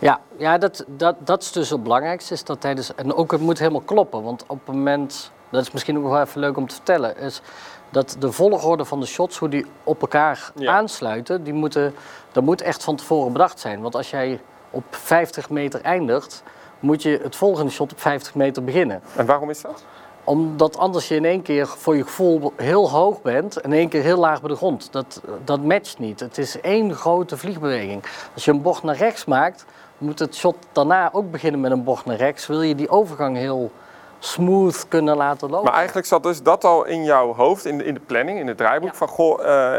Ja, 0.02 0.20
ja 0.36 0.58
dat, 0.58 0.84
dat, 0.88 1.16
dat 1.18 1.42
is 1.42 1.52
dus 1.52 1.70
het 1.70 1.82
belangrijkste. 1.82 2.34
Is 2.34 2.44
dat 2.44 2.60
tijdens, 2.60 2.94
en 2.94 3.14
ook 3.14 3.32
het 3.32 3.40
moet 3.40 3.58
helemaal 3.58 3.80
kloppen. 3.80 4.22
Want 4.22 4.44
op 4.46 4.66
het 4.66 4.76
moment, 4.76 5.30
dat 5.50 5.62
is 5.62 5.70
misschien 5.70 5.98
ook 5.98 6.02
wel 6.02 6.20
even 6.20 6.40
leuk 6.40 6.56
om 6.56 6.66
te 6.66 6.74
vertellen, 6.74 7.16
is 7.16 7.42
dat 7.90 8.16
de 8.18 8.32
volgorde 8.32 8.84
van 8.84 9.00
de 9.00 9.06
shots, 9.06 9.38
hoe 9.38 9.48
die 9.48 9.66
op 9.84 10.00
elkaar 10.00 10.52
aansluiten, 10.64 11.44
die 11.44 11.52
moeten, 11.52 11.94
dat 12.32 12.44
moet 12.44 12.60
echt 12.60 12.84
van 12.84 12.96
tevoren 12.96 13.32
bedacht 13.32 13.60
zijn. 13.60 13.80
Want 13.80 13.94
als 13.94 14.10
jij 14.10 14.40
op 14.70 14.84
50 14.90 15.50
meter 15.50 15.80
eindigt, 15.80 16.42
moet 16.80 17.02
je 17.02 17.20
het 17.22 17.36
volgende 17.36 17.70
shot 17.70 17.92
op 17.92 18.00
50 18.00 18.34
meter 18.34 18.64
beginnen. 18.64 19.02
En 19.16 19.26
waarom 19.26 19.50
is 19.50 19.60
dat? 19.60 19.84
Omdat 20.24 20.76
anders 20.76 21.08
je 21.08 21.14
in 21.14 21.24
één 21.24 21.42
keer 21.42 21.66
voor 21.66 21.96
je 21.96 22.02
gevoel 22.02 22.52
heel 22.56 22.90
hoog 22.90 23.22
bent 23.22 23.56
en 23.56 23.72
in 23.72 23.78
één 23.78 23.88
keer 23.88 24.02
heel 24.02 24.18
laag 24.18 24.40
bij 24.40 24.50
de 24.50 24.56
grond. 24.56 24.92
Dat, 24.92 25.20
dat 25.44 25.64
matcht 25.64 25.98
niet. 25.98 26.20
Het 26.20 26.38
is 26.38 26.60
één 26.60 26.94
grote 26.94 27.36
vliegbeweging. 27.36 28.04
Als 28.34 28.44
je 28.44 28.50
een 28.50 28.62
bocht 28.62 28.82
naar 28.82 28.96
rechts 28.96 29.24
maakt, 29.24 29.64
moet 30.02 30.18
het 30.18 30.36
shot 30.36 30.56
daarna 30.72 31.12
ook 31.12 31.30
beginnen 31.30 31.60
met 31.60 31.70
een 31.70 31.84
bocht 31.84 32.04
naar 32.04 32.16
rechts. 32.16 32.46
Wil 32.46 32.62
je 32.62 32.74
die 32.74 32.88
overgang 32.88 33.36
heel 33.36 33.70
smooth 34.18 34.88
kunnen 34.88 35.16
laten 35.16 35.50
lopen. 35.50 35.64
Maar 35.64 35.74
eigenlijk 35.74 36.06
zat 36.06 36.22
dus 36.22 36.42
dat 36.42 36.64
al 36.64 36.84
in 36.84 37.04
jouw 37.04 37.34
hoofd, 37.34 37.64
in 37.64 37.78
de, 37.78 37.84
in 37.84 37.94
de 37.94 38.00
planning, 38.00 38.38
in 38.38 38.46
het 38.46 38.56
draaiboek. 38.56 38.94
Van 38.94 39.08
goh, 39.08 39.44
uh, 39.44 39.74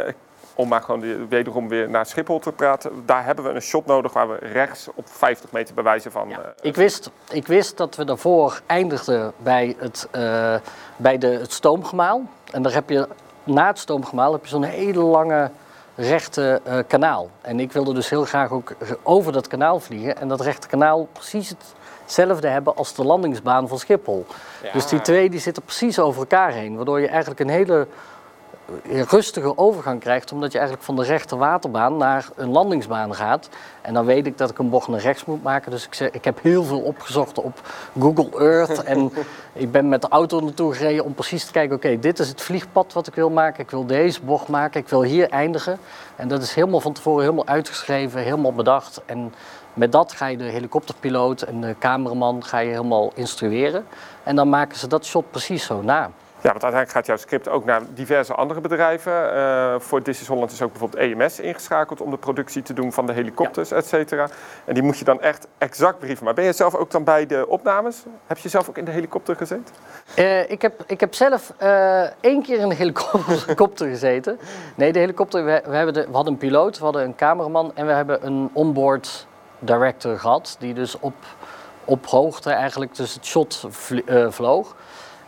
om 0.56 0.68
maar 0.68 0.82
gewoon 0.82 1.00
de, 1.00 1.26
wederom 1.30 1.68
weer 1.68 1.90
naar 1.90 2.06
Schiphol 2.06 2.40
te 2.40 2.52
praten. 2.52 3.04
Daar 3.06 3.26
hebben 3.26 3.46
we 3.46 3.52
een 3.52 3.62
shot 3.62 3.86
nodig 3.86 4.14
waar 4.14 4.30
we 4.30 4.38
rechts 4.42 4.88
op 4.96 5.08
50 5.08 5.52
meter 5.52 5.76
bij 5.76 5.84
wijze 5.84 6.12
van... 6.12 6.30
Ja. 6.30 6.40
Uh, 6.40 6.46
ik, 6.62 6.76
wist, 6.76 7.12
ik 7.32 7.48
wist 7.48 7.78
dat 7.78 7.96
we 7.96 8.06
daarvoor 8.06 8.62
eindigden 8.66 9.34
bij 9.38 9.76
het, 9.78 10.08
uh, 10.16 10.56
bij 10.98 11.18
de, 11.18 11.28
het 11.28 11.54
stoomgemaal. 11.54 12.22
En 12.52 12.62
daar 12.62 12.74
heb 12.74 12.90
je, 12.90 13.08
na 13.44 13.68
het 13.68 13.80
stoomgemaal 13.80 14.32
heb 14.32 14.44
je 14.44 14.50
zo'n 14.50 14.64
hele 14.64 15.02
lange 15.02 15.52
rechte 15.96 16.62
uh, 16.68 16.78
kanaal. 16.88 17.30
En 17.42 17.60
ik 17.60 17.72
wilde 17.72 17.94
dus 17.94 18.10
heel 18.10 18.26
graag 18.26 18.52
ook 18.52 18.74
over 19.04 19.32
dat 19.32 19.48
kanaal 19.48 19.80
vliegen. 19.80 20.18
En 20.18 20.28
dat 20.28 20.42
rechte 20.42 20.68
kanaal 20.68 21.08
precies 21.14 21.54
hetzelfde 22.02 22.48
hebben 22.48 22.76
als 22.76 22.96
de 22.96 23.04
landingsbaan 23.04 23.68
van 23.68 23.80
Schiphol. 23.80 24.26
Ja. 24.64 24.72
Dus 24.72 24.88
die 24.88 25.02
twee 25.02 25.30
die 25.30 25.40
zitten 25.40 25.64
precies 25.64 26.00
over 26.00 26.20
elkaar 26.20 26.52
heen. 26.52 26.76
Waardoor 26.76 27.00
je 27.00 27.08
eigenlijk 27.08 27.40
een 27.40 27.50
hele 27.50 27.88
rustige 29.10 29.58
overgang 29.58 30.00
krijgt, 30.00 30.32
omdat 30.32 30.52
je 30.52 30.58
eigenlijk 30.58 30.88
van 30.88 30.96
de 30.96 31.04
rechte 31.04 31.38
waterbaan 31.38 31.98
naar 31.98 32.28
een 32.36 32.50
landingsbaan 32.50 33.16
gaat. 33.16 33.50
En 33.82 33.94
dan 33.94 34.06
weet 34.06 34.26
ik 34.26 34.38
dat 34.38 34.50
ik 34.50 34.60
een 34.60 34.70
bocht 34.70 34.88
naar 34.88 35.00
rechts 35.00 35.26
moet 35.26 35.44
maken. 35.44 35.72
Dus 35.72 35.86
ik, 35.86 35.94
zeg, 35.94 36.10
ik 36.10 36.26
heb 36.26 36.42
heel 36.42 36.64
veel 36.64 36.80
opgezocht 36.80 37.42
op 37.42 37.62
Google 38.00 38.40
Earth. 38.40 38.84
En 38.84 39.12
ik 39.54 39.72
ben 39.72 39.90
met 39.90 40.02
de 40.02 40.08
auto 40.08 40.40
naartoe 40.40 40.74
gereden 40.74 41.06
om 41.06 41.14
precies 41.14 41.46
te 41.46 41.52
kijken: 41.52 41.76
oké, 41.76 42.00
dit 42.00 42.20
is 42.20 42.28
het 42.28 42.42
vliegpad 42.42 42.94
wat 42.94 43.08
ik 43.08 43.16
wil 43.16 43.30
maken. 43.30 43.64
Ik 43.64 43.72
wil 43.72 43.86
deze 43.86 44.22
bocht 44.22 44.48
maken. 44.48 44.82
Ik 44.82 44.90
wil 44.90 45.04
hier 45.04 45.30
eindigen. 45.30 45.78
En 46.16 46.28
dat 46.28 46.42
is 46.42 46.54
helemaal 46.54 46.82
van 46.82 46.94
tevoren 46.94 47.22
helemaal 47.22 47.48
uitgeschreven, 47.48 48.22
helemaal 48.22 48.54
bedacht. 48.54 49.02
En 49.06 49.34
met 49.74 49.92
dat 49.92 50.12
ga 50.12 50.28
je 50.28 50.38
de 50.38 50.44
helikopterpiloot 50.44 51.42
en 51.42 51.62
de 51.62 51.76
cameraman 51.80 52.44
ga 52.44 52.60
je 52.60 52.70
helemaal 52.70 53.12
instrueren. 53.16 53.86
En 54.24 54.36
dan 54.36 54.50
maken 54.50 54.78
ze 54.78 54.88
dat 54.88 55.06
shot 55.06 55.32
precies 55.32 55.66
zo 55.66 55.82
na. 55.82 56.10
Ja, 56.44 56.50
want 56.50 56.64
uiteindelijk 56.64 56.92
gaat 56.92 57.06
jouw 57.06 57.18
script 57.18 57.50
ook 57.50 57.66
naar 57.66 57.82
diverse 57.94 58.34
andere 58.34 58.62
bedrijven. 58.62 59.36
Uh, 59.36 59.76
voor 59.80 60.02
This 60.02 60.28
Holland 60.28 60.52
is 60.52 60.62
ook 60.62 60.72
bijvoorbeeld 60.72 61.02
EMS 61.02 61.40
ingeschakeld 61.40 62.02
om 62.02 62.10
de 62.10 62.18
productie 62.18 62.62
te 62.62 62.74
doen 62.74 62.94
van 62.94 63.06
de 63.06 63.14
helikopters, 63.14 63.70
ja. 63.70 63.76
et 63.76 63.86
cetera. 63.86 64.28
En 64.66 64.74
die 64.74 64.84
moet 64.84 64.98
je 64.98 65.06
dan 65.06 65.22
echt 65.22 65.48
exact 65.58 66.00
brieven. 66.00 66.26
Maar 66.26 66.34
ben 66.34 66.46
je 66.46 66.54
zelf 66.54 66.76
ook 66.76 66.92
dan 66.92 67.04
bij 67.04 67.26
de 67.26 67.48
opnames? 67.48 68.04
Heb 68.28 68.38
je 68.38 68.50
zelf 68.50 68.70
ook 68.70 68.78
in 68.78 68.86
de 68.86 68.92
helikopter 68.92 69.36
gezeten? 69.36 69.76
Uh, 70.20 70.50
ik, 70.50 70.62
heb, 70.62 70.84
ik 70.88 71.00
heb 71.00 71.14
zelf 71.14 71.54
uh, 71.62 72.02
één 72.20 72.42
keer 72.44 72.60
in 72.60 72.70
de 72.70 72.76
helikopter 73.46 73.88
gezeten. 73.88 74.40
Nee, 74.76 74.94
de 74.94 75.00
helikopter, 75.00 75.46
we, 75.46 75.62
we, 75.66 75.76
hebben 75.76 75.94
de, 75.94 76.06
we 76.06 76.16
hadden 76.16 76.34
een 76.34 76.40
piloot, 76.40 76.78
we 76.78 76.84
hadden 76.84 77.04
een 77.04 77.16
cameraman 77.16 77.72
en 77.76 77.86
we 77.86 77.92
hebben 77.92 78.26
een 78.26 78.50
onboard 78.54 79.28
director 79.60 80.20
gehad. 80.20 80.56
Die 80.60 80.74
dus 80.74 81.00
op, 81.00 81.16
op 81.86 82.06
hoogte 82.06 82.52
eigenlijk 82.52 82.96
dus 82.96 83.14
het 83.14 83.26
shot 83.26 83.66
vloog. 84.30 84.76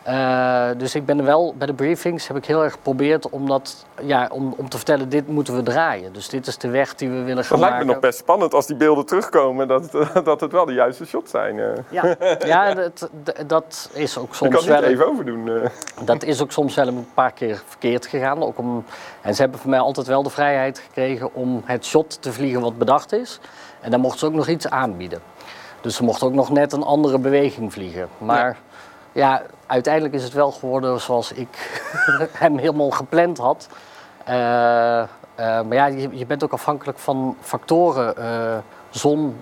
Uh, 0.07 0.67
dus 0.77 0.95
ik 0.95 1.05
ben 1.05 1.19
er 1.19 1.25
wel 1.25 1.53
bij 1.57 1.67
de 1.67 1.73
briefings 1.73 2.27
heb 2.27 2.37
ik 2.37 2.45
heel 2.45 2.63
erg 2.63 2.73
geprobeerd 2.73 3.29
om, 3.29 3.47
dat, 3.47 3.85
ja, 4.01 4.29
om, 4.31 4.53
om 4.57 4.69
te 4.69 4.77
vertellen, 4.77 5.09
dit 5.09 5.27
moeten 5.27 5.55
we 5.55 5.63
draaien. 5.63 6.13
Dus 6.13 6.29
dit 6.29 6.47
is 6.47 6.57
de 6.57 6.69
weg 6.69 6.95
die 6.95 7.09
we 7.09 7.21
willen 7.23 7.43
gaan 7.43 7.59
maken. 7.59 7.59
Dat 7.59 7.59
lijkt 7.59 7.85
me 7.85 7.91
nog 7.91 7.99
best 7.99 8.19
spannend 8.19 8.53
als 8.53 8.67
die 8.67 8.75
beelden 8.75 9.05
terugkomen, 9.05 9.67
dat, 9.67 9.91
dat 10.23 10.41
het 10.41 10.51
wel 10.51 10.65
de 10.65 10.73
juiste 10.73 11.05
shot 11.05 11.29
zijn. 11.29 11.57
Uh. 11.57 11.67
Ja, 11.89 12.15
ja 12.45 12.73
dat, 12.73 13.09
dat 13.47 13.89
is 13.93 14.17
ook 14.17 14.35
soms 14.35 14.51
wel... 14.51 14.61
Ik 14.61 14.67
kan 14.67 14.75
het 14.75 14.85
even 14.85 15.07
overdoen. 15.07 15.69
Dat 16.03 16.23
is 16.23 16.41
ook 16.41 16.51
soms 16.51 16.75
wel 16.75 16.87
een 16.87 17.07
paar 17.13 17.31
keer 17.31 17.63
verkeerd 17.65 18.05
gegaan. 18.05 18.43
Ook 18.43 18.57
om, 18.57 18.85
en 19.21 19.35
ze 19.35 19.41
hebben 19.41 19.59
voor 19.59 19.69
mij 19.69 19.79
altijd 19.79 20.07
wel 20.07 20.23
de 20.23 20.29
vrijheid 20.29 20.79
gekregen 20.79 21.33
om 21.33 21.61
het 21.65 21.85
shot 21.85 22.21
te 22.21 22.33
vliegen 22.33 22.61
wat 22.61 22.77
bedacht 22.77 23.13
is. 23.13 23.39
En 23.81 23.91
dan 23.91 23.99
mochten 23.99 24.19
ze 24.19 24.25
ook 24.25 24.33
nog 24.33 24.47
iets 24.47 24.69
aanbieden. 24.69 25.19
Dus 25.81 25.95
ze 25.95 26.03
mochten 26.03 26.27
ook 26.27 26.33
nog 26.33 26.49
net 26.49 26.73
een 26.73 26.83
andere 26.83 27.19
beweging 27.19 27.73
vliegen. 27.73 28.07
Maar 28.17 28.47
ja, 28.47 28.55
uiteindelijk 29.65 30.13
is 30.13 30.23
het 30.23 30.33
wel 30.33 30.51
geworden 30.51 31.01
zoals 31.01 31.31
ik 31.31 31.81
hem 32.31 32.57
helemaal 32.57 32.89
gepland 32.89 33.37
had. 33.37 33.67
Uh, 34.29 34.33
uh, 34.33 35.07
maar 35.37 35.73
ja, 35.73 35.85
je, 35.85 36.17
je, 36.17 36.25
bent 36.25 36.43
ook 36.43 36.53
afhankelijk 36.53 36.99
van 36.99 37.37
factoren. 37.41 38.13
Uh, 38.19 38.57
zon, 38.89 39.35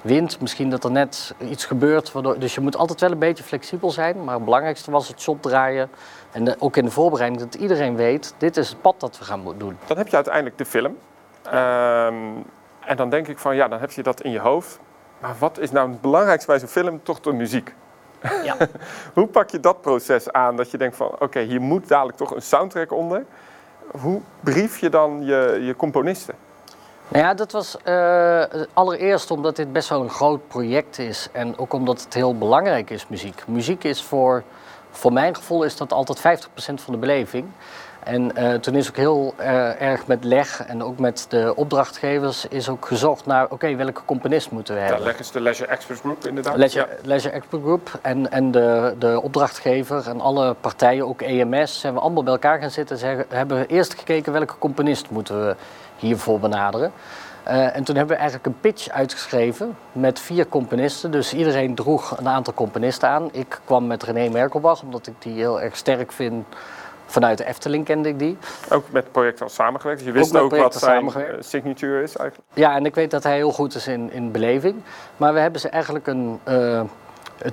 wind, 0.00 0.40
misschien 0.40 0.70
dat 0.70 0.84
er 0.84 0.90
net 0.90 1.34
iets 1.38 1.64
gebeurt. 1.64 2.12
Dus 2.38 2.54
je 2.54 2.60
moet 2.60 2.76
altijd 2.76 3.00
wel 3.00 3.10
een 3.10 3.18
beetje 3.18 3.44
flexibel 3.44 3.90
zijn. 3.90 4.24
Maar 4.24 4.34
het 4.34 4.44
belangrijkste 4.44 4.90
was 4.90 5.08
het 5.08 5.20
shot 5.20 5.42
draaien. 5.42 5.90
En 6.32 6.60
ook 6.60 6.76
in 6.76 6.84
de 6.84 6.90
voorbereiding 6.90 7.42
dat 7.42 7.54
iedereen 7.54 7.96
weet, 7.96 8.34
dit 8.38 8.56
is 8.56 8.68
het 8.68 8.80
pad 8.80 9.00
dat 9.00 9.18
we 9.18 9.24
gaan 9.24 9.54
doen. 9.58 9.78
Dan 9.86 9.96
heb 9.96 10.08
je 10.08 10.14
uiteindelijk 10.14 10.58
de 10.58 10.64
film. 10.64 10.96
Ehm, 11.42 12.14
en 12.80 12.96
dan 12.96 13.10
denk 13.10 13.28
ik 13.28 13.38
van, 13.38 13.56
ja, 13.56 13.68
dan 13.68 13.80
heb 13.80 13.90
je 13.90 14.02
dat 14.02 14.20
in 14.20 14.30
je 14.30 14.40
hoofd. 14.40 14.78
Maar 15.20 15.34
wat 15.38 15.58
is 15.58 15.70
nou 15.70 15.90
het 15.90 16.00
belangrijkste 16.00 16.50
bij 16.50 16.58
zo'n 16.58 16.68
film? 16.68 17.02
Toch 17.02 17.20
de 17.20 17.32
muziek. 17.32 17.74
Ja. 18.44 18.56
Hoe 19.14 19.26
pak 19.26 19.50
je 19.50 19.60
dat 19.60 19.80
proces 19.80 20.32
aan? 20.32 20.56
Dat 20.56 20.70
je 20.70 20.78
denkt 20.78 20.96
van, 20.96 21.10
oké, 21.18 21.40
hier 21.40 21.60
moet 21.60 21.88
dadelijk 21.88 22.16
toch 22.16 22.34
een 22.34 22.42
soundtrack 22.42 22.92
onder. 22.92 23.24
Hoe 24.00 24.20
brief 24.40 24.78
je 24.78 24.88
dan 24.88 25.24
je, 25.24 25.58
je 25.62 25.76
componisten? 25.76 26.34
Nou 27.08 27.24
ja, 27.24 27.34
dat 27.34 27.52
was 27.52 27.76
uh, 27.84 28.44
allereerst 28.72 29.30
omdat 29.30 29.56
dit 29.56 29.72
best 29.72 29.88
wel 29.88 30.02
een 30.02 30.10
groot 30.10 30.48
project 30.48 30.98
is. 30.98 31.28
En 31.32 31.58
ook 31.58 31.72
omdat 31.72 32.02
het 32.02 32.14
heel 32.14 32.38
belangrijk 32.38 32.90
is, 32.90 33.06
muziek. 33.08 33.42
Muziek 33.46 33.84
is 33.84 34.02
voor, 34.02 34.42
voor 34.90 35.12
mijn 35.12 35.36
gevoel 35.36 35.64
is 35.64 35.76
dat 35.76 35.92
altijd 35.92 36.46
50% 36.48 36.52
van 36.54 36.92
de 36.92 36.98
beleving. 36.98 37.46
En 38.04 38.32
uh, 38.38 38.54
toen 38.54 38.74
is 38.74 38.88
ook 38.88 38.96
heel 38.96 39.34
uh, 39.40 39.80
erg 39.82 40.06
met 40.06 40.24
leg 40.24 40.64
en 40.66 40.82
ook 40.82 40.98
met 40.98 41.26
de 41.28 41.52
opdrachtgevers 41.56 42.46
is 42.48 42.68
ook 42.68 42.86
gezocht 42.86 43.26
naar, 43.26 43.46
oké, 43.50 43.76
welke 43.76 44.00
componist 44.04 44.50
moeten 44.50 44.74
we 44.74 44.80
hebben. 44.80 44.98
Ja, 44.98 45.04
leg 45.04 45.18
is 45.18 45.30
de 45.30 45.40
Leisure 45.40 45.70
Expert 45.70 46.00
Group 46.00 46.26
inderdaad. 46.26 46.56
Leisure, 46.56 46.86
ja. 46.86 46.96
Leisure 47.02 47.34
Expert 47.34 47.62
Group 47.62 47.98
en, 48.02 48.30
en 48.30 48.50
de, 48.50 48.94
de 48.98 49.22
opdrachtgever 49.22 50.08
en 50.08 50.20
alle 50.20 50.54
partijen, 50.60 51.06
ook 51.06 51.22
EMS, 51.22 51.80
zijn 51.80 51.94
we 51.94 52.00
allemaal 52.00 52.22
bij 52.22 52.32
elkaar 52.32 52.60
gaan 52.60 52.70
zitten. 52.70 52.98
Zeggen, 52.98 53.24
hebben 53.28 53.58
we 53.58 53.66
eerst 53.66 53.94
gekeken 53.94 54.32
welke 54.32 54.58
componist 54.58 55.10
moeten 55.10 55.46
we 55.46 55.56
hiervoor 55.96 56.40
benaderen. 56.40 56.92
Uh, 57.48 57.76
en 57.76 57.84
toen 57.84 57.96
hebben 57.96 58.14
we 58.14 58.20
eigenlijk 58.20 58.46
een 58.46 58.60
pitch 58.60 58.88
uitgeschreven 58.88 59.76
met 59.92 60.20
vier 60.20 60.48
componisten. 60.48 61.10
Dus 61.10 61.34
iedereen 61.34 61.74
droeg 61.74 62.18
een 62.18 62.28
aantal 62.28 62.54
componisten 62.54 63.08
aan. 63.08 63.28
Ik 63.32 63.60
kwam 63.64 63.86
met 63.86 64.02
René 64.02 64.28
Merkelbach, 64.28 64.82
omdat 64.82 65.06
ik 65.06 65.14
die 65.18 65.34
heel 65.34 65.60
erg 65.60 65.76
sterk 65.76 66.12
vind 66.12 66.46
Vanuit 67.10 67.38
de 67.38 67.44
Efteling 67.44 67.84
kende 67.84 68.08
ik 68.08 68.18
die. 68.18 68.38
Ook 68.68 68.84
met 68.90 69.02
het 69.02 69.12
project 69.12 69.42
al 69.42 69.48
samengewerkt. 69.48 69.98
Dus 69.98 70.08
je 70.08 70.14
wist 70.14 70.36
ook, 70.36 70.52
ook 70.52 70.60
wat 70.60 70.74
zijn 70.74 71.04
uh, 71.04 71.22
signature 71.40 72.02
is 72.02 72.16
eigenlijk. 72.16 72.50
Ja, 72.54 72.74
en 72.74 72.86
ik 72.86 72.94
weet 72.94 73.10
dat 73.10 73.22
hij 73.22 73.36
heel 73.36 73.52
goed 73.52 73.74
is 73.74 73.86
in, 73.86 74.12
in 74.12 74.30
beleving. 74.30 74.82
Maar 75.16 75.34
we 75.34 75.40
hebben 75.40 75.60
ze 75.60 75.68
eigenlijk 75.68 76.06
een, 76.06 76.40
uh, 76.48 76.80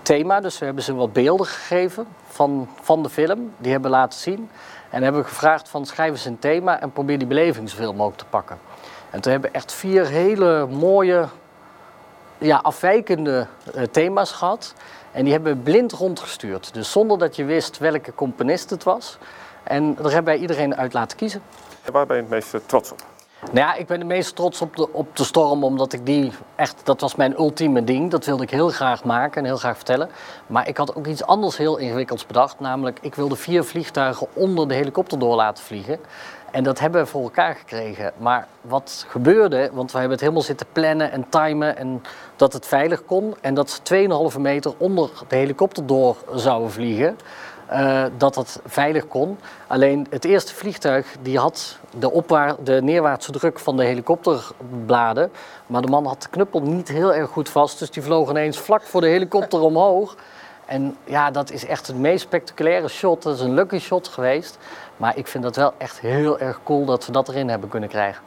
thema. 0.01 0.39
Dus 0.39 0.59
we 0.59 0.65
hebben 0.65 0.83
ze 0.83 0.95
wat 0.95 1.13
beelden 1.13 1.45
gegeven 1.45 2.07
van, 2.27 2.69
van 2.81 3.03
de 3.03 3.09
film. 3.09 3.51
Die 3.57 3.71
hebben 3.71 3.91
laten 3.91 4.19
zien. 4.19 4.49
En 4.89 5.03
hebben 5.03 5.21
we 5.21 5.27
gevraagd 5.27 5.69
van 5.69 5.85
schrijf 5.85 6.11
eens 6.11 6.25
een 6.25 6.39
thema 6.39 6.81
en 6.81 6.91
probeer 6.91 7.17
die 7.17 7.27
beleving 7.27 7.69
zoveel 7.69 7.93
mogelijk 7.93 8.17
te 8.17 8.25
pakken. 8.29 8.57
En 9.09 9.21
toen 9.21 9.31
hebben 9.31 9.51
we 9.51 9.55
echt 9.57 9.73
vier 9.73 10.05
hele 10.05 10.67
mooie, 10.67 11.27
ja, 12.37 12.57
afwijkende 12.57 13.47
uh, 13.75 13.83
thema's 13.83 14.31
gehad. 14.31 14.73
En 15.11 15.23
die 15.23 15.33
hebben 15.33 15.53
we 15.53 15.59
blind 15.59 15.91
rondgestuurd. 15.91 16.73
Dus 16.73 16.91
zonder 16.91 17.17
dat 17.17 17.35
je 17.35 17.45
wist 17.45 17.77
welke 17.77 18.15
componist 18.15 18.69
het 18.69 18.83
was. 18.83 19.17
En 19.67 19.95
daar 19.95 20.12
hebben 20.12 20.34
wij 20.34 20.38
iedereen 20.38 20.75
uit 20.75 20.93
laten 20.93 21.17
kiezen. 21.17 21.41
En 21.84 21.91
waar 21.91 22.06
ben 22.06 22.15
je 22.15 22.21
het 22.21 22.32
meest 22.32 22.53
eh, 22.53 22.60
trots 22.65 22.91
op? 22.91 23.01
Nou 23.41 23.58
ja, 23.58 23.73
ik 23.75 23.88
ben 23.88 23.99
het 23.99 24.08
meest 24.08 24.36
trots 24.36 24.62
op 24.62 24.75
de, 24.75 24.93
op 24.93 25.15
de 25.15 25.23
storm, 25.23 25.63
omdat 25.63 25.93
ik 25.93 26.06
die 26.06 26.32
echt, 26.56 26.82
dat 26.84 27.01
was 27.01 27.15
mijn 27.15 27.34
ultieme 27.34 27.84
ding. 27.84 28.12
Dat 28.12 28.25
wilde 28.25 28.43
ik 28.43 28.49
heel 28.49 28.69
graag 28.69 29.03
maken 29.03 29.41
en 29.41 29.47
heel 29.47 29.58
graag 29.58 29.75
vertellen. 29.75 30.10
Maar 30.47 30.67
ik 30.67 30.77
had 30.77 30.95
ook 30.95 31.08
iets 31.08 31.23
anders 31.23 31.58
heel 31.58 31.77
ingewikkelds 31.77 32.25
bedacht. 32.25 32.60
Namelijk, 32.60 32.99
ik 33.01 33.15
wilde 33.15 33.36
vier 33.36 33.63
vliegtuigen 33.63 34.27
onder 34.34 34.67
de 34.67 34.73
helikopter 34.73 35.19
door 35.19 35.36
laten 35.36 35.63
vliegen. 35.63 35.99
En 36.51 36.63
dat 36.63 36.80
hebben 36.80 37.01
we 37.01 37.08
voor 37.08 37.23
elkaar 37.23 37.56
gekregen. 37.56 38.12
Maar 38.17 38.47
wat 38.62 39.06
gebeurde, 39.08 39.69
want 39.73 39.91
we 39.91 39.97
hebben 39.97 40.15
het 40.15 40.25
helemaal 40.25 40.43
zitten 40.45 40.67
plannen 40.71 41.12
en 41.12 41.30
timen 41.30 41.77
en 41.77 42.03
dat 42.36 42.53
het 42.53 42.65
veilig 42.65 43.06
kon. 43.06 43.36
En 43.41 43.53
dat 43.53 43.69
ze 43.84 44.08
2,5 44.34 44.39
meter 44.39 44.73
onder 44.77 45.10
de 45.27 45.36
helikopter 45.36 45.86
door 45.86 46.15
zouden 46.36 46.71
vliegen. 46.71 47.17
Uh, 47.71 48.06
dat 48.17 48.36
het 48.36 48.60
veilig 48.65 49.08
kon. 49.08 49.38
Alleen 49.67 50.08
het 50.10 50.25
eerste 50.25 50.56
vliegtuig 50.56 51.15
die 51.21 51.38
had 51.38 51.80
de, 51.99 52.56
de 52.63 52.82
neerwaartse 52.82 53.32
druk 53.32 53.60
van 53.60 53.77
de 53.77 53.84
helikopterbladen. 53.84 55.32
Maar 55.67 55.82
de 55.82 55.88
man 55.88 56.06
had 56.06 56.21
de 56.21 56.30
knuppel 56.30 56.62
niet 56.62 56.88
heel 56.88 57.13
erg 57.13 57.30
goed 57.30 57.49
vast. 57.49 57.80
Dus 57.80 57.89
die 57.89 58.03
vloog 58.03 58.30
ineens 58.30 58.58
vlak 58.58 58.82
voor 58.82 59.01
de 59.01 59.08
helikopter 59.08 59.60
omhoog. 59.71 60.15
En 60.65 60.95
ja, 61.03 61.32
dat 61.32 61.51
is 61.51 61.65
echt 61.65 61.88
het 61.88 61.97
meest 61.97 62.21
spectaculaire 62.21 62.88
shot. 62.88 63.23
Dat 63.23 63.36
is 63.36 63.41
een 63.41 63.53
lucky 63.53 63.80
shot 63.80 64.08
geweest. 64.08 64.58
Maar 64.97 65.17
ik 65.17 65.27
vind 65.27 65.43
dat 65.43 65.56
wel 65.56 65.73
echt 65.77 65.99
heel 65.99 66.39
erg 66.39 66.60
cool 66.63 66.86
dat 66.86 67.06
we 67.06 67.12
dat 67.12 67.30
erin 67.30 67.49
hebben 67.49 67.69
kunnen 67.69 67.89
krijgen. 67.89 68.23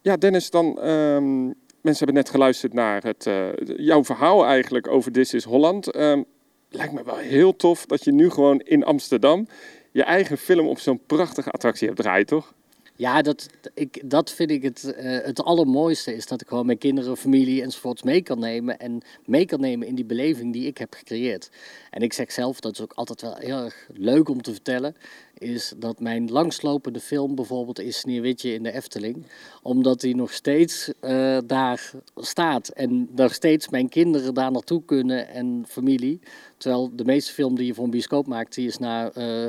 Ja, 0.00 0.16
Dennis, 0.16 0.50
dan. 0.50 0.86
Um, 0.86 1.54
mensen 1.82 2.04
hebben 2.04 2.22
net 2.22 2.30
geluisterd 2.30 2.72
naar 2.72 3.02
het, 3.02 3.26
uh, 3.26 3.48
jouw 3.76 4.04
verhaal 4.04 4.44
eigenlijk 4.44 4.88
over 4.88 5.12
This 5.12 5.34
is 5.34 5.44
Holland. 5.44 5.96
Um, 5.96 6.24
lijkt 6.70 6.92
me 6.92 7.04
wel 7.04 7.16
heel 7.16 7.56
tof 7.56 7.86
dat 7.86 8.04
je 8.04 8.12
nu 8.12 8.30
gewoon 8.30 8.60
in 8.60 8.84
Amsterdam 8.84 9.46
je 9.90 10.02
eigen 10.02 10.38
film 10.38 10.68
op 10.68 10.78
zo'n 10.78 11.00
prachtige 11.06 11.50
attractie 11.50 11.86
hebt 11.86 12.00
draaien, 12.00 12.26
toch? 12.26 12.52
Ja, 12.96 13.22
dat, 13.22 13.48
ik, 13.74 14.10
dat 14.10 14.32
vind 14.32 14.50
ik 14.50 14.62
het, 14.62 14.94
uh, 14.96 15.18
het 15.24 15.42
allermooiste. 15.42 16.14
Is 16.14 16.26
dat 16.26 16.40
ik 16.40 16.48
gewoon 16.48 16.66
mijn 16.66 16.78
kinderen, 16.78 17.16
familie 17.16 17.62
enzovoorts 17.62 18.02
mee 18.02 18.22
kan 18.22 18.38
nemen. 18.38 18.78
En 18.78 19.02
mee 19.24 19.44
kan 19.44 19.60
nemen 19.60 19.86
in 19.86 19.94
die 19.94 20.04
beleving 20.04 20.52
die 20.52 20.66
ik 20.66 20.78
heb 20.78 20.94
gecreëerd. 20.94 21.50
En 21.90 22.02
ik 22.02 22.12
zeg 22.12 22.32
zelf, 22.32 22.60
dat 22.60 22.72
is 22.72 22.80
ook 22.80 22.92
altijd 22.92 23.20
wel 23.20 23.36
heel 23.36 23.64
erg 23.64 23.88
leuk 23.92 24.28
om 24.28 24.42
te 24.42 24.52
vertellen. 24.52 24.96
Is 25.40 25.72
dat 25.76 26.00
mijn 26.00 26.30
langslopende 26.30 27.00
film 27.00 27.34
bijvoorbeeld 27.34 27.80
is 27.80 27.98
Sneeuwwitje 27.98 28.52
in 28.52 28.62
de 28.62 28.72
Efteling. 28.72 29.26
Omdat 29.62 30.00
die 30.00 30.16
nog 30.16 30.32
steeds 30.32 30.92
uh, 31.00 31.38
daar 31.46 31.92
staat. 32.16 32.68
En 32.68 33.08
nog 33.14 33.34
steeds 33.34 33.68
mijn 33.68 33.88
kinderen 33.88 34.34
daar 34.34 34.50
naartoe 34.50 34.84
kunnen 34.84 35.28
en 35.28 35.64
familie. 35.68 36.20
Terwijl 36.56 36.90
de 36.92 37.04
meeste 37.04 37.32
film 37.32 37.56
die 37.56 37.66
je 37.66 37.74
voor 37.74 37.84
een 37.84 37.90
bioscoop 37.90 38.26
maakt, 38.26 38.54
die 38.54 38.66
is 38.66 38.78
naar... 38.78 39.18
Uh, 39.18 39.46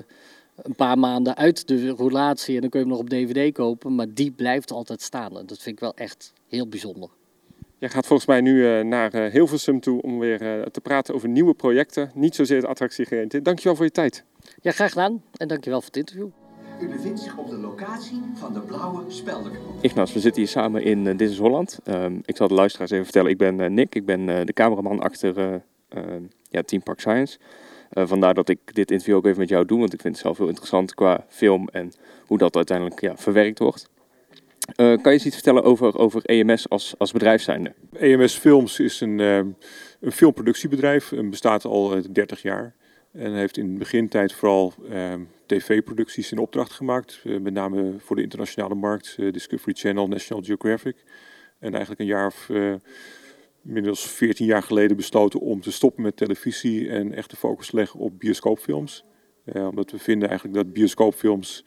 een 0.55 0.75
paar 0.75 0.99
maanden 0.99 1.35
uit 1.35 1.67
de 1.67 1.95
relatie 1.95 2.55
en 2.55 2.61
dan 2.61 2.69
kun 2.69 2.79
je 2.79 2.85
hem 2.85 2.95
nog 2.95 3.03
op 3.03 3.09
DVD 3.09 3.53
kopen. 3.53 3.95
Maar 3.95 4.13
die 4.13 4.31
blijft 4.31 4.71
altijd 4.71 5.01
staan. 5.01 5.37
En 5.37 5.45
dat 5.45 5.59
vind 5.59 5.75
ik 5.75 5.79
wel 5.79 5.95
echt 5.95 6.33
heel 6.47 6.67
bijzonder. 6.67 7.09
Jij 7.77 7.89
gaat 7.89 8.05
volgens 8.05 8.27
mij 8.27 8.41
nu 8.41 8.55
uh, 8.55 8.83
naar 8.83 9.13
Hilversum 9.13 9.79
toe 9.79 10.01
om 10.01 10.19
weer 10.19 10.67
te 10.71 10.81
praten 10.81 11.13
over 11.13 11.29
nieuwe 11.29 11.53
projecten. 11.53 12.11
Niet 12.13 12.35
zozeer 12.35 12.61
de 12.61 12.67
attractie 12.67 13.05
gerelateerd. 13.05 13.45
Dankjewel 13.45 13.75
voor 13.75 13.85
je 13.85 13.91
tijd. 13.91 14.23
Ja, 14.61 14.71
graag 14.71 14.89
gedaan. 14.89 15.23
En 15.37 15.47
dankjewel 15.47 15.79
voor 15.79 15.87
het 15.87 15.97
interview. 15.97 16.27
U 16.81 16.87
bevindt 16.87 17.19
zich 17.19 17.37
op 17.37 17.49
de 17.49 17.57
locatie 17.57 18.21
van 18.33 18.53
de 18.53 18.59
Blauwe 18.59 19.03
Speldenknop. 19.07 19.83
Ignas, 19.83 20.13
we 20.13 20.19
zitten 20.19 20.41
hier 20.41 20.51
samen 20.51 20.83
in 20.83 21.05
uh, 21.05 21.17
Dit 21.17 21.29
is 21.29 21.37
Holland. 21.37 21.79
Um, 21.85 22.21
ik 22.25 22.35
zal 22.35 22.47
de 22.47 22.53
luisteraars 22.53 22.91
even 22.91 23.03
vertellen. 23.03 23.31
Ik 23.31 23.37
ben 23.37 23.73
Nick. 23.73 23.95
Ik 23.95 24.05
ben 24.05 24.25
de 24.25 24.53
cameraman 24.53 24.99
achter 24.99 25.61
ja, 26.49 26.61
Team 26.61 26.83
Park 26.83 26.99
Science. 26.99 27.37
Uh, 27.93 28.07
vandaar 28.07 28.33
dat 28.33 28.49
ik 28.49 28.59
dit 28.73 28.91
interview 28.91 29.15
ook 29.15 29.25
even 29.25 29.39
met 29.39 29.49
jou 29.49 29.65
doe, 29.65 29.79
want 29.79 29.93
ik 29.93 30.01
vind 30.01 30.13
het 30.13 30.23
zelf 30.23 30.37
heel 30.37 30.47
interessant 30.47 30.93
qua 30.93 31.25
film 31.27 31.67
en 31.67 31.91
hoe 32.25 32.37
dat 32.37 32.55
uiteindelijk 32.55 33.01
ja, 33.01 33.17
verwerkt 33.17 33.59
wordt. 33.59 33.89
Uh, 34.69 34.75
kan 34.75 34.99
je 35.03 35.09
eens 35.09 35.25
iets 35.25 35.35
vertellen 35.35 35.63
over, 35.63 35.97
over 35.97 36.25
EMS 36.25 36.69
als, 36.69 36.93
als 36.97 37.11
bedrijf 37.11 37.41
zijnde? 37.41 37.73
EMS 37.93 38.33
Films 38.35 38.79
is 38.79 39.01
een, 39.01 39.19
uh, 39.19 39.37
een 39.99 40.11
filmproductiebedrijf, 40.11 41.11
en 41.11 41.29
bestaat 41.29 41.65
al 41.65 42.01
30 42.11 42.41
jaar. 42.41 42.75
En 43.11 43.33
heeft 43.33 43.57
in 43.57 43.73
de 43.73 43.79
begintijd 43.79 44.33
vooral 44.33 44.73
tv-producties 45.45 46.31
in 46.31 46.37
opdracht 46.37 46.71
gemaakt. 46.71 47.21
met 47.23 47.53
name 47.53 47.95
voor 47.97 48.15
de 48.15 48.21
internationale 48.21 48.75
markt, 48.75 49.15
Discovery 49.17 49.73
Channel, 49.73 50.07
National 50.07 50.43
Geographic. 50.43 51.03
En 51.59 51.71
eigenlijk 51.71 51.99
een 51.99 52.07
jaar 52.07 52.25
of 52.25 52.49
inmiddels 53.65 54.09
14 54.09 54.45
jaar 54.45 54.63
geleden 54.63 54.97
besloten 54.97 55.39
om 55.39 55.61
te 55.61 55.71
stoppen 55.71 56.03
met 56.03 56.17
televisie 56.17 56.89
en 56.89 57.13
echt 57.13 57.29
de 57.29 57.35
focus 57.35 57.69
te 57.69 57.75
leggen 57.75 57.99
op 57.99 58.19
bioscoopfilms. 58.19 59.05
Omdat 59.45 59.91
we 59.91 59.99
vinden 59.99 60.29
eigenlijk 60.29 60.57
dat 60.57 60.73
bioscoopfilms 60.73 61.65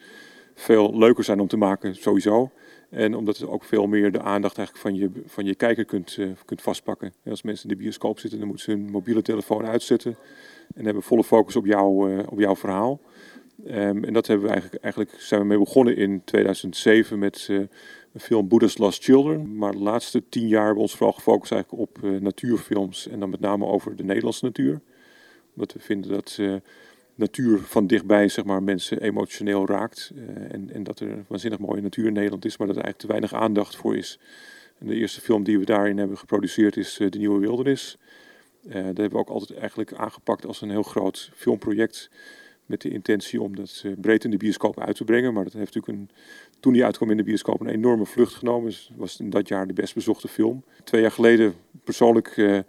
veel 0.54 0.98
leuker 0.98 1.24
zijn 1.24 1.40
om 1.40 1.48
te 1.48 1.56
maken, 1.56 1.94
sowieso. 1.94 2.50
En 2.94 3.14
omdat 3.14 3.36
het 3.36 3.48
ook 3.48 3.64
veel 3.64 3.86
meer 3.86 4.12
de 4.12 4.20
aandacht 4.20 4.58
eigenlijk 4.58 4.86
van 4.86 4.96
je, 4.96 5.10
van 5.26 5.44
je 5.44 5.54
kijker 5.54 5.84
kunt, 5.84 6.18
kunt 6.44 6.62
vastpakken. 6.62 7.12
Als 7.24 7.42
mensen 7.42 7.70
in 7.70 7.76
de 7.76 7.82
bioscoop 7.82 8.18
zitten, 8.18 8.38
dan 8.38 8.48
moeten 8.48 8.64
ze 8.64 8.70
hun 8.70 8.90
mobiele 8.90 9.22
telefoon 9.22 9.66
uitzetten. 9.66 10.16
En 10.74 10.84
hebben 10.84 11.02
volle 11.02 11.24
focus 11.24 11.56
op, 11.56 11.66
jou, 11.66 12.18
op 12.28 12.38
jouw 12.38 12.56
verhaal. 12.56 13.00
Um, 13.66 14.04
en 14.04 14.12
dat 14.12 14.26
hebben 14.26 14.46
we 14.46 14.52
eigenlijk, 14.52 14.82
eigenlijk 14.82 15.14
zijn 15.18 15.40
we 15.40 15.46
mee 15.46 15.58
begonnen 15.58 15.96
in 15.96 16.22
2007 16.24 17.18
met 17.18 17.46
uh, 17.50 17.58
een 17.58 18.20
film 18.20 18.48
Buddha's 18.48 18.78
Lost 18.78 19.04
Children. 19.04 19.56
Maar 19.56 19.72
de 19.72 19.78
laatste 19.78 20.22
tien 20.28 20.48
jaar 20.48 20.64
hebben 20.64 20.76
we 20.76 20.88
ons 20.88 20.96
vooral 20.96 21.12
gefocust 21.12 21.52
eigenlijk 21.52 21.82
op 21.82 22.20
natuurfilms. 22.20 23.08
En 23.08 23.20
dan 23.20 23.30
met 23.30 23.40
name 23.40 23.66
over 23.66 23.96
de 23.96 24.04
Nederlandse 24.04 24.44
natuur. 24.44 24.80
Omdat 25.54 25.72
we 25.72 25.80
vinden 25.80 26.10
dat 26.10 26.40
natuur 27.14 27.58
van 27.58 27.86
dichtbij 27.86 28.28
zeg 28.28 28.44
maar, 28.44 28.62
mensen 28.62 29.00
emotioneel 29.00 29.66
raakt. 29.66 30.12
en, 30.48 30.70
en 30.72 30.82
dat 30.82 31.00
er 31.00 31.24
waanzinnig 31.28 31.58
mooie 31.58 31.82
natuur 31.82 32.06
in 32.06 32.12
Nederland 32.12 32.44
is, 32.44 32.56
maar 32.56 32.66
dat 32.66 32.76
er 32.76 32.82
eigenlijk 32.82 33.12
te 33.12 33.20
weinig 33.20 33.42
aandacht 33.42 33.76
voor 33.76 33.96
is. 33.96 34.18
En 34.78 34.86
de 34.86 34.94
eerste 34.94 35.20
film 35.20 35.44
die 35.44 35.58
we 35.58 35.64
daarin 35.64 35.98
hebben 35.98 36.18
geproduceerd 36.18 36.76
is 36.76 36.96
De 36.96 37.18
Nieuwe 37.18 37.40
Wildernis. 37.40 37.98
dat 38.62 38.72
hebben 38.74 39.10
we 39.10 39.16
ook 39.16 39.28
altijd 39.28 39.58
eigenlijk 39.58 39.92
aangepakt 39.92 40.46
als 40.46 40.60
een 40.60 40.70
heel 40.70 40.82
groot 40.82 41.30
filmproject 41.34 42.10
met 42.66 42.80
de 42.80 42.88
intentie 42.88 43.40
om 43.40 43.56
dat 43.56 43.84
breed 44.00 44.24
in 44.24 44.30
de 44.30 44.36
bioscoop 44.36 44.80
uit 44.80 44.96
te 44.96 45.04
brengen. 45.04 45.34
Maar 45.34 45.44
dat 45.44 45.52
heeft 45.52 45.74
natuurlijk 45.74 45.98
een, 45.98 46.16
toen 46.60 46.72
die 46.72 46.84
uitkwam 46.84 47.10
in 47.10 47.16
de 47.16 47.22
bioscoop 47.22 47.60
een 47.60 47.68
enorme 47.68 48.06
vlucht 48.06 48.34
genomen. 48.34 48.68
Dus 48.68 48.90
was 48.96 49.20
in 49.20 49.30
dat 49.30 49.48
jaar 49.48 49.66
de 49.66 49.72
best 49.72 49.94
bezochte 49.94 50.28
film. 50.28 50.64
Twee 50.84 51.00
jaar 51.00 51.10
geleden 51.10 51.54
persoonlijk 51.84 52.62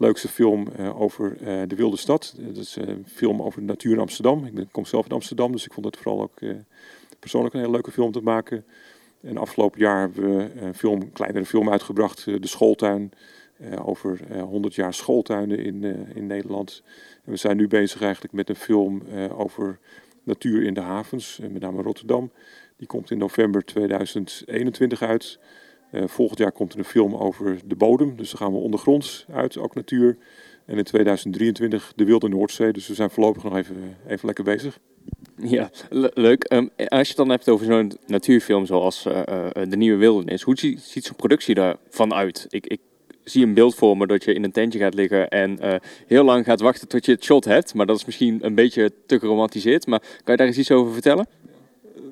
leukste 0.00 0.28
film 0.28 0.66
uh, 0.78 1.00
over 1.00 1.36
de 1.68 1.74
wilde 1.74 1.96
stad. 1.96 2.34
dat 2.38 2.56
is 2.56 2.76
een 2.76 3.04
film 3.06 3.42
over 3.42 3.60
de 3.60 3.66
natuur 3.66 3.92
in 3.92 3.98
Amsterdam. 3.98 4.44
Ik 4.44 4.68
kom 4.70 4.84
zelf 4.84 5.04
in 5.04 5.12
Amsterdam, 5.12 5.52
dus 5.52 5.64
ik 5.64 5.72
vond 5.72 5.86
het 5.86 5.96
vooral 5.96 6.22
ook 6.22 6.38
persoonlijk 7.18 7.54
een 7.54 7.60
hele 7.60 7.72
leuke 7.72 7.90
film 7.90 8.12
te 8.12 8.20
maken. 8.20 8.64
En 9.20 9.36
afgelopen 9.36 9.80
jaar 9.80 10.00
hebben 10.00 10.36
we 10.36 10.60
een 10.60 10.74
film, 10.74 11.12
kleinere 11.12 11.44
film 11.44 11.70
uitgebracht, 11.70 12.24
De 12.24 12.46
Schooltuin. 12.46 13.12
over 13.84 14.20
100 14.40 14.74
jaar 14.74 14.94
schooltuinen 14.94 15.58
in, 15.58 15.84
in 16.14 16.26
Nederland 16.26 16.82
we 17.24 17.36
zijn 17.36 17.56
nu 17.56 17.68
bezig 17.68 18.02
eigenlijk 18.02 18.32
met 18.32 18.48
een 18.48 18.56
film 18.56 19.02
over 19.36 19.78
natuur 20.22 20.62
in 20.62 20.74
de 20.74 20.80
havens, 20.80 21.38
met 21.50 21.60
name 21.60 21.82
Rotterdam. 21.82 22.30
Die 22.76 22.86
komt 22.86 23.10
in 23.10 23.18
november 23.18 23.64
2021 23.64 25.02
uit. 25.02 25.38
Volgend 25.92 26.38
jaar 26.38 26.52
komt 26.52 26.72
er 26.72 26.78
een 26.78 26.84
film 26.84 27.14
over 27.14 27.58
de 27.64 27.74
bodem, 27.74 28.16
dus 28.16 28.30
dan 28.30 28.38
gaan 28.38 28.52
we 28.52 28.58
ondergronds 28.58 29.26
uit, 29.32 29.58
ook 29.58 29.74
natuur. 29.74 30.16
En 30.66 30.78
in 30.78 30.84
2023 30.84 31.92
de 31.96 32.04
Wilde 32.04 32.28
Noordzee, 32.28 32.72
dus 32.72 32.88
we 32.88 32.94
zijn 32.94 33.10
voorlopig 33.10 33.42
nog 33.42 33.56
even, 33.56 33.96
even 34.06 34.26
lekker 34.26 34.44
bezig. 34.44 34.78
Ja, 35.36 35.70
leuk. 36.14 36.52
Um, 36.52 36.70
als 36.76 37.00
je 37.00 37.08
het 37.08 37.16
dan 37.16 37.28
hebt 37.28 37.48
over 37.48 37.66
zo'n 37.66 37.92
natuurfilm 38.06 38.66
zoals 38.66 39.02
De 39.02 39.76
Nieuwe 39.76 39.98
Wildernis, 39.98 40.42
hoe 40.42 40.58
ziet, 40.58 41.04
zo'n 41.04 41.16
productie 41.16 41.54
daarvan 41.54 42.14
uit? 42.14 42.46
Ik, 42.48 42.66
ik 42.66 42.80
zie 43.30 43.46
een 43.46 43.54
beeld 43.54 43.74
voor 43.74 43.96
me 43.96 44.06
dat 44.06 44.24
je 44.24 44.34
in 44.34 44.44
een 44.44 44.52
tentje 44.52 44.78
gaat 44.78 44.94
liggen 44.94 45.28
en 45.28 45.58
uh, 45.62 45.74
heel 46.06 46.24
lang 46.24 46.44
gaat 46.44 46.60
wachten 46.60 46.88
tot 46.88 47.04
je 47.04 47.12
het 47.12 47.24
shot 47.24 47.44
hebt. 47.44 47.74
Maar 47.74 47.86
dat 47.86 47.96
is 47.96 48.04
misschien 48.04 48.38
een 48.42 48.54
beetje 48.54 48.92
te 49.06 49.18
geromantiseerd. 49.18 49.86
Maar 49.86 50.00
kan 50.00 50.08
je 50.24 50.36
daar 50.36 50.46
eens 50.46 50.58
iets 50.58 50.70
over 50.70 50.92
vertellen? 50.92 51.26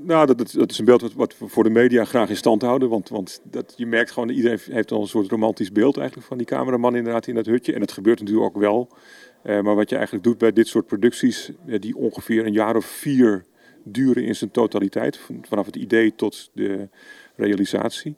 Nou, 0.03 0.35
dat, 0.35 0.71
is 0.71 0.79
een 0.79 0.85
beeld 0.85 1.15
wat, 1.15 1.39
we 1.39 1.49
voor 1.49 1.65
de 1.65 1.71
media 1.71 2.05
graag 2.05 2.29
in 2.29 2.37
stand 2.37 2.63
houden. 2.63 2.89
Want, 2.89 3.09
want 3.09 3.41
dat, 3.45 3.75
je 3.77 3.87
merkt 3.87 4.11
gewoon, 4.11 4.29
iedereen 4.29 4.59
heeft 4.71 4.93
al 4.93 5.01
een 5.01 5.09
soort 5.09 5.31
romantisch 5.31 5.73
beeld 5.73 5.97
eigenlijk 5.97 6.27
van 6.27 6.37
die 6.39 6.47
cameraman 6.47 6.97
inderdaad 6.97 7.27
in 7.27 7.35
dat 7.35 7.47
hutje. 7.47 7.73
En 7.73 7.81
dat 7.81 7.93
gebeurt 7.93 8.19
natuurlijk 8.21 8.47
ook 8.47 8.63
wel. 8.63 8.89
Uh, 9.45 9.61
maar 9.61 9.75
wat 9.75 9.89
je 9.89 9.95
eigenlijk 9.95 10.25
doet 10.25 10.39
bij 10.39 10.53
dit 10.53 10.69
soort 10.69 10.87
producties, 10.87 11.51
uh, 11.67 11.81
die 11.81 11.97
ongeveer 11.97 12.47
een 12.47 12.53
jaar 12.53 12.77
of 12.77 12.85
vier 12.85 13.45
duren 13.85 14.25
in 14.25 14.37
zijn 14.37 14.51
totaliteit. 14.51 15.21
Vanaf 15.43 15.67
het 15.67 15.77
idee 15.77 16.15
tot 16.15 16.51
de 16.53 16.89
realisatie. 17.37 18.17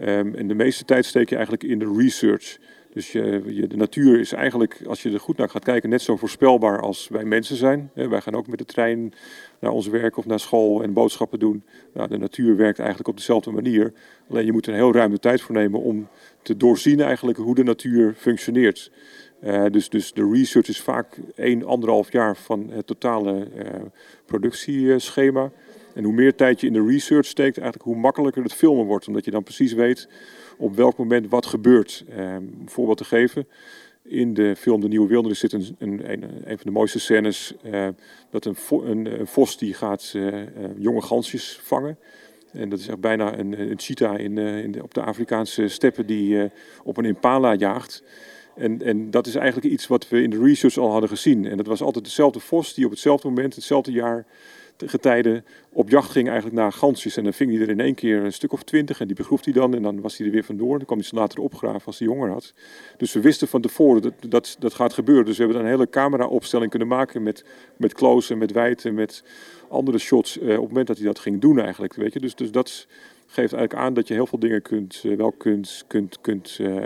Um, 0.00 0.34
en 0.34 0.48
de 0.48 0.54
meeste 0.54 0.84
tijd 0.84 1.04
steek 1.04 1.28
je 1.28 1.34
eigenlijk 1.34 1.64
in 1.64 1.78
de 1.78 1.94
research. 1.96 2.58
Dus 2.92 3.12
je, 3.12 3.66
de 3.68 3.76
natuur 3.76 4.20
is 4.20 4.32
eigenlijk, 4.32 4.80
als 4.86 5.02
je 5.02 5.10
er 5.10 5.20
goed 5.20 5.36
naar 5.36 5.48
gaat 5.48 5.64
kijken, 5.64 5.90
net 5.90 6.02
zo 6.02 6.16
voorspelbaar 6.16 6.80
als 6.80 7.08
wij 7.08 7.24
mensen 7.24 7.56
zijn. 7.56 7.90
wij 7.94 8.20
gaan 8.20 8.34
ook 8.34 8.46
met 8.46 8.58
de 8.58 8.64
trein 8.64 9.12
naar 9.58 9.70
ons 9.70 9.88
werk 9.88 10.16
of 10.16 10.26
naar 10.26 10.40
school 10.40 10.82
en 10.82 10.92
boodschappen 10.92 11.38
doen. 11.38 11.64
Nou, 11.94 12.08
de 12.08 12.18
natuur 12.18 12.56
werkt 12.56 12.78
eigenlijk 12.78 13.08
op 13.08 13.16
dezelfde 13.16 13.50
manier. 13.50 13.92
Alleen 14.28 14.44
je 14.44 14.52
moet 14.52 14.66
er 14.66 14.72
een 14.72 14.78
heel 14.78 14.92
ruime 14.92 15.18
tijd 15.18 15.40
voor 15.40 15.54
nemen 15.54 15.80
om 15.80 16.08
te 16.42 16.56
doorzien 16.56 17.00
eigenlijk 17.00 17.38
hoe 17.38 17.54
de 17.54 17.64
natuur 17.64 18.14
functioneert. 18.16 18.90
Uh, 19.44 19.64
dus, 19.70 19.88
dus 19.88 20.12
de 20.12 20.30
research 20.32 20.68
is 20.68 20.80
vaak 20.80 21.18
1, 21.34 21.64
anderhalf 21.64 22.12
jaar 22.12 22.36
van 22.36 22.70
het 22.70 22.86
totale 22.86 23.48
uh, 23.56 23.64
productieschema. 24.26 25.50
En 25.94 26.04
hoe 26.04 26.12
meer 26.12 26.34
tijd 26.34 26.60
je 26.60 26.66
in 26.66 26.72
de 26.72 26.86
research 26.86 27.26
steekt, 27.26 27.58
eigenlijk 27.58 27.88
hoe 27.88 27.96
makkelijker 27.96 28.42
het 28.42 28.54
filmen 28.54 28.86
wordt. 28.86 29.08
Omdat 29.08 29.24
je 29.24 29.30
dan 29.30 29.42
precies 29.42 29.72
weet 29.72 30.08
op 30.62 30.76
welk 30.76 30.96
moment 30.96 31.28
wat 31.28 31.46
gebeurt. 31.46 32.04
Um, 32.10 32.18
een 32.18 32.62
voorbeeld 32.66 32.98
te 32.98 33.04
geven. 33.04 33.48
In 34.02 34.34
de 34.34 34.56
film 34.56 34.80
De 34.80 34.88
Nieuwe 34.88 35.08
Wildernis 35.08 35.38
zit 35.38 35.52
een, 35.52 35.76
een, 35.78 36.10
een, 36.10 36.22
van 36.44 36.58
de 36.62 36.70
mooiste 36.70 36.98
scènes. 36.98 37.54
Uh, 37.64 37.88
dat 38.30 38.44
een, 38.44 38.56
een, 38.70 39.20
een, 39.20 39.26
vos 39.26 39.58
die 39.58 39.74
gaat 39.74 40.12
uh, 40.16 40.26
uh, 40.26 40.44
jonge 40.76 41.02
gansjes 41.02 41.60
vangen. 41.62 41.98
En 42.52 42.68
dat 42.68 42.78
is 42.78 42.88
echt 42.88 43.00
bijna 43.00 43.38
een, 43.38 43.60
een 43.60 43.78
cheetah 43.80 44.18
in, 44.18 44.38
in 44.38 44.72
de, 44.72 44.82
op 44.82 44.94
de 44.94 45.02
Afrikaanse 45.02 45.68
steppen 45.68 46.06
die 46.06 46.50
op 46.84 46.96
een 46.96 47.04
impala 47.04 47.54
jaagt. 47.54 48.02
En, 48.56 48.82
en, 48.82 49.10
dat 49.10 49.26
is 49.26 49.34
eigenlijk 49.34 49.72
iets 49.72 49.86
wat 49.86 50.08
we 50.08 50.22
in 50.22 50.30
de 50.30 50.42
research 50.42 50.76
al 50.76 50.90
hadden 50.90 51.08
gezien. 51.08 51.46
En 51.46 51.56
dat 51.56 51.66
was 51.66 51.82
altijd 51.82 52.04
dezelfde 52.04 52.40
vos 52.40 52.74
die 52.74 52.84
op 52.84 52.90
hetzelfde 52.90 53.28
moment, 53.28 53.54
hetzelfde 53.54 53.92
jaar 53.92 54.26
getijden 54.86 55.44
op 55.72 55.88
jacht 55.88 56.10
ging 56.10 56.26
eigenlijk 56.26 56.56
naar 56.56 56.72
gansjes. 56.72 57.16
En 57.16 57.24
dan 57.24 57.32
ving 57.32 57.52
hij 57.52 57.60
er 57.60 57.68
in 57.68 57.80
één 57.80 57.94
keer 57.94 58.24
een 58.24 58.32
stuk 58.32 58.52
of 58.52 58.62
twintig 58.62 59.00
en 59.00 59.06
die 59.06 59.16
begroef 59.16 59.44
hij 59.44 59.52
dan. 59.52 59.74
En 59.74 59.82
dan 59.82 60.00
was 60.00 60.16
hij 60.16 60.26
er 60.26 60.32
weer 60.32 60.44
vandoor. 60.44 60.76
Dan 60.76 60.86
kwam 60.86 60.98
hij 60.98 61.06
ze 61.06 61.14
later 61.14 61.40
opgraven 61.40 61.86
als 61.86 61.98
hij 61.98 62.08
jonger 62.08 62.30
had. 62.30 62.54
Dus 62.96 63.12
we 63.12 63.20
wisten 63.20 63.48
van 63.48 63.60
tevoren 63.60 64.02
dat 64.02 64.12
dat, 64.28 64.56
dat 64.58 64.74
gaat 64.74 64.92
gebeuren. 64.92 65.24
Dus 65.24 65.36
we 65.36 65.44
hebben 65.44 65.62
een 65.62 65.68
hele 65.68 65.90
camera-opstelling 65.90 66.70
kunnen 66.70 66.88
maken 66.88 67.22
met, 67.22 67.44
met 67.76 67.94
close 67.94 68.32
en 68.32 68.38
met 68.38 68.52
wijd 68.52 68.84
en 68.84 68.94
met 68.94 69.24
andere 69.68 69.98
shots. 69.98 70.38
Eh, 70.38 70.44
op 70.44 70.50
het 70.50 70.68
moment 70.68 70.86
dat 70.86 70.96
hij 70.96 71.06
dat 71.06 71.18
ging 71.18 71.40
doen 71.40 71.60
eigenlijk. 71.60 71.94
Weet 71.94 72.12
je? 72.12 72.20
Dus, 72.20 72.34
dus 72.34 72.50
dat 72.50 72.86
geeft 73.26 73.52
eigenlijk 73.52 73.74
aan 73.74 73.94
dat 73.94 74.08
je 74.08 74.14
heel 74.14 74.26
veel 74.26 74.38
dingen 74.38 74.62
kunt, 74.62 75.02
uh, 75.06 75.16
wel 75.16 75.32
kunt, 75.32 75.84
kunt, 75.86 76.20
kunt 76.20 76.58
uh, 76.60 76.76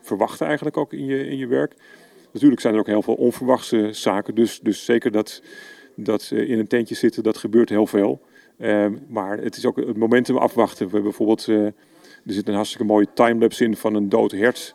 verwachten 0.00 0.46
eigenlijk 0.46 0.76
ook 0.76 0.92
in 0.92 1.04
je, 1.04 1.26
in 1.26 1.36
je 1.36 1.46
werk. 1.46 1.74
Natuurlijk 2.32 2.60
zijn 2.60 2.74
er 2.74 2.80
ook 2.80 2.86
heel 2.86 3.02
veel 3.02 3.14
onverwachte 3.14 3.92
zaken. 3.92 4.34
Dus, 4.34 4.60
dus 4.60 4.84
zeker 4.84 5.10
dat 5.10 5.42
dat 6.04 6.30
in 6.30 6.58
een 6.58 6.66
tentje 6.66 6.94
zitten, 6.94 7.22
dat 7.22 7.36
gebeurt 7.36 7.68
heel 7.68 7.86
veel. 7.86 8.20
Ehm, 8.60 8.94
maar 9.08 9.38
het 9.38 9.56
is 9.56 9.66
ook 9.66 9.76
het 9.76 9.96
momentum 9.96 10.36
afwachten. 10.36 10.86
We 10.86 10.92
hebben 10.92 11.02
bijvoorbeeld, 11.02 11.46
uh, 11.46 11.64
er 11.66 11.72
zit 12.24 12.48
een 12.48 12.54
hartstikke 12.54 12.86
mooie 12.86 13.06
timelapse 13.14 13.64
in 13.64 13.76
van 13.76 13.94
een 13.94 14.08
dood 14.08 14.32
hert. 14.32 14.74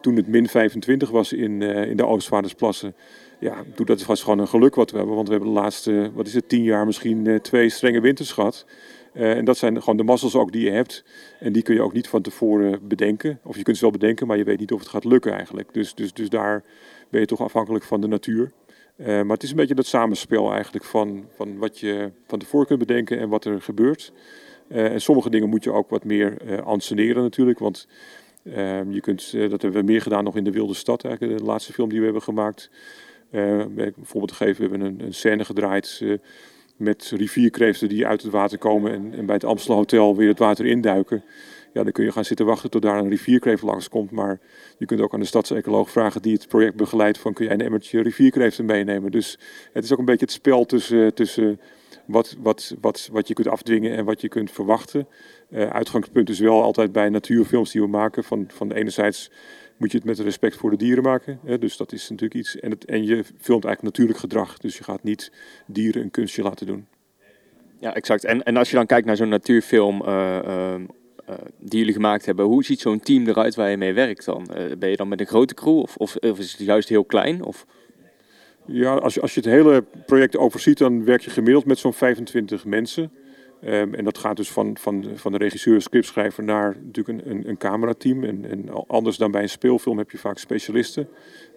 Toen 0.00 0.16
het 0.16 0.26
min 0.26 0.48
25 0.48 1.10
was 1.10 1.32
in, 1.32 1.60
uh, 1.60 1.90
in 1.90 1.96
de 1.96 2.06
Oostvaardersplassen. 2.06 2.94
Ja, 3.40 3.64
dat 3.84 4.04
was 4.04 4.22
gewoon 4.22 4.38
een 4.38 4.48
geluk 4.48 4.74
wat 4.74 4.90
we 4.90 4.96
hebben. 4.96 5.14
Want 5.14 5.28
we 5.28 5.34
hebben 5.34 5.54
de 5.54 5.60
laatste, 5.60 6.10
wat 6.14 6.26
is 6.26 6.34
het, 6.34 6.48
tien 6.48 6.62
jaar 6.62 6.86
misschien 6.86 7.24
uh, 7.24 7.38
twee 7.38 7.68
strenge 7.68 8.00
winters 8.00 8.32
gehad. 8.32 8.66
en 9.12 9.44
dat 9.44 9.56
zijn 9.56 9.78
gewoon 9.78 9.96
de 9.96 10.02
massels 10.02 10.34
ook 10.34 10.52
die 10.52 10.64
je 10.64 10.70
hebt. 10.70 11.04
En 11.40 11.52
die 11.52 11.62
kun 11.62 11.74
je 11.74 11.82
ook 11.82 11.92
niet 11.92 12.08
van 12.08 12.22
tevoren 12.22 12.88
bedenken. 12.88 13.38
Of 13.42 13.56
je 13.56 13.62
kunt 13.62 13.76
ze 13.76 13.82
wel 13.82 13.92
bedenken, 13.92 14.26
maar 14.26 14.36
je 14.36 14.44
weet 14.44 14.58
niet 14.58 14.72
of 14.72 14.78
het 14.78 14.88
gaat 14.88 15.04
lukken 15.04 15.32
eigenlijk. 15.32 15.74
Dus, 15.74 15.94
dus, 15.94 16.12
dus 16.12 16.28
daar 16.28 16.62
ben 17.10 17.20
je 17.20 17.26
toch 17.26 17.40
afhankelijk 17.40 17.84
van 17.84 18.00
de 18.00 18.06
natuur. 18.06 18.52
Uh, 19.02 19.08
maar 19.08 19.34
het 19.34 19.42
is 19.42 19.50
een 19.50 19.56
beetje 19.56 19.74
dat 19.74 19.86
samenspel 19.86 20.52
eigenlijk 20.52 20.84
van, 20.84 21.26
van 21.34 21.58
wat 21.58 21.78
je 21.78 22.10
van 22.26 22.38
tevoren 22.38 22.66
kunt 22.66 22.78
bedenken 22.78 23.18
en 23.18 23.28
wat 23.28 23.44
er 23.44 23.62
gebeurt. 23.62 24.12
Uh, 24.68 24.92
en 24.92 25.00
sommige 25.00 25.30
dingen 25.30 25.48
moet 25.48 25.64
je 25.64 25.72
ook 25.72 25.90
wat 25.90 26.04
meer 26.04 26.36
uh, 26.46 26.58
anseneren 26.58 27.22
natuurlijk, 27.22 27.58
want 27.58 27.88
je 28.88 29.00
kunt, 29.00 29.32
dat 29.32 29.62
hebben 29.62 29.80
we 29.80 29.92
meer 29.92 30.00
gedaan 30.00 30.24
nog 30.24 30.36
in 30.36 30.44
de 30.44 30.50
Wilde 30.50 30.74
Stad, 30.74 31.04
eigenlijk 31.04 31.38
de 31.38 31.44
laatste 31.44 31.72
film 31.72 31.88
die 31.88 31.98
we 31.98 32.04
hebben 32.04 32.22
gemaakt. 32.22 32.70
bijvoorbeeld 33.30 34.32
gegeven, 34.32 34.64
we 34.64 34.70
hebben 34.70 34.88
een, 34.88 35.06
een 35.06 35.14
scène 35.14 35.44
gedraaid 35.44 36.04
met 36.76 37.12
rivierkreeften 37.16 37.88
die 37.88 38.06
uit 38.06 38.22
het 38.22 38.32
water 38.32 38.58
komen 38.58 38.92
en, 38.92 39.14
en 39.14 39.26
bij 39.26 39.34
het 39.34 39.44
Amstel 39.44 39.74
Hotel 39.74 40.16
weer 40.16 40.28
het 40.28 40.38
water 40.38 40.66
induiken 40.66 41.24
ja, 41.72 41.82
dan 41.82 41.92
kun 41.92 42.04
je 42.04 42.12
gaan 42.12 42.24
zitten 42.24 42.46
wachten 42.46 42.70
tot 42.70 42.82
daar 42.82 42.98
een 42.98 43.08
rivierkreeft 43.08 43.62
langskomt. 43.62 44.10
Maar 44.10 44.40
je 44.78 44.86
kunt 44.86 45.00
ook 45.00 45.14
aan 45.14 45.20
de 45.20 45.26
stadsecoloog 45.26 45.90
vragen 45.90 46.22
die 46.22 46.32
het 46.32 46.48
project 46.48 46.76
begeleidt 46.76 47.18
van 47.18 47.32
kun 47.32 47.44
jij 47.44 47.54
een 47.54 47.60
emmertje 47.60 48.02
rivierkreeften 48.02 48.64
meenemen. 48.64 49.10
Dus 49.10 49.38
het 49.72 49.84
is 49.84 49.92
ook 49.92 49.98
een 49.98 50.04
beetje 50.04 50.24
het 50.24 50.34
spel 50.34 50.64
tussen, 50.64 51.14
tussen 51.14 51.60
wat, 52.06 52.36
wat, 52.38 52.74
wat, 52.80 53.08
wat 53.12 53.28
je 53.28 53.34
kunt 53.34 53.48
afdwingen 53.48 53.96
en 53.96 54.04
wat 54.04 54.20
je 54.20 54.28
kunt 54.28 54.50
verwachten. 54.50 55.08
Uh, 55.50 55.70
uitgangspunt 55.70 56.28
is 56.28 56.38
wel 56.38 56.62
altijd 56.62 56.92
bij 56.92 57.08
natuurfilms 57.08 57.72
die 57.72 57.80
we 57.80 57.88
maken. 57.88 58.24
Van, 58.24 58.44
van 58.48 58.72
enerzijds 58.72 59.30
moet 59.76 59.90
je 59.90 59.96
het 59.96 60.06
met 60.06 60.18
respect 60.18 60.56
voor 60.56 60.70
de 60.70 60.76
dieren 60.76 61.02
maken. 61.02 61.38
Hè, 61.44 61.58
dus 61.58 61.76
dat 61.76 61.92
is 61.92 62.10
natuurlijk 62.10 62.40
iets. 62.40 62.60
En, 62.60 62.70
het, 62.70 62.84
en 62.84 63.04
je 63.04 63.24
filmt 63.24 63.64
eigenlijk 63.64 63.82
natuurlijk 63.82 64.18
gedrag. 64.18 64.58
Dus 64.58 64.78
je 64.78 64.84
gaat 64.84 65.02
niet 65.02 65.32
dieren 65.66 66.02
een 66.02 66.10
kunstje 66.10 66.42
laten 66.42 66.66
doen. 66.66 66.86
Ja, 67.78 67.94
exact. 67.94 68.24
En, 68.24 68.42
en 68.42 68.56
als 68.56 68.70
je 68.70 68.76
dan 68.76 68.86
kijkt 68.86 69.06
naar 69.06 69.16
zo'n 69.16 69.28
natuurfilm 69.28 70.02
uh, 70.02 70.38
uh, 70.44 70.74
die 71.58 71.78
jullie 71.78 71.94
gemaakt 71.94 72.26
hebben, 72.26 72.44
hoe 72.44 72.64
ziet 72.64 72.80
zo'n 72.80 73.00
team 73.00 73.26
eruit 73.26 73.54
waar 73.54 73.70
je 73.70 73.76
mee 73.76 73.92
werkt 73.92 74.24
dan? 74.24 74.48
Uh, 74.50 74.76
ben 74.78 74.90
je 74.90 74.96
dan 74.96 75.08
met 75.08 75.20
een 75.20 75.26
grote 75.26 75.54
crew 75.54 75.78
of, 75.78 75.96
of, 75.96 76.16
of, 76.16 76.38
is 76.38 76.52
het 76.52 76.66
juist 76.66 76.88
heel 76.88 77.04
klein? 77.04 77.44
Of? 77.44 77.66
Ja, 78.66 78.94
als 78.94 79.14
je, 79.14 79.20
als 79.20 79.34
je 79.34 79.40
het 79.40 79.48
hele 79.48 79.84
project 80.06 80.36
overziet, 80.36 80.78
dan 80.78 81.04
werk 81.04 81.20
je 81.20 81.30
gemiddeld 81.30 81.64
met 81.64 81.78
zo'n 81.78 81.92
25 81.92 82.64
mensen. 82.64 83.12
Ehm, 83.60 83.94
en 83.94 84.04
dat 84.04 84.18
gaat 84.18 84.36
dus 84.36 84.50
van, 84.50 84.76
van, 84.76 85.04
van 85.14 85.32
de 85.32 85.38
regisseur, 85.38 85.82
scriptschrijver 85.82 86.44
naar 86.44 86.76
natuurlijk 86.84 87.26
een, 87.26 87.30
een, 87.30 87.48
een 87.48 87.56
camerateam. 87.56 88.24
En, 88.24 88.44
en 88.50 88.88
anders 88.88 89.16
dan 89.16 89.30
bij 89.30 89.42
een 89.42 89.48
speelfilm 89.48 89.98
heb 89.98 90.10
je 90.10 90.18
vaak 90.18 90.38
specialisten. 90.38 91.08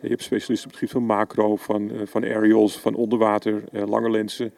Je 0.01 0.07
hebt 0.07 0.23
specialisten 0.23 0.67
op 0.67 0.73
het 0.73 0.79
gebied 0.79 0.95
van 0.95 1.15
macro, 1.15 1.55
van, 1.55 1.91
uh, 1.91 2.01
van 2.03 2.23
aerials, 2.23 2.79
van 2.79 2.95
onderwater, 2.95 3.63
lange 3.71 4.09
lenzen. 4.09 4.53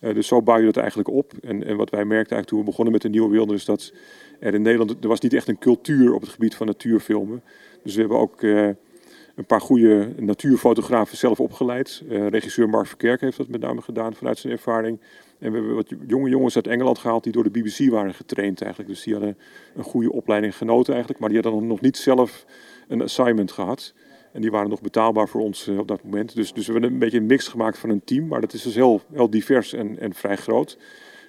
Dus 0.00 0.26
zo 0.26 0.42
bouw 0.42 0.58
je 0.58 0.64
dat 0.64 0.76
eigenlijk 0.76 1.08
op. 1.08 1.32
En, 1.42 1.64
en 1.66 1.76
wat 1.76 1.90
wij 1.90 2.04
merkten 2.04 2.36
eigenlijk 2.36 2.46
toen 2.46 2.58
we 2.58 2.64
begonnen 2.64 2.92
met 2.92 3.02
de 3.02 3.08
Nieuwe 3.08 3.30
Wilder 3.30 3.54
is 3.54 3.64
dat 3.64 3.92
er 4.40 4.54
in 4.54 4.62
Nederland, 4.62 4.96
er 5.02 5.08
was 5.08 5.20
niet 5.20 5.34
echt 5.34 5.48
een 5.48 5.58
cultuur 5.58 6.14
op 6.14 6.20
het 6.20 6.30
gebied 6.30 6.54
van 6.54 6.66
natuurfilmen. 6.66 7.42
Dus 7.82 7.94
we 7.94 8.00
hebben 8.00 8.18
ook 8.18 8.42
een 8.42 9.46
paar 9.46 9.60
goede 9.60 10.12
natuurfotografen 10.16 11.16
zelf 11.16 11.40
opgeleid. 11.40 12.02
regisseur 12.08 12.68
Mark 12.68 12.86
Verkerk 12.86 13.20
heeft 13.20 13.36
dat 13.36 13.48
met 13.48 13.60
name 13.60 13.82
gedaan 13.82 14.14
vanuit 14.14 14.38
zijn 14.38 14.52
ervaring. 14.52 15.00
En 15.40 15.50
we 15.52 15.58
hebben 15.58 15.74
wat 15.74 15.92
jonge 16.06 16.28
jongens 16.28 16.56
uit 16.56 16.66
Engeland 16.66 16.98
gehaald 16.98 17.24
die 17.24 17.32
door 17.32 17.42
de 17.42 17.50
BBC 17.50 17.90
waren 17.90 18.14
getraind 18.14 18.60
eigenlijk. 18.60 18.92
Dus 18.92 19.02
die 19.02 19.14
hadden 19.14 19.38
een 19.74 19.84
goede 19.84 20.12
opleiding 20.12 20.56
genoten 20.56 20.92
eigenlijk. 20.92 21.20
Maar 21.20 21.30
die 21.30 21.40
hadden 21.40 21.66
nog 21.66 21.80
niet 21.80 21.96
zelf 21.96 22.44
een 22.88 23.02
assignment 23.02 23.52
gehad. 23.52 23.94
En 24.32 24.40
die 24.40 24.50
waren 24.50 24.70
nog 24.70 24.80
betaalbaar 24.80 25.28
voor 25.28 25.40
ons 25.40 25.66
eh, 25.66 25.78
op 25.78 25.88
dat 25.88 26.02
moment. 26.02 26.34
Dus, 26.34 26.52
dus 26.52 26.66
we 26.66 26.72
hebben 26.72 26.92
een 26.92 26.98
beetje 26.98 27.18
een 27.18 27.26
mix 27.26 27.48
gemaakt 27.48 27.78
van 27.78 27.90
een 27.90 28.04
team. 28.04 28.26
Maar 28.26 28.40
dat 28.40 28.52
is 28.52 28.62
dus 28.62 28.74
heel, 28.74 29.02
divers 29.30 29.72
en, 29.72 29.98
en 29.98 30.14
vrij 30.14 30.36
groot. 30.36 30.78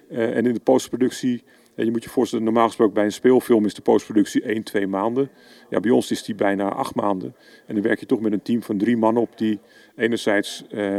En 0.08 0.46
in 0.46 0.54
de 0.54 0.60
postproductie, 0.60 1.42
je 1.74 1.90
moet 1.90 2.04
je 2.04 2.10
voorstellen, 2.10 2.44
normaal 2.44 2.66
gesproken 2.66 2.94
bij 2.94 3.04
een 3.04 3.12
speelfilm 3.12 3.64
is 3.64 3.74
de 3.74 3.82
postproductie 3.82 4.42
1, 4.42 4.62
2 4.62 4.86
maanden. 4.86 5.30
Ja, 5.70 5.80
bij 5.80 5.90
ons 5.90 6.10
is 6.10 6.22
die 6.22 6.34
bijna 6.34 6.68
8 6.68 6.94
maanden. 6.94 7.34
En 7.66 7.74
dan 7.74 7.82
werk 7.82 8.00
je 8.00 8.06
toch 8.06 8.20
met 8.20 8.32
een 8.32 8.42
team 8.42 8.62
van 8.62 8.78
drie 8.78 8.96
man 8.96 9.16
op 9.16 9.38
die 9.38 9.60
enerzijds... 9.96 10.64
Uh, 10.70 10.98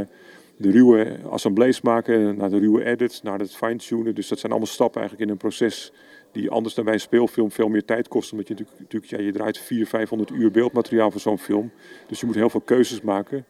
de 0.57 0.71
ruwe 0.71 1.19
assemblees 1.29 1.81
maken, 1.81 2.37
naar 2.37 2.49
de 2.49 2.59
ruwe 2.59 2.83
edits, 2.83 3.21
naar 3.21 3.39
het 3.39 3.55
fine-tunen. 3.55 4.15
Dus 4.15 4.27
dat 4.27 4.39
zijn 4.39 4.51
allemaal 4.51 4.71
stappen 4.71 5.01
eigenlijk 5.01 5.29
in 5.29 5.35
een 5.35 5.41
proces 5.41 5.91
die 6.31 6.49
anders 6.49 6.73
dan 6.73 6.85
bij 6.85 6.93
een 6.93 6.99
speelfilm 6.99 7.51
veel 7.51 7.67
meer 7.67 7.85
tijd 7.85 8.07
kost. 8.07 8.31
Omdat 8.31 8.47
je 8.47 8.55
natuurlijk 8.77 9.11
ja, 9.11 9.19
je 9.19 9.31
draait 9.31 9.57
400, 9.57 9.89
500 9.89 10.31
uur 10.31 10.51
beeldmateriaal 10.51 11.11
voor 11.11 11.21
zo'n 11.21 11.39
film. 11.39 11.71
Dus 12.07 12.19
je 12.19 12.25
moet 12.25 12.35
heel 12.35 12.49
veel 12.49 12.61
keuzes 12.61 13.01
maken. 13.01 13.45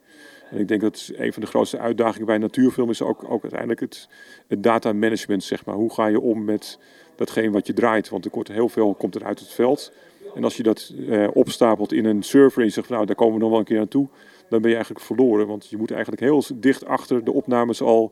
En 0.54 0.60
ik 0.60 0.68
denk 0.68 0.82
dat 0.82 1.12
een 1.16 1.34
van 1.34 1.42
de 1.42 1.48
grootste 1.48 1.80
uitdagingen 1.80 2.28
bij 2.28 2.38
natuurfilm 2.38 2.90
is 2.90 3.02
ook, 3.02 3.24
ook 3.32 3.42
uiteindelijk 3.42 3.80
het, 3.80 4.08
het 4.48 4.64
data 4.64 4.94
management. 4.94 5.44
Zeg 5.44 5.66
maar. 5.66 5.76
Hoe 5.76 5.94
ga 5.94 6.08
je 6.08 6.20
om 6.20 6.44
met 6.44 6.80
datgene 7.16 7.52
wat 7.52 7.68
je 7.68 7.74
draait? 7.74 8.10
Want 8.10 8.26
er 8.26 8.32
komt 8.32 8.48
heel 8.48 8.70
veel 8.70 8.94
komt 8.94 9.16
er 9.16 9.24
uit 9.24 9.40
het 9.40 9.50
veld. 9.50 9.92
En 10.36 10.44
als 10.44 10.58
je 10.58 10.64
dat 10.64 10.94
eh, 11.10 11.28
opstapelt 11.34 11.94
in 11.94 12.06
een 12.06 12.24
server 12.24 12.60
en 12.60 12.68
je 12.68 12.74
zegt, 12.74 12.90
nou 12.90 13.06
daar 13.06 13.16
komen 13.16 13.34
we 13.34 13.40
nog 13.40 13.50
wel 13.50 13.60
een 13.60 13.66
keer 13.66 13.80
aan 13.80 13.88
toe 13.88 14.08
dan 14.54 14.62
ben 14.62 14.72
je 14.72 14.76
eigenlijk 14.78 15.06
verloren. 15.06 15.48
Want 15.48 15.70
je 15.70 15.78
moet 15.78 15.92
eigenlijk 15.92 16.22
heel 16.22 16.44
dicht 16.56 16.86
achter 16.86 17.24
de 17.24 17.32
opnames 17.32 17.82
al 17.82 18.12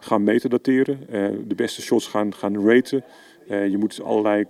gaan 0.00 0.22
metadateren. 0.22 1.00
Uh, 1.10 1.28
de 1.46 1.54
beste 1.54 1.82
shots 1.82 2.06
gaan, 2.06 2.34
gaan 2.34 2.68
raten. 2.68 3.04
Uh, 3.48 3.68
je 3.68 3.78
moet 3.78 4.02
allerlei 4.02 4.44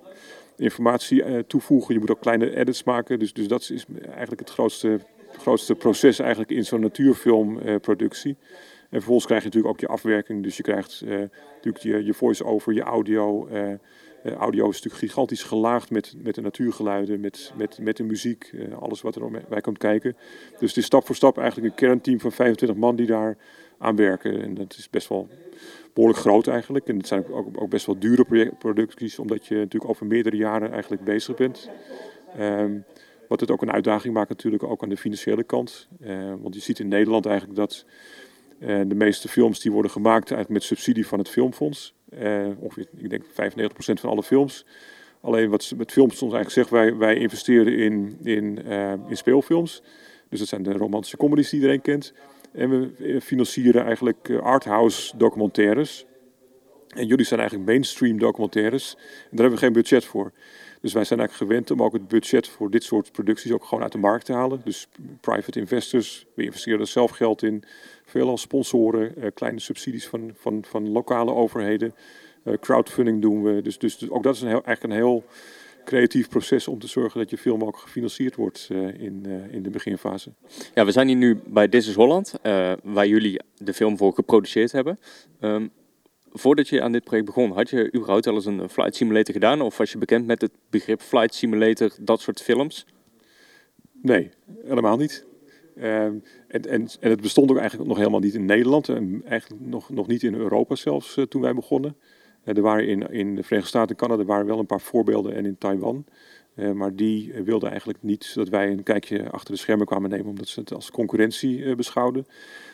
informatie 0.57 1.25
uh, 1.25 1.39
toevoegen. 1.39 1.95
Je 1.95 2.01
moet 2.01 2.11
ook 2.11 2.21
kleine 2.21 2.57
edits 2.57 2.85
maken. 2.85 3.19
Dus, 3.19 3.33
dus 3.33 3.49
dat 3.49 3.71
is 3.73 3.85
eigenlijk 4.09 4.41
het 4.41 4.51
grootste, 4.51 5.01
grootste 5.39 5.75
proces 5.75 6.19
eigenlijk 6.19 6.51
in 6.51 6.65
zo'n 6.65 6.81
natuurfilmproductie. 6.81 8.37
en 8.81 8.89
vervolgens 8.91 9.27
krijg 9.27 9.41
je 9.43 9.47
natuurlijk 9.47 9.75
ook 9.75 9.81
je 9.81 9.89
afwerking. 9.89 10.43
Dus 10.43 10.57
je 10.57 10.63
krijgt 10.63 11.03
natuurlijk 11.55 11.85
je, 11.85 12.05
je 12.05 12.15
voice-over, 12.15 12.73
je 12.73 12.83
audio... 12.83 13.49
Uh, 13.49 14.33
audio 14.33 14.69
is 14.69 14.75
natuurlijk 14.75 15.13
gigantisch 15.13 15.43
gelaagd 15.43 15.91
met, 15.91 16.15
met 16.23 16.35
de 16.35 16.41
natuurgeluiden, 16.41 17.21
met, 17.21 17.53
met, 17.57 17.79
met 17.81 17.97
de 17.97 18.03
muziek, 18.03 18.53
alles 18.81 19.01
wat 19.01 19.17
er 19.17 19.45
bij 19.49 19.61
komt 19.61 19.79
kijken. 19.79 20.17
Dus 20.59 20.69
het 20.69 20.77
is 20.77 20.85
stap 20.85 21.07
voor 21.07 21.15
stap 21.15 21.39
eigenlijk 21.39 21.69
een 21.69 21.89
kernteam 21.89 22.21
van 22.21 22.33
25 22.33 22.79
man 22.79 22.97
die 22.97 23.07
daar 23.07 23.37
aan 23.79 23.97
werken. 23.97 24.43
En 24.43 24.55
dat 24.55 24.77
is 24.79 24.91
best 24.91 25.09
wel 25.09 25.29
behoorlijk 25.93 26.21
groot 26.21 26.47
eigenlijk. 26.47 26.89
En 26.89 26.97
het 26.97 27.07
zijn 27.07 27.27
ook, 27.31 27.63
ook 27.63 27.71
best 27.71 27.87
wel 27.87 27.99
dure 27.99 28.53
producties, 28.59 29.19
omdat 29.19 29.47
je 29.47 29.55
natuurlijk 29.55 29.91
over 29.91 30.07
meerdere 30.07 30.37
jaren 30.37 30.73
eigenlijk 30.73 31.05
bezig 31.05 31.37
bent. 31.37 31.71
Um, 32.41 32.85
wat 33.31 33.41
het 33.41 33.51
ook 33.51 33.63
een 33.63 33.73
uitdaging 33.73 34.15
maakt 34.15 34.29
natuurlijk 34.29 34.63
ook 34.63 34.83
aan 34.83 34.89
de 34.89 34.97
financiële 34.97 35.45
kant. 35.45 35.89
Uh, 36.01 36.33
want 36.41 36.55
je 36.55 36.61
ziet 36.61 36.79
in 36.79 36.89
Nederland 36.89 37.27
eigenlijk 37.27 37.59
dat 37.59 37.85
de 38.59 38.95
meeste 38.95 39.29
films 39.29 39.61
die 39.61 39.73
worden 39.73 39.91
gemaakt 39.91 40.31
eigenlijk 40.31 40.51
met 40.51 40.63
subsidie 40.63 41.07
van 41.07 41.19
het 41.19 41.29
Filmfonds. 41.29 41.95
Uh, 42.15 42.49
ongeveer, 42.59 42.87
ik 42.97 43.11
denk 43.11 43.25
95% 43.25 43.31
van 43.75 44.11
alle 44.11 44.23
films. 44.23 44.67
Alleen 45.21 45.51
wat 45.51 45.73
met 45.77 45.93
films 45.93 46.17
soms 46.17 46.33
eigenlijk 46.33 46.69
zegt, 46.69 46.71
wij, 46.71 46.97
wij 46.97 47.15
investeren 47.15 47.77
in, 47.77 48.19
in, 48.23 48.59
speelfilms. 49.11 49.83
Dus 50.29 50.39
dat 50.39 50.49
zijn 50.49 50.63
de 50.63 50.73
romantische 50.73 51.17
comedies 51.17 51.51
die 51.51 51.61
iedereen 51.61 51.83
kent. 51.83 52.13
En 52.53 52.71
we 52.71 53.21
financieren 53.21 53.85
eigenlijk 53.85 54.31
arthouse 54.43 55.17
documentaires. 55.17 56.07
En 56.89 57.07
jullie 57.07 57.25
zijn 57.25 57.41
eigenlijk 57.41 57.71
mainstream 57.71 58.19
documentaires. 58.19 58.95
En 58.95 59.37
daar 59.37 59.41
hebben 59.41 59.59
we 59.59 59.65
geen 59.65 59.73
budget 59.73 60.05
voor. 60.05 60.33
Dus 60.81 60.93
wij 60.93 61.05
zijn 61.05 61.19
eigenlijk 61.19 61.51
gewend 61.51 61.71
om 61.71 61.83
ook 61.83 61.93
het 61.93 62.09
budget 62.09 62.49
voor 62.49 62.71
dit 62.71 62.85
soort 62.85 63.13
producties 63.13 63.53
ook 63.53 63.65
gewoon 63.65 63.83
uit 63.83 63.93
de 63.93 63.99
markt 63.99 64.25
te 64.25 64.33
halen. 64.33 64.61
Dus 64.65 64.89
private 65.21 65.59
investors, 65.59 66.27
we 66.35 66.45
investeren 66.45 66.81
er 66.81 66.87
zelf 66.87 67.11
geld 67.11 67.43
in. 67.43 67.63
Veelal 68.05 68.39
sponsoren, 68.39 69.13
uh, 69.19 69.27
kleine 69.35 69.61
subsidies 69.61 70.09
van, 70.09 70.31
van, 70.35 70.65
van 70.65 70.91
lokale 70.91 71.35
overheden. 71.35 71.95
Uh, 72.45 72.55
crowdfunding 72.61 73.23
doen 73.23 73.43
we. 73.43 73.63
Dus, 73.63 73.79
dus, 73.79 73.99
dus, 73.99 74.11
ook 74.11 74.23
dat 74.23 74.35
is 74.35 74.41
een 74.41 74.49
heel, 74.49 74.65
eigenlijk 74.65 74.95
een 74.95 75.01
heel 75.01 75.25
creatief 75.85 76.29
proces 76.29 76.69
om 76.69 76.79
te 76.79 76.87
zorgen 76.87 77.21
dat 77.21 77.31
je 77.31 77.39
film 77.39 77.65
ook 77.65 77.77
gefinancierd 77.77 78.37
wordt 78.37 78.69
uh, 78.73 78.89
in, 78.89 79.27
in 79.51 79.63
de 79.63 79.71
beginfase. 79.71 80.33
Ja, 80.75 80.85
we 80.85 80.93
zijn 80.93 81.09
hier 81.09 81.17
nu 81.17 81.41
bij 81.47 81.69
This 81.69 81.89
is 81.89 81.95
Holland, 81.95 82.35
waar 82.83 83.07
jullie 83.07 83.41
de 83.57 83.75
film 83.75 83.97
voor 83.97 84.13
geproduceerd 84.13 84.73
hebben. 84.73 84.99
Um, 85.41 85.71
voordat 86.33 86.69
je 86.69 86.83
aan 86.83 86.93
dit 86.93 87.05
project 87.05 87.27
begon, 87.27 87.53
had 87.53 87.71
je 87.71 87.93
überhaupt 87.95 88.27
al 88.27 88.35
eens 88.35 88.47
een 88.47 88.69
flight 88.69 88.95
simulator 88.97 89.35
gedaan? 89.35 89.61
Of 89.61 89.77
was 89.77 89.93
je 89.93 89.99
bekend 89.99 90.27
met 90.27 90.41
het 90.41 90.53
begrip 90.71 91.01
flight 91.01 91.35
simulator, 91.35 91.91
dat 92.01 92.21
soort 92.21 92.43
films? 92.43 92.87
Nee, 94.03 94.31
helemaal 94.65 94.97
niet. 94.97 95.27
Ehm, 95.77 96.15
en, 96.49 96.63
en, 96.63 96.89
en, 97.01 97.11
het 97.11 97.21
bestond 97.21 97.51
ook 97.51 97.59
eigenlijk 97.59 97.89
nog 97.89 97.99
helemaal 97.99 98.21
niet 98.21 98.35
in 98.35 98.45
Nederland. 98.45 98.89
En 98.89 99.23
eigenlijk 99.27 99.63
nog, 99.67 99.91
nog 99.91 100.07
niet 100.07 100.23
in 100.23 100.35
Europa 100.35 100.75
zelfs 100.75 101.17
uh, 101.17 101.25
toen 101.25 101.43
wij 101.43 101.55
begonnen. 101.55 101.97
Uh, 102.45 102.57
er 102.57 102.63
waren 102.63 102.87
in, 102.87 103.11
in 103.11 103.37
de 103.37 103.43
Verenigde 103.43 103.69
Staten 103.69 103.97
en 103.97 104.07
Canada 104.07 104.25
waren 104.25 104.47
wel 104.47 104.59
een 104.59 104.67
paar 104.67 104.81
voorbeelden 104.81 105.35
en 105.35 105.47
in 105.47 105.59
Taiwan. 105.59 106.05
Uh, 106.61 106.73
maar 106.73 106.97
die 106.97 107.33
wilden 107.45 107.69
eigenlijk 107.69 108.03
niet 108.03 108.35
dat 108.35 108.49
wij 108.49 108.71
een 108.71 108.83
kijkje 108.83 109.31
achter 109.31 109.55
de 109.55 109.61
schermen 109.61 109.87
kwamen 109.87 110.11
nemen, 110.11 110.27
omdat 110.27 110.49
ze 110.49 110.61
het 110.61 110.75
als 110.75 110.91
concurrentie 110.91 111.75
beschouwden. 111.75 112.27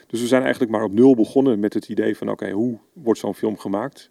Dus 0.06 0.20
we 0.20 0.26
zijn 0.26 0.42
eigenlijk 0.42 0.72
maar 0.72 0.82
op 0.82 0.92
nul 0.92 1.14
begonnen 1.14 1.60
met 1.60 1.74
het 1.74 1.88
idee 1.88 2.16
van 2.16 2.30
oké, 2.30 2.50
hoe 2.50 2.78
wordt 2.92 3.20
zo'n 3.20 3.34
film 3.34 3.58
gemaakt? 3.58 4.10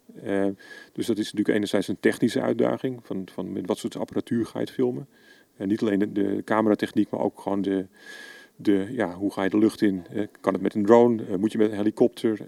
dus 0.92 1.06
dat 1.06 1.18
is 1.18 1.24
natuurlijk 1.24 1.48
enerzijds 1.48 1.88
een 1.88 2.00
technische 2.00 2.40
uitdaging, 2.40 3.00
van, 3.02 3.28
van 3.32 3.52
met 3.52 3.66
wat 3.66 3.78
soort 3.78 3.96
apparatuur 3.96 4.46
ga 4.46 4.58
je 4.58 4.64
het 4.64 4.74
filmen. 4.74 5.08
niet 5.58 5.80
alleen 5.80 6.12
de 6.12 6.42
cameratechniek, 6.44 7.10
maar 7.10 7.20
ook 7.20 7.40
gewoon 7.40 7.62
de, 7.62 7.86
de, 8.56 8.86
ja, 8.90 9.14
hoe 9.14 9.32
ga 9.32 9.42
je 9.42 9.50
de 9.50 9.58
lucht 9.58 9.82
in? 9.82 10.04
Uh, 10.14 10.26
kan 10.40 10.52
het 10.52 10.62
met 10.62 10.74
een 10.74 10.84
drone? 10.84 11.22
Uh, 11.28 11.36
moet 11.36 11.52
je 11.52 11.58
met 11.58 11.70
een 11.70 11.76
helikopter? 11.76 12.38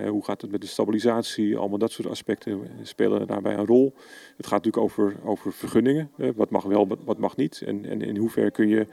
Uh, 0.00 0.08
hoe 0.08 0.24
gaat 0.24 0.40
het 0.40 0.50
met 0.50 0.60
de 0.60 0.66
stabilisatie? 0.66 1.56
Allemaal 1.56 1.78
dat 1.78 1.92
soort 1.92 2.08
aspecten 2.08 2.60
spelen 2.82 3.26
daarbij 3.26 3.54
een 3.54 3.66
rol. 3.66 3.94
Het 4.36 4.46
gaat 4.46 4.64
natuurlijk 4.64 4.84
over, 4.84 5.16
over 5.24 5.52
vergunningen. 5.52 6.10
wat 6.36 6.50
mag 6.50 6.64
wel, 6.64 6.88
wat 7.04 7.18
mag 7.18 7.36
niet? 7.36 7.62
En, 7.66 7.84
en 7.84 8.02
in 8.02 8.16
hoeverre 8.16 8.50
kun 8.50 8.68
je 8.68 8.86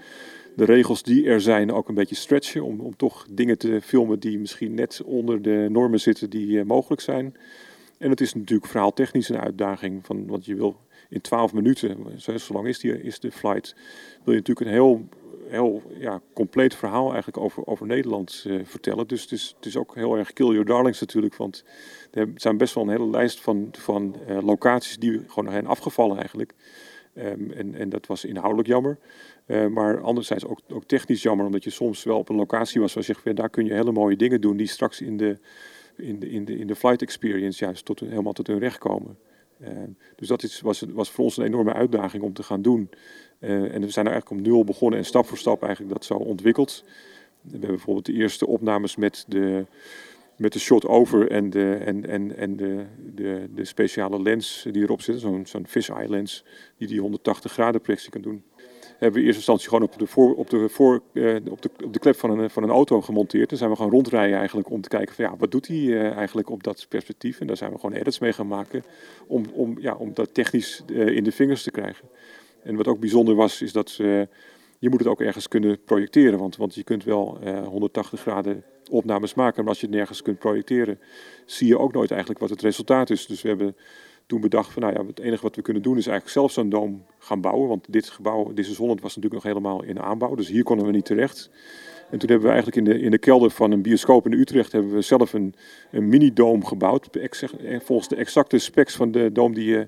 de 0.55 0.65
regels 0.65 1.03
die 1.03 1.27
er 1.27 1.41
zijn 1.41 1.71
ook 1.71 1.89
een 1.89 1.95
beetje 1.95 2.15
stretchen... 2.15 2.63
om, 2.63 2.79
om 2.79 2.95
toch 2.95 3.27
dingen 3.31 3.57
te 3.57 3.79
filmen 3.81 4.19
die 4.19 4.39
misschien 4.39 4.73
net 4.73 5.01
onder 5.05 5.41
de 5.41 5.67
normen 5.69 5.99
zitten 5.99 6.29
die 6.29 6.63
mogelijk 6.63 7.01
zijn. 7.01 7.35
En 7.97 8.09
het 8.09 8.21
is 8.21 8.33
natuurlijk 8.33 8.69
verhaaltechnisch 8.71 9.29
een 9.29 9.39
uitdaging. 9.39 10.05
Van, 10.05 10.27
want 10.27 10.45
je 10.45 10.55
wil 10.55 10.75
in 11.09 11.21
12 11.21 11.53
minuten, 11.53 11.97
zo 12.17 12.53
lang 12.53 12.67
is, 12.67 12.79
die, 12.79 13.01
is 13.01 13.19
de 13.19 13.31
flight... 13.31 13.75
wil 14.23 14.33
je 14.33 14.39
natuurlijk 14.39 14.67
een 14.67 14.73
heel 14.73 15.07
heel 15.47 15.81
ja, 15.99 16.21
compleet 16.33 16.75
verhaal 16.75 17.07
eigenlijk 17.07 17.37
over, 17.37 17.67
over 17.67 17.87
Nederland 17.87 18.43
uh, 18.47 18.59
vertellen. 18.63 19.07
Dus 19.07 19.21
het 19.21 19.65
is, 19.65 19.77
ook 19.77 19.95
heel 19.95 20.17
erg 20.17 20.33
kill 20.33 20.47
your 20.47 20.65
darlings 20.65 20.99
natuurlijk. 20.99 21.35
Want 21.35 21.63
er 22.11 22.31
zijn 22.35 22.57
best 22.57 22.73
wel 22.73 22.83
een 22.83 22.89
hele 22.89 23.09
lijst 23.09 23.41
van, 23.41 23.69
van 23.71 24.15
uh, 24.29 24.41
locaties 24.41 24.97
die 24.97 25.23
gewoon 25.27 25.51
zijn 25.51 25.67
afgevallen 25.67 26.17
eigenlijk. 26.17 26.53
Um, 27.17 27.51
en, 27.51 27.75
en 27.75 27.89
dat 27.89 28.07
was 28.07 28.25
inhoudelijk 28.25 28.67
jammer. 28.67 28.97
Uh, 29.47 29.67
maar 29.67 30.01
anderzijds 30.01 30.45
ook, 30.45 30.59
ook 30.69 30.83
technisch 30.83 31.21
jammer, 31.21 31.45
omdat 31.45 31.63
je 31.63 31.69
soms 31.69 32.03
wel 32.03 32.17
op 32.17 32.29
een 32.29 32.35
locatie 32.35 32.81
was 32.81 32.93
waar 32.93 33.03
je 33.07 33.13
zegt, 33.13 33.35
daar 33.35 33.49
kun 33.49 33.65
je 33.65 33.73
hele 33.73 33.91
mooie 33.91 34.15
dingen 34.15 34.41
doen 34.41 34.57
die 34.57 34.67
straks 34.67 35.01
in 35.01 35.17
de, 35.17 35.37
in 35.97 36.19
de, 36.19 36.29
in 36.29 36.45
de, 36.45 36.57
in 36.57 36.67
de 36.67 36.75
flight 36.75 37.01
experience 37.01 37.65
juist 37.65 37.85
tot, 37.85 37.99
helemaal 37.99 38.33
tot 38.33 38.47
hun 38.47 38.59
recht 38.59 38.77
komen. 38.77 39.17
Uh, 39.61 39.69
dus 40.15 40.27
dat 40.27 40.59
was, 40.61 40.83
was 40.93 41.11
voor 41.11 41.23
ons 41.23 41.37
een 41.37 41.45
enorme 41.45 41.73
uitdaging 41.73 42.23
om 42.23 42.33
te 42.33 42.43
gaan 42.43 42.61
doen. 42.61 42.89
Uh, 43.39 43.49
en 43.49 43.81
we 43.81 43.89
zijn 43.89 44.05
er 44.05 44.11
eigenlijk 44.11 44.29
om 44.29 44.41
nul 44.41 44.63
begonnen 44.63 44.99
en 44.99 45.05
stap 45.05 45.25
voor 45.25 45.37
stap 45.37 45.63
eigenlijk 45.63 45.93
dat 45.93 46.05
zo 46.05 46.13
ontwikkeld. 46.13 46.83
We 47.41 47.51
hebben 47.51 47.69
bijvoorbeeld 47.69 48.05
de 48.05 48.13
eerste 48.13 48.47
opnames 48.47 48.95
met 48.95 49.25
de, 49.27 49.65
met 50.37 50.53
de 50.53 50.59
shot 50.59 50.85
over 50.85 51.31
en 51.31 51.49
de, 51.49 51.73
en, 51.73 52.09
en, 52.09 52.35
en 52.37 52.55
de, 52.55 52.85
de, 53.13 53.49
de 53.55 53.65
speciale 53.65 54.21
lens 54.21 54.67
die 54.71 54.83
erop 54.83 55.01
zit. 55.01 55.19
Zo'n 55.19 55.45
zo'n 55.45 55.67
fisheye 55.67 56.09
lens 56.09 56.43
die 56.77 56.87
die 56.87 56.99
180 56.99 57.51
graden 57.51 57.81
projectie 57.81 58.11
kan 58.11 58.21
doen. 58.21 58.43
Hebben 58.99 59.13
we 59.13 59.19
in 59.19 59.25
eerste 59.25 59.35
instantie 59.35 59.69
gewoon 59.69 59.83
op 59.83 59.99
de, 59.99 60.07
voor, 60.07 60.35
op 60.35 60.49
de, 60.49 60.69
voor, 60.69 61.01
uh, 61.13 61.35
op 61.49 61.61
de, 61.61 61.69
op 61.83 61.93
de 61.93 61.99
klep 61.99 62.15
van 62.15 62.39
een, 62.39 62.49
van 62.49 62.63
een 62.63 62.69
auto 62.69 63.01
gemonteerd. 63.01 63.49
Dan 63.49 63.57
zijn 63.57 63.69
we 63.69 63.75
gaan 63.75 63.89
rondrijden 63.89 64.37
eigenlijk 64.37 64.69
om 64.69 64.81
te 64.81 64.89
kijken 64.89 65.15
van 65.15 65.25
ja, 65.25 65.35
wat 65.37 65.51
doet 65.51 65.67
hij 65.67 65.77
uh, 65.77 66.11
eigenlijk 66.11 66.49
op 66.49 66.63
dat 66.63 66.85
perspectief. 66.89 67.39
En 67.39 67.47
daar 67.47 67.57
zijn 67.57 67.71
we 67.71 67.79
gewoon 67.79 67.95
edits 67.95 68.19
mee 68.19 68.33
gaan 68.33 68.47
maken 68.47 68.83
om, 69.27 69.45
om, 69.53 69.79
ja, 69.79 69.95
om 69.95 70.13
dat 70.13 70.33
technisch 70.33 70.83
uh, 70.87 71.07
in 71.07 71.23
de 71.23 71.31
vingers 71.31 71.63
te 71.63 71.71
krijgen. 71.71 72.09
En 72.63 72.75
wat 72.75 72.87
ook 72.87 72.99
bijzonder 72.99 73.35
was, 73.35 73.61
is 73.61 73.71
dat 73.71 73.95
je 74.79 74.89
moet 74.89 74.99
het 74.99 75.07
ook 75.07 75.21
ergens 75.21 75.47
kunnen 75.47 75.83
projecteren. 75.83 76.39
Want, 76.39 76.55
want 76.55 76.75
je 76.75 76.83
kunt 76.83 77.03
wel 77.03 77.37
180 77.65 78.19
graden 78.19 78.63
opnames 78.89 79.33
maken, 79.33 79.59
maar 79.59 79.69
als 79.69 79.79
je 79.79 79.85
het 79.87 79.95
nergens 79.95 80.21
kunt 80.21 80.39
projecteren, 80.39 80.99
zie 81.45 81.67
je 81.67 81.79
ook 81.79 81.93
nooit 81.93 82.11
eigenlijk 82.11 82.39
wat 82.39 82.49
het 82.49 82.61
resultaat 82.61 83.09
is. 83.09 83.25
Dus 83.25 83.41
we 83.41 83.47
hebben 83.47 83.75
toen 84.25 84.41
bedacht 84.41 84.71
van, 84.71 84.81
nou 84.81 84.93
ja, 84.93 85.05
het 85.05 85.19
enige 85.19 85.41
wat 85.41 85.55
we 85.55 85.61
kunnen 85.61 85.83
doen 85.83 85.97
is 85.97 86.07
eigenlijk 86.07 86.37
zelf 86.37 86.51
zo'n 86.51 86.69
doom 86.69 87.05
gaan 87.19 87.41
bouwen. 87.41 87.67
Want 87.67 87.85
dit 87.89 88.09
gebouw, 88.09 88.51
is 88.55 88.77
Holland, 88.77 89.01
was 89.01 89.15
natuurlijk 89.15 89.43
nog 89.43 89.53
helemaal 89.53 89.83
in 89.83 90.01
aanbouw. 90.01 90.35
Dus 90.35 90.47
hier 90.47 90.63
konden 90.63 90.85
we 90.85 90.91
niet 90.91 91.05
terecht. 91.05 91.49
En 92.09 92.19
toen 92.19 92.29
hebben 92.29 92.47
we 92.47 92.53
eigenlijk 92.53 92.87
in 92.87 92.93
de, 92.93 92.99
in 92.99 93.11
de 93.11 93.17
kelder 93.17 93.49
van 93.49 93.71
een 93.71 93.81
bioscoop 93.81 94.25
in 94.25 94.33
Utrecht 94.33 94.71
hebben 94.71 94.93
we 94.93 95.01
zelf 95.01 95.33
een, 95.33 95.55
een 95.91 96.07
mini-doom 96.09 96.65
gebouwd. 96.65 97.09
Volgens 97.79 98.07
de 98.07 98.15
exacte 98.15 98.57
specs 98.57 98.95
van 98.95 99.11
de 99.11 99.31
doom 99.31 99.53
die, 99.53 99.77
eh, 99.77 99.85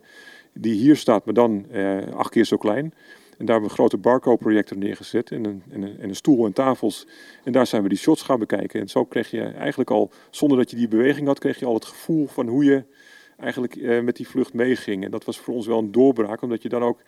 die 0.53 0.73
hier 0.73 0.95
staat, 0.95 1.25
maar 1.25 1.33
dan 1.33 1.65
eh, 1.71 1.97
acht 2.13 2.29
keer 2.29 2.45
zo 2.45 2.57
klein. 2.57 2.93
En 3.38 3.45
daar 3.45 3.55
hebben 3.55 3.69
we 3.69 3.75
grote 3.75 3.97
barcode-projector 3.97 4.77
neergezet 4.77 5.31
en 5.31 5.45
een, 5.45 5.63
en, 5.69 5.81
een, 5.81 5.99
en 5.99 6.09
een 6.09 6.15
stoel 6.15 6.45
en 6.45 6.53
tafels. 6.53 7.07
En 7.43 7.51
daar 7.51 7.67
zijn 7.67 7.83
we 7.83 7.89
die 7.89 7.97
shots 7.97 8.21
gaan 8.21 8.39
bekijken. 8.39 8.79
En 8.79 8.88
zo 8.88 9.05
kreeg 9.05 9.31
je 9.31 9.41
eigenlijk 9.41 9.89
al, 9.89 10.11
zonder 10.29 10.57
dat 10.57 10.69
je 10.69 10.75
die 10.75 10.88
beweging 10.88 11.27
had, 11.27 11.39
kreeg 11.39 11.59
je 11.59 11.65
al 11.65 11.73
het 11.73 11.85
gevoel 11.85 12.27
van 12.27 12.47
hoe 12.47 12.63
je 12.63 12.83
eigenlijk 13.38 13.75
uh, 13.75 14.01
met 14.01 14.15
die 14.15 14.27
vlucht 14.27 14.53
meeging. 14.53 15.03
En 15.03 15.11
dat 15.11 15.25
was 15.25 15.39
voor 15.39 15.53
ons 15.53 15.67
wel 15.67 15.79
een 15.79 15.91
doorbraak, 15.91 16.41
omdat 16.41 16.61
je 16.61 16.69
dan 16.69 16.83
ook 16.83 17.01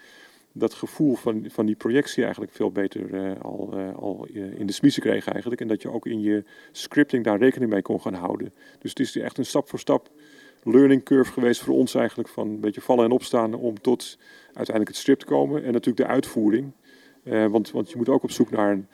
dat 0.52 0.74
gevoel 0.74 1.16
van, 1.16 1.46
van 1.50 1.66
die 1.66 1.76
projectie 1.76 2.24
eigenlijk 2.24 2.54
veel 2.54 2.72
beter 2.72 3.10
uh, 3.14 3.32
al, 3.42 3.74
uh, 3.74 3.96
al 3.96 4.28
in 4.32 4.66
de 4.66 4.74
smiezen 4.74 5.02
kreeg 5.02 5.28
eigenlijk. 5.28 5.62
En 5.62 5.68
dat 5.68 5.82
je 5.82 5.92
ook 5.92 6.06
in 6.06 6.22
je 6.22 6.44
scripting 6.72 7.24
daar 7.24 7.38
rekening 7.38 7.72
mee 7.72 7.82
kon 7.82 8.02
gaan 8.02 8.14
houden. 8.14 8.54
Dus 8.80 8.90
het 8.90 9.00
is 9.00 9.16
echt 9.16 9.38
een 9.38 9.46
stap 9.46 9.70
voor 9.70 9.80
stap 9.80 10.10
learning 10.64 11.04
curve 11.04 11.32
geweest 11.32 11.62
voor 11.62 11.76
ons 11.76 11.96
eigenlijk. 11.96 12.30
Van 12.30 12.48
een 12.48 12.60
beetje 12.60 12.82
vallen 12.82 13.06
en 13.06 13.12
opstaan 13.12 13.54
om 13.54 13.82
tot 13.82 14.18
uiteindelijk 14.46 14.88
het 14.88 14.98
strip 14.98 15.20
te 15.20 15.26
komen. 15.26 15.64
En 15.64 15.72
natuurlijk 15.72 16.08
de 16.08 16.14
uitvoering. 16.14 16.72
want, 17.24 17.72
want 17.72 17.90
je 17.90 17.98
moet 17.98 18.10
ook 18.10 18.24
op 18.24 18.32
zoek 18.32 18.50
naar 18.50 18.72
een, 18.72 18.88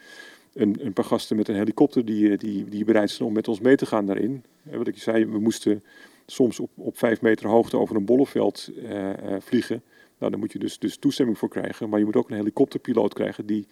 een, 0.54 0.76
een 0.80 0.92
paar 0.92 1.04
gasten 1.04 1.36
met 1.36 1.48
een 1.48 1.54
helikopter 1.54 2.04
die, 2.04 2.36
die, 2.36 2.64
die 2.64 2.84
bereid 2.84 3.10
zijn 3.10 3.28
om 3.28 3.34
met 3.34 3.48
ons 3.48 3.60
mee 3.60 3.76
te 3.76 3.86
gaan 3.86 4.06
daarin. 4.06 4.44
wat 4.62 4.86
ik 4.86 4.98
zei, 4.98 5.26
we 5.26 5.38
moesten 5.38 5.82
soms 6.26 6.60
op, 6.60 6.70
op 6.74 6.98
vijf 6.98 7.20
meter 7.20 7.48
hoogte 7.48 7.76
over 7.76 7.96
een 7.96 8.04
bolleveld 8.04 8.70
uh, 8.76 9.10
vliegen. 9.38 9.82
Nou, 10.18 10.30
daar 10.30 10.40
moet 10.40 10.52
je 10.52 10.58
dus, 10.58 10.78
dus 10.78 10.96
toestemming 10.96 11.38
voor 11.38 11.48
krijgen. 11.48 11.88
Maar 11.88 11.98
je 11.98 12.04
moet 12.04 12.16
ook 12.16 12.30
een 12.30 12.36
helikopterpiloot 12.36 13.14
krijgen 13.14 13.46
die, 13.46 13.66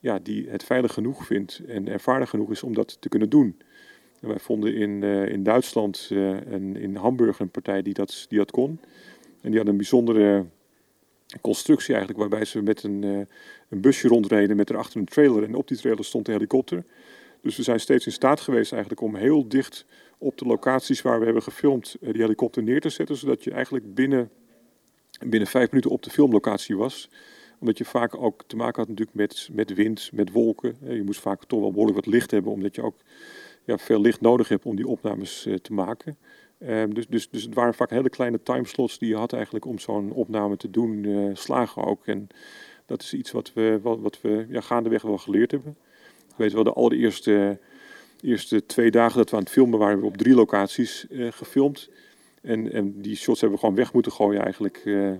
ja, 0.00 0.18
die 0.18 0.48
het 0.48 0.64
veilig 0.64 0.92
genoeg 0.92 1.26
vindt 1.26 1.62
en 1.66 1.88
ervaren 1.88 2.28
genoeg 2.28 2.50
is 2.50 2.62
om 2.62 2.74
dat 2.74 2.96
te 3.00 3.08
kunnen 3.08 3.30
doen. 3.30 3.56
En 4.20 4.28
wij 4.28 4.38
vonden 4.38 4.74
in, 4.74 5.02
uh, 5.02 5.28
in 5.28 5.42
Duitsland 5.42 6.08
en 6.50 6.76
in 6.76 6.96
Hamburg 6.96 7.38
een 7.38 7.50
partij 7.50 7.82
die 7.82 7.94
dat, 7.94 8.26
die 8.28 8.38
dat 8.38 8.50
kon. 8.50 8.80
En 9.40 9.50
die 9.50 9.58
had 9.58 9.68
een 9.68 9.76
bijzondere 9.76 10.44
constructie 11.40 11.94
eigenlijk, 11.94 12.20
waarbij 12.20 12.44
ze 12.44 12.62
met 12.62 12.82
een, 12.82 13.02
een 13.68 13.80
busje 13.80 14.08
rondreden 14.08 14.56
met 14.56 14.70
erachter 14.70 15.00
een 15.00 15.06
trailer. 15.06 15.42
En 15.42 15.54
op 15.54 15.68
die 15.68 15.76
trailer 15.76 16.04
stond 16.04 16.26
de 16.26 16.32
helikopter. 16.32 16.84
Dus 17.42 17.56
we 17.56 17.62
zijn 17.62 17.80
steeds 17.80 18.06
in 18.06 18.12
staat 18.12 18.40
geweest 18.40 18.72
eigenlijk 18.72 19.02
om 19.02 19.14
heel 19.14 19.48
dicht 19.48 19.86
op 20.18 20.38
de 20.38 20.44
locaties 20.44 21.02
waar 21.02 21.18
we 21.18 21.24
hebben 21.24 21.42
gefilmd 21.42 21.96
eh, 22.00 22.12
die 22.12 22.22
helikopter 22.22 22.62
neer 22.62 22.80
te 22.80 22.88
zetten. 22.88 23.16
Zodat 23.16 23.44
je 23.44 23.50
eigenlijk 23.50 23.94
binnen, 23.94 24.30
binnen 25.26 25.48
vijf 25.48 25.70
minuten 25.70 25.90
op 25.90 26.02
de 26.02 26.10
filmlocatie 26.10 26.76
was. 26.76 27.10
Omdat 27.60 27.78
je 27.78 27.84
vaak 27.84 28.16
ook 28.16 28.44
te 28.46 28.56
maken 28.56 28.78
had 28.80 28.88
natuurlijk 28.88 29.16
met, 29.16 29.48
met 29.52 29.74
wind, 29.74 30.10
met 30.12 30.32
wolken. 30.32 30.76
Je 30.80 31.02
moest 31.02 31.20
vaak 31.20 31.44
toch 31.44 31.60
wel 31.60 31.70
behoorlijk 31.70 31.96
wat 31.96 32.06
licht 32.06 32.30
hebben. 32.30 32.52
Omdat 32.52 32.74
je 32.74 32.82
ook 32.82 32.96
ja, 33.64 33.78
veel 33.78 34.00
licht 34.00 34.20
nodig 34.20 34.48
hebt 34.48 34.64
om 34.64 34.76
die 34.76 34.86
opnames 34.86 35.46
uh, 35.46 35.54
te 35.54 35.72
maken. 35.72 36.16
Um, 36.58 36.94
dus, 36.94 37.06
dus, 37.06 37.30
dus 37.30 37.42
het 37.42 37.54
waren 37.54 37.74
vaak 37.74 37.90
hele 37.90 38.10
kleine 38.10 38.42
timeslots 38.42 38.98
die 38.98 39.08
je 39.08 39.16
had 39.16 39.32
eigenlijk 39.32 39.64
om 39.64 39.78
zo'n 39.78 40.12
opname 40.12 40.56
te 40.56 40.70
doen. 40.70 41.30
Slagen 41.34 41.84
ook. 41.84 42.06
En 42.06 42.28
dat 42.86 43.02
is 43.02 43.14
iets 43.14 43.30
wat 43.30 43.52
we, 43.52 43.78
wat, 43.82 44.00
wat 44.00 44.20
we 44.20 44.46
ja, 44.48 44.60
gaandeweg 44.60 45.02
wel 45.02 45.18
geleerd 45.18 45.50
hebben. 45.50 45.76
Ik 46.28 46.36
weet 46.36 46.52
wel, 46.52 46.64
de 46.64 46.72
allereerste 46.72 47.58
eerste 48.20 48.66
twee 48.66 48.90
dagen 48.90 49.16
dat 49.16 49.30
we 49.30 49.36
aan 49.36 49.42
het 49.42 49.52
filmen 49.52 49.78
waren, 49.78 50.00
we 50.00 50.06
op 50.06 50.16
drie 50.16 50.34
locaties 50.34 51.06
uh, 51.10 51.32
gefilmd. 51.32 51.90
En, 52.42 52.72
en 52.72 53.00
die 53.00 53.16
shots 53.16 53.40
hebben 53.40 53.58
we 53.58 53.64
gewoon 53.64 53.78
weg 53.78 53.92
moeten 53.92 54.12
gooien 54.12 54.42
eigenlijk. 54.42 54.82
Uh, 54.84 55.10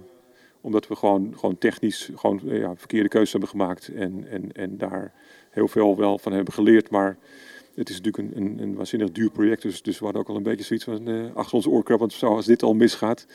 omdat 0.60 0.88
we 0.88 0.96
gewoon, 0.96 1.32
gewoon 1.38 1.58
technisch 1.58 2.10
gewoon, 2.14 2.40
uh, 2.44 2.58
ja, 2.58 2.76
verkeerde 2.76 3.08
keuzes 3.08 3.30
hebben 3.30 3.48
gemaakt. 3.48 3.88
En, 3.88 4.26
en, 4.30 4.52
en 4.52 4.78
daar 4.78 5.12
heel 5.50 5.68
veel 5.68 5.96
wel 5.96 6.18
van 6.18 6.32
hebben 6.32 6.54
geleerd. 6.54 6.90
Maar 6.90 7.18
het 7.74 7.88
is 7.88 8.00
natuurlijk 8.00 8.36
een, 8.36 8.42
een, 8.42 8.58
een 8.58 8.74
waanzinnig 8.74 9.12
duur 9.12 9.30
project. 9.30 9.62
Dus, 9.62 9.82
dus 9.82 9.98
we 9.98 10.04
hadden 10.04 10.22
ook 10.22 10.28
al 10.28 10.36
een 10.36 10.42
beetje 10.42 10.64
zoiets 10.64 10.84
van 10.84 11.34
achter 11.34 11.56
ons 11.56 11.66
oorkrab. 11.66 11.98
Want 11.98 12.12
zo, 12.12 12.34
als 12.34 12.46
dit 12.46 12.62
al 12.62 12.74
misgaat, 12.74 13.26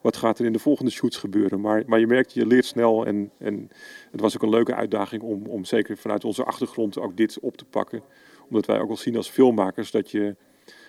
wat 0.00 0.16
gaat 0.16 0.38
er 0.38 0.44
in 0.44 0.52
de 0.52 0.58
volgende 0.58 0.90
shoots 0.90 1.16
gebeuren? 1.16 1.60
Maar, 1.60 1.82
maar 1.86 1.98
je 1.98 2.06
merkt, 2.06 2.32
je 2.32 2.46
leert 2.46 2.64
snel. 2.64 3.06
En, 3.06 3.30
en 3.38 3.70
het 4.10 4.20
was 4.20 4.34
ook 4.34 4.42
een 4.42 4.50
leuke 4.50 4.74
uitdaging 4.74 5.22
om, 5.22 5.46
om 5.46 5.64
zeker 5.64 5.96
vanuit 5.96 6.24
onze 6.24 6.44
achtergrond 6.44 6.98
ook 6.98 7.16
dit 7.16 7.38
op 7.40 7.56
te 7.56 7.64
pakken 7.64 8.02
omdat 8.50 8.66
wij 8.66 8.80
ook 8.80 8.88
wel 8.88 8.96
zien 8.96 9.16
als 9.16 9.30
filmmakers 9.30 9.90
dat 9.90 10.10
je 10.10 10.36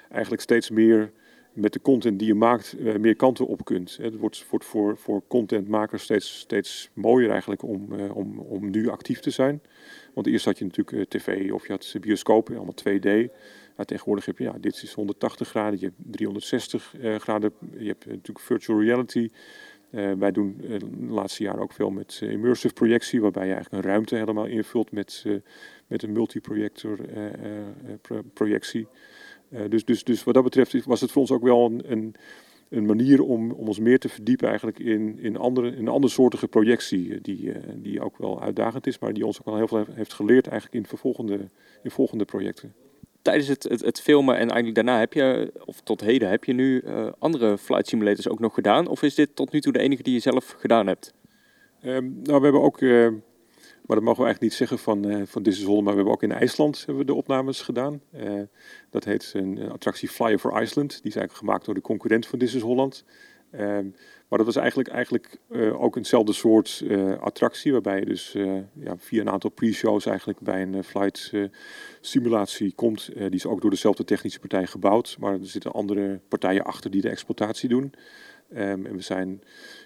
eigenlijk 0.10 0.42
steeds 0.42 0.70
meer 0.70 1.12
met 1.54 1.74
de 1.74 1.82
content 1.82 2.20
die 2.20 2.28
je 2.28 2.36
maakt 2.36 2.76
uh, 2.80 2.96
meer 2.96 3.16
kanten 3.16 3.48
op 3.48 3.66
kunt. 3.66 3.98
Het 4.02 4.18
wordt, 4.18 4.46
wordt 4.50 4.66
voor, 4.66 4.98
voor 4.98 5.22
contentmakers 5.28 6.04
steeds, 6.04 6.40
steeds 6.40 6.90
mooier 6.94 7.30
eigenlijk 7.30 7.64
om, 7.64 7.94
uh, 7.94 8.16
om, 8.16 8.40
om 8.40 8.70
nu 8.70 8.90
actief 8.90 9.20
te 9.20 9.30
zijn. 9.30 9.62
Want 10.14 10.28
eerst 10.28 10.46
had 10.46 10.58
je 10.58 10.66
natuurlijk 10.66 10.98
uh, 10.98 11.04
tv 11.04 11.52
of 11.52 11.68
je 11.68 11.72
had 11.72 11.96
bioscopen, 12.00 12.56
allemaal 12.56 12.76
2D. 12.90 13.32
Maar 13.76 13.86
tegenwoordig 13.86 14.26
heb 14.26 14.38
je, 14.38 14.44
ja, 14.44 14.56
dit 14.60 14.84
is 14.84 14.94
180 14.94 15.48
graden, 15.48 15.80
je 15.80 15.86
hebt 15.86 15.98
360 16.12 16.94
graden, 17.18 17.54
je 17.78 17.88
hebt 17.88 18.06
natuurlijk 18.06 18.40
virtual 18.40 18.82
reality. 18.82 19.30
Wij 19.92 20.32
doen 20.32 20.56
de 20.58 20.80
laatste 21.08 21.44
jaren 21.44 21.62
ook 21.62 21.74
veel 21.74 21.90
met 21.90 22.20
immersive 22.24 22.74
projectie, 22.74 23.22
waarbij 23.22 23.48
je 23.48 23.54
eigenlijk 23.54 23.84
een 23.84 23.90
ruimte 23.90 24.16
helemaal 24.16 24.46
invult 24.46 24.92
met 24.92 25.26
met 25.88 26.04
een 26.04 26.12
multiprojector 26.12 26.98
projectie. 28.34 28.88
dus, 29.70 29.86
dus, 29.86 30.04
dus 30.04 30.24
wat 30.24 30.34
dat 30.34 30.44
betreft 30.44 30.86
was 30.86 31.02
het 31.02 31.12
voor 31.12 31.22
ons 31.22 31.32
ook 31.32 31.44
wel 31.44 31.66
een, 31.66 31.92
een, 31.92 32.16
een 32.70 32.86
manier 32.86 33.22
om, 33.22 33.52
om 33.52 33.68
ons 33.68 33.80
meer 33.80 34.00
te 34.00 34.10
verdiepen 34.10 34.48
eigenlijk 34.48 34.80
in, 34.80 35.20
in, 35.20 35.38
andere, 35.38 35.76
in 35.76 35.88
andere 35.88 36.14
soortige 36.14 36.48
projectie. 36.48 37.22
Die, 37.22 37.52
die 37.76 38.02
ook 38.02 38.18
wel 38.18 38.42
uitdagend 38.42 38.88
is, 38.88 39.00
maar 39.00 39.14
die 39.14 39.26
ons 39.26 39.40
ook 39.40 39.48
al 39.48 39.58
heel 39.58 39.68
veel 39.68 39.86
heeft 39.92 40.14
geleerd 40.14 40.48
eigenlijk 40.48 40.92
in, 40.92 40.98
volgende, 40.98 41.40
in 41.84 41.92
volgende 41.92 42.26
projecten 42.26 42.74
tijdens 43.22 43.48
het, 43.48 43.64
het, 43.64 43.82
het, 43.82 44.02
filmen 44.02 44.36
en 44.36 44.50
eigenlijk 44.50 44.76
daarna 44.76 45.00
heb 45.00 45.14
je, 45.14 45.52
of 45.66 45.82
tot 45.82 46.02
heden, 46.02 46.30
heb 46.30 46.44
je 46.44 46.54
nu 46.54 46.82
uh, 46.82 47.08
andere 47.20 47.58
flight 47.58 47.88
simulators 47.88 48.30
ook 48.30 48.40
nog 48.40 48.54
gedaan? 48.54 48.88
Of 48.88 49.04
is 49.04 49.16
dit 49.16 49.36
tot 49.36 49.52
nu 49.52 49.62
toe 49.62 49.74
de 49.74 49.80
enige 49.80 50.04
die 50.04 50.14
je 50.14 50.20
zelf 50.20 50.56
gedaan 50.58 50.88
hebt? 50.88 51.14
Um, 51.86 52.20
nou, 52.24 52.38
we 52.38 52.44
hebben 52.44 52.62
ook 52.62 52.82
uh, 52.82 53.08
maar 53.86 53.96
dat 53.96 54.10
mogen 54.10 54.24
we 54.24 54.28
eigenlijk 54.30 54.42
niet 54.42 54.54
zeggen 54.54 54.80
van, 54.80 55.08
uh, 55.08 55.22
van 55.26 55.44
Holland. 55.66 55.84
Maar 55.84 55.94
we 55.94 56.00
hebben 56.00 56.14
ook 56.14 56.24
in 56.24 56.32
IJsland 56.32 56.78
hebben 56.78 56.98
we 56.98 57.06
de 57.06 57.14
opnames 57.14 57.62
gedaan. 57.62 58.02
Dat 58.90 59.04
heet 59.04 59.32
een, 59.36 59.72
attractie 59.72 60.10
Flyer 60.10 60.40
for 60.40 60.62
Iceland. 60.62 60.90
Die 60.90 61.12
is 61.12 61.16
eigenlijk 61.16 61.34
gemaakt 61.34 61.66
door 61.66 61.74
de 61.74 61.82
concurrent 61.82 62.28
van 62.28 62.40
is 62.40 62.62
Holland. 62.62 63.06
Uh, 63.52 63.78
maar 64.32 64.40
dat 64.40 64.54
was 64.54 64.64
eigenlijk, 64.64 64.90
eigenlijk 64.90 65.38
uh, 65.50 65.82
ook 65.82 65.96
eenzelfde 65.96 66.34
soort 66.34 66.84
attractie. 67.20 67.72
Waarbij 67.72 68.00
je 68.00 68.06
dus 68.06 68.32
ja, 68.74 68.98
via 68.98 69.22
een 69.22 69.30
aantal 69.30 69.50
pre-shows 69.50 70.06
eigenlijk 70.06 70.40
bij 70.40 70.62
een 70.62 70.84
flight 70.84 71.32
simulatie 72.02 72.74
komt. 72.74 73.10
die 73.16 73.30
is 73.30 73.46
ook 73.46 73.62
door 73.62 73.70
dezelfde 73.70 74.04
technische 74.04 74.40
partij 74.40 74.68
gebouwd. 74.68 75.18
Maar 75.20 75.34
er 75.34 75.46
zitten 75.46 75.72
andere 75.72 76.20
partijen 76.28 76.64
achter 76.64 76.92
die 76.92 77.02
de 77.02 77.10
exploitatie 77.10 77.70
doen. 77.70 77.94
Um, 78.54 78.86
en 78.86 78.96
we 78.96 79.02
zijn 79.02 79.42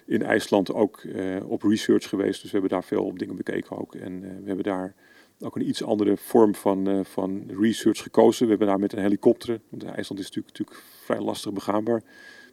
in 0.06 0.22
IJsland 0.22 0.72
ook 0.72 1.02
op 1.46 1.62
research 1.62 2.08
geweest, 2.08 2.42
dus 2.42 2.50
we 2.50 2.58
hebben 2.58 2.70
daar 2.70 2.84
veel 2.84 3.14
dingen 3.14 3.36
bekeken 3.36 3.78
ook. 3.78 3.94
En 3.94 4.20
we 4.20 4.46
hebben 4.46 4.64
daar 4.64 4.94
ook 5.40 5.56
een 5.56 5.68
iets 5.68 5.84
andere 5.84 6.16
vorm 6.16 6.54
van, 6.54 7.04
van 7.04 7.44
research 7.60 8.02
gekozen. 8.02 8.44
We 8.44 8.50
hebben 8.50 8.68
daar 8.68 8.78
met 8.78 8.92
een 8.92 9.02
helikopter, 9.02 9.60
want 9.68 9.84
IJsland 9.84 10.20
is 10.20 10.26
natuurlijk, 10.26 10.58
natuurlijk 10.58 10.82
vrij 11.04 11.20
lastig 11.20 11.52
begaanbaar. 11.52 12.02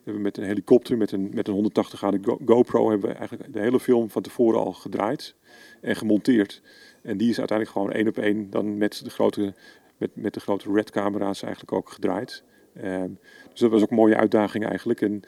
We 0.04 0.12
hebben 0.12 0.22
met 0.22 0.38
een 0.38 0.44
helikopter, 0.44 0.98
met 0.98 1.12
een, 1.12 1.32
met 1.34 1.48
een 1.48 1.54
180 1.54 2.00
graden 2.00 2.24
GoPro, 2.46 2.90
hebben 2.90 3.10
we 3.10 3.16
eigenlijk 3.16 3.54
de 3.54 3.60
hele 3.60 3.80
film 3.80 4.10
van 4.10 4.22
tevoren 4.22 4.60
al 4.60 4.74
gedraaid 4.74 5.36
en 5.82 5.96
gemonteerd. 5.96 6.62
En 7.02 7.18
die 7.18 7.30
is 7.30 7.38
uiteindelijk 7.38 7.78
gewoon 7.78 7.94
één 7.94 8.08
op 8.08 8.18
één 8.18 8.50
dan 8.50 8.78
met 8.78 9.04
de 9.04 9.10
grote, 9.10 9.54
met, 9.98 10.10
met 10.14 10.34
de 10.34 10.40
grote 10.40 10.72
red 10.72 10.90
camera's 10.90 11.42
eigenlijk 11.42 11.74
ook 11.74 11.90
gedraaid. 11.90 12.44
Um, 12.84 13.20
dus 13.52 13.60
dat 13.60 13.72
was 13.72 13.82
ook 13.82 13.90
een 13.90 13.96
mooie 13.96 14.16
uitdaging 14.16 14.66
eigenlijk. 14.66 15.02
En 15.02 15.24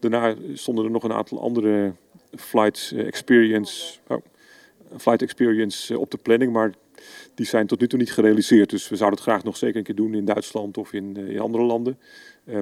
Daarna 0.00 0.34
stonden 0.52 0.84
er 0.84 0.90
nog 0.90 1.02
een 1.02 1.12
aantal 1.12 1.40
andere 1.40 1.92
flight 2.36 2.92
eh, 2.94 3.06
experience, 3.06 3.98
oh, 4.06 4.18
flight 4.96 5.22
experience 5.22 5.94
eh, 5.94 6.00
op 6.00 6.10
de 6.10 6.18
planning, 6.18 6.52
maar 6.52 6.74
die 7.34 7.46
zijn 7.46 7.66
tot 7.66 7.80
nu 7.80 7.86
toe 7.86 7.98
niet 7.98 8.12
gerealiseerd. 8.12 8.70
Dus 8.70 8.88
we 8.88 8.96
zouden 8.96 9.18
het 9.18 9.28
graag 9.28 9.44
nog 9.44 9.56
zeker 9.56 9.76
een 9.76 9.82
keer 9.82 9.94
doen 9.94 10.14
in 10.14 10.24
Duitsland 10.24 10.78
of 10.78 10.92
in, 10.92 11.16
eh, 11.16 11.28
in 11.28 11.40
andere 11.40 11.64
landen. 11.64 11.98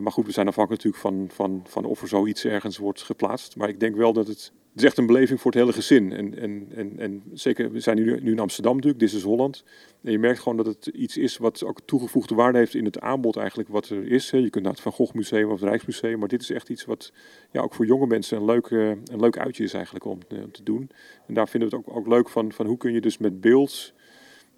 maar 0.01 0.13
goed, 0.13 0.27
we 0.27 0.33
zijn 0.33 0.49
afhankelijk 0.49 0.85
natuurlijk 0.85 1.03
van, 1.03 1.31
van, 1.47 1.63
van 1.69 1.85
of 1.85 2.03
er 2.03 2.09
zoiets 2.09 2.45
ergens 2.45 2.79
wordt 2.79 3.03
geplaatst. 3.03 3.57
Maar 3.57 3.69
ik 3.69 3.81
denk 3.81 3.97
wel 3.97 4.13
dat 4.13 4.27
het 4.27 4.53
is 4.79 4.85
echt 4.85 4.99
een 4.99 5.07
beleving 5.07 5.41
voor 5.41 5.51
het 5.51 5.61
hele 5.61 5.73
gezin. 5.73 6.13
En, 6.13 6.39
en, 6.39 6.67
en, 6.75 6.99
en 6.99 7.23
zeker, 7.33 7.73
we 7.73 7.81
zijn 7.81 7.97
nu, 7.97 8.21
nu 8.21 8.31
in 8.31 8.39
Amsterdam 8.39 8.75
natuurlijk, 8.75 9.01
dit 9.01 9.13
is 9.13 9.23
Holland. 9.23 9.65
En 10.03 10.13
je 10.13 10.19
merkt 10.19 10.39
gewoon 10.39 10.57
dat 10.57 10.67
het 10.67 10.87
iets 10.87 11.17
is 11.17 11.37
wat 11.37 11.65
ook 11.65 11.81
toegevoegde 11.85 12.35
waarde 12.35 12.59
heeft 12.59 12.75
in 12.75 12.85
het 12.85 13.01
aanbod 13.01 13.37
eigenlijk 13.37 13.69
wat 13.69 13.89
er 13.89 14.11
is. 14.11 14.31
Je 14.31 14.51
kunt 14.51 14.65
naar 14.65 14.73
het 14.73 14.83
Van 14.83 14.93
Gogh 14.93 15.15
Museum 15.15 15.51
of 15.51 15.61
het 15.61 15.69
Rijksmuseum, 15.69 16.19
maar 16.19 16.29
dit 16.29 16.43
is 16.43 16.51
echt 16.51 16.69
iets 16.69 16.85
wat 16.85 17.13
ja, 17.51 17.61
ook 17.61 17.75
voor 17.75 17.87
jonge 17.87 18.07
mensen 18.07 18.37
een 18.37 18.45
leuk, 18.45 18.71
een 18.71 19.21
leuk 19.21 19.39
uitje 19.39 19.65
is 19.65 19.75
eigenlijk 19.75 20.05
om, 20.05 20.19
om 20.43 20.53
te 20.53 20.63
doen. 20.63 20.91
En 21.27 21.35
daar 21.35 21.49
vinden 21.49 21.71
we 21.71 21.77
het 21.77 21.87
ook, 21.87 21.97
ook 21.97 22.07
leuk 22.07 22.29
van, 22.29 22.53
van 22.53 22.67
hoe 22.67 22.77
kun 22.77 22.93
je 22.93 23.01
dus 23.01 23.19
met 23.19 23.41
beeld 23.41 23.93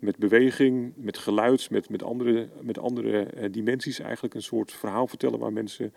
met 0.00 0.16
beweging, 0.16 0.92
met 0.96 1.18
geluid, 1.18 1.70
met, 1.70 1.88
met 1.88 2.02
andere, 2.02 2.48
met 2.60 2.78
andere 2.78 3.26
uh, 3.36 3.44
dimensies 3.50 3.98
eigenlijk 3.98 4.34
een 4.34 4.42
soort 4.42 4.72
verhaal 4.72 5.06
vertellen 5.06 5.38
waar 5.38 5.52
mensen, 5.52 5.94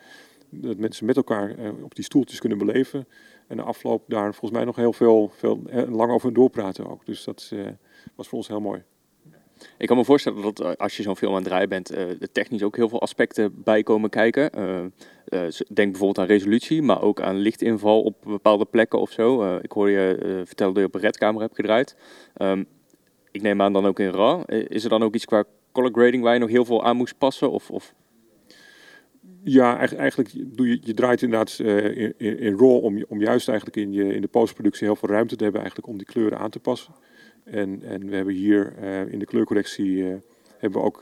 dat 0.50 0.78
mensen 0.78 1.06
met 1.06 1.16
elkaar 1.16 1.60
uh, 1.60 1.84
op 1.84 1.96
die 1.96 2.04
stoeltjes 2.04 2.40
kunnen 2.40 2.58
beleven. 2.58 3.08
En 3.48 3.58
de 3.58 3.64
afloop 3.64 4.04
daar 4.08 4.34
volgens 4.34 4.52
mij 4.52 4.64
nog 4.64 4.76
heel 4.76 4.94
veel, 4.94 5.32
veel 5.36 5.62
uh, 5.74 5.96
lang 5.96 6.12
over 6.12 6.34
doorpraten 6.34 6.90
ook. 6.90 7.06
Dus 7.06 7.24
dat 7.24 7.52
was 8.16 8.28
voor 8.28 8.38
ons 8.38 8.48
heel 8.48 8.62
mooi. 8.62 8.84
Ik 9.78 9.88
kan 9.88 9.98
me 9.98 10.06
voorstellen 10.06 10.42
dat 10.42 10.78
als 10.78 10.98
je 10.98 11.04
zo'n 11.04 11.18
film 11.18 11.32
aan 11.32 11.38
het 11.38 11.48
draaien 11.48 11.70
bent, 11.70 11.90
er 11.96 12.32
technisch 12.32 12.64
ook 12.64 12.76
heel 12.76 12.90
veel 12.90 13.02
aspecten 13.02 13.64
bij 13.64 13.84
komen 13.84 14.10
kijken. 14.10 14.52
denk 15.74 15.92
bijvoorbeeld 15.92 16.18
aan 16.18 16.26
resolutie, 16.26 16.82
maar 16.82 17.02
ook 17.02 17.22
aan 17.22 17.36
lichtinval 17.36 18.02
op 18.02 18.16
bepaalde 18.24 18.66
plekken 18.66 19.00
of 19.00 19.12
zo. 19.12 19.58
ik 19.58 19.72
hoor 19.72 19.90
je 19.90 20.42
vertellen 20.46 20.74
dat 20.74 20.82
je 20.82 20.88
op 20.88 20.96
een 20.96 21.02
redkamer 21.02 21.42
hebt 21.42 21.56
gedraaid. 21.56 21.96
Um, 22.38 22.68
ik 23.34 23.42
neem 23.42 23.62
aan 23.62 23.74
dan 23.74 23.86
ook 23.86 24.00
in 24.00 24.10
RAW. 24.10 24.44
Eh, 24.46 24.66
is 24.68 24.84
er 24.84 24.90
dan 24.90 25.04
ook 25.04 25.16
iets 25.16 25.26
qua 25.26 25.44
color 25.72 25.92
grading 25.92 26.24
waar 26.24 26.34
je 26.34 26.40
nog 26.40 26.50
heel 26.50 26.66
veel 26.66 26.84
aan 26.84 26.98
moest 26.98 27.18
passen? 27.18 27.52
Of, 27.52 27.72
of? 27.72 27.94
Ja, 29.44 29.78
eigenlijk 29.78 30.58
doe 30.58 30.68
je, 30.68 30.80
je 30.82 30.94
draait 30.94 31.22
inderdaad 31.22 31.60
uh, 31.62 32.14
in, 32.18 32.58
RAW 32.58 32.84
om, 32.84 33.06
om 33.08 33.22
juist 33.22 33.48
eigenlijk 33.48 33.78
in, 33.78 33.92
je, 33.92 34.14
in 34.14 34.22
de 34.22 34.28
postproductie 34.28 34.88
heel 34.88 34.96
veel 34.96 35.10
ruimte 35.10 35.36
te 35.36 35.44
hebben 35.44 35.62
eigenlijk 35.62 35.92
om 35.92 35.98
die 35.98 36.08
kleuren 36.08 36.38
aan 36.38 36.50
te 36.50 36.60
passen. 36.60 36.94
En, 37.44 37.82
en 37.84 38.10
we 38.10 38.16
hebben 38.16 38.34
hier 38.34 38.74
uh, 38.82 39.12
in 39.12 39.20
de 39.20 39.26
kleurcorrectie 39.26 39.96
uh, 39.96 40.16
hebben 40.58 40.80
we 40.80 40.86
ook 40.86 41.02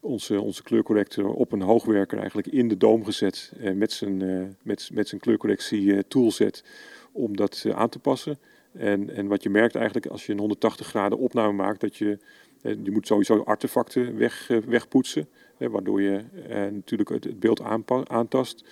onze, 0.00 0.40
onze 0.40 0.62
kleurcorrector 0.62 1.28
op 1.32 1.52
een 1.52 1.62
hoogwerker 1.62 2.18
eigenlijk 2.18 2.48
in 2.48 2.68
de 2.68 2.76
doom 2.76 3.04
gezet 3.04 3.52
met 3.74 3.92
zijn, 3.92 4.16
met, 4.62 4.90
met 4.92 5.08
zijn 5.08 5.20
kleurcorrectie 5.20 6.06
toolset 6.08 6.64
om 7.12 7.36
dat 7.36 7.64
aan 7.74 7.88
te 7.88 7.98
passen. 7.98 8.38
En, 8.78 9.14
en 9.14 9.26
wat 9.26 9.42
je 9.42 9.50
merkt 9.50 9.74
eigenlijk 9.74 10.06
als 10.06 10.26
je 10.26 10.32
een 10.32 10.38
180 10.38 10.86
graden 10.86 11.18
opname 11.18 11.52
maakt, 11.52 11.80
dat 11.80 11.96
je, 11.96 12.18
eh, 12.62 12.74
je 12.82 12.90
moet 12.90 13.06
sowieso 13.06 13.42
artefacten 13.42 14.16
weg, 14.16 14.50
eh, 14.50 14.58
wegpoetsen, 14.58 15.28
waardoor 15.58 16.02
je 16.02 16.24
eh, 16.48 16.60
natuurlijk 16.60 17.08
het, 17.08 17.40
beeld 17.40 17.62
aantast. 18.08 18.64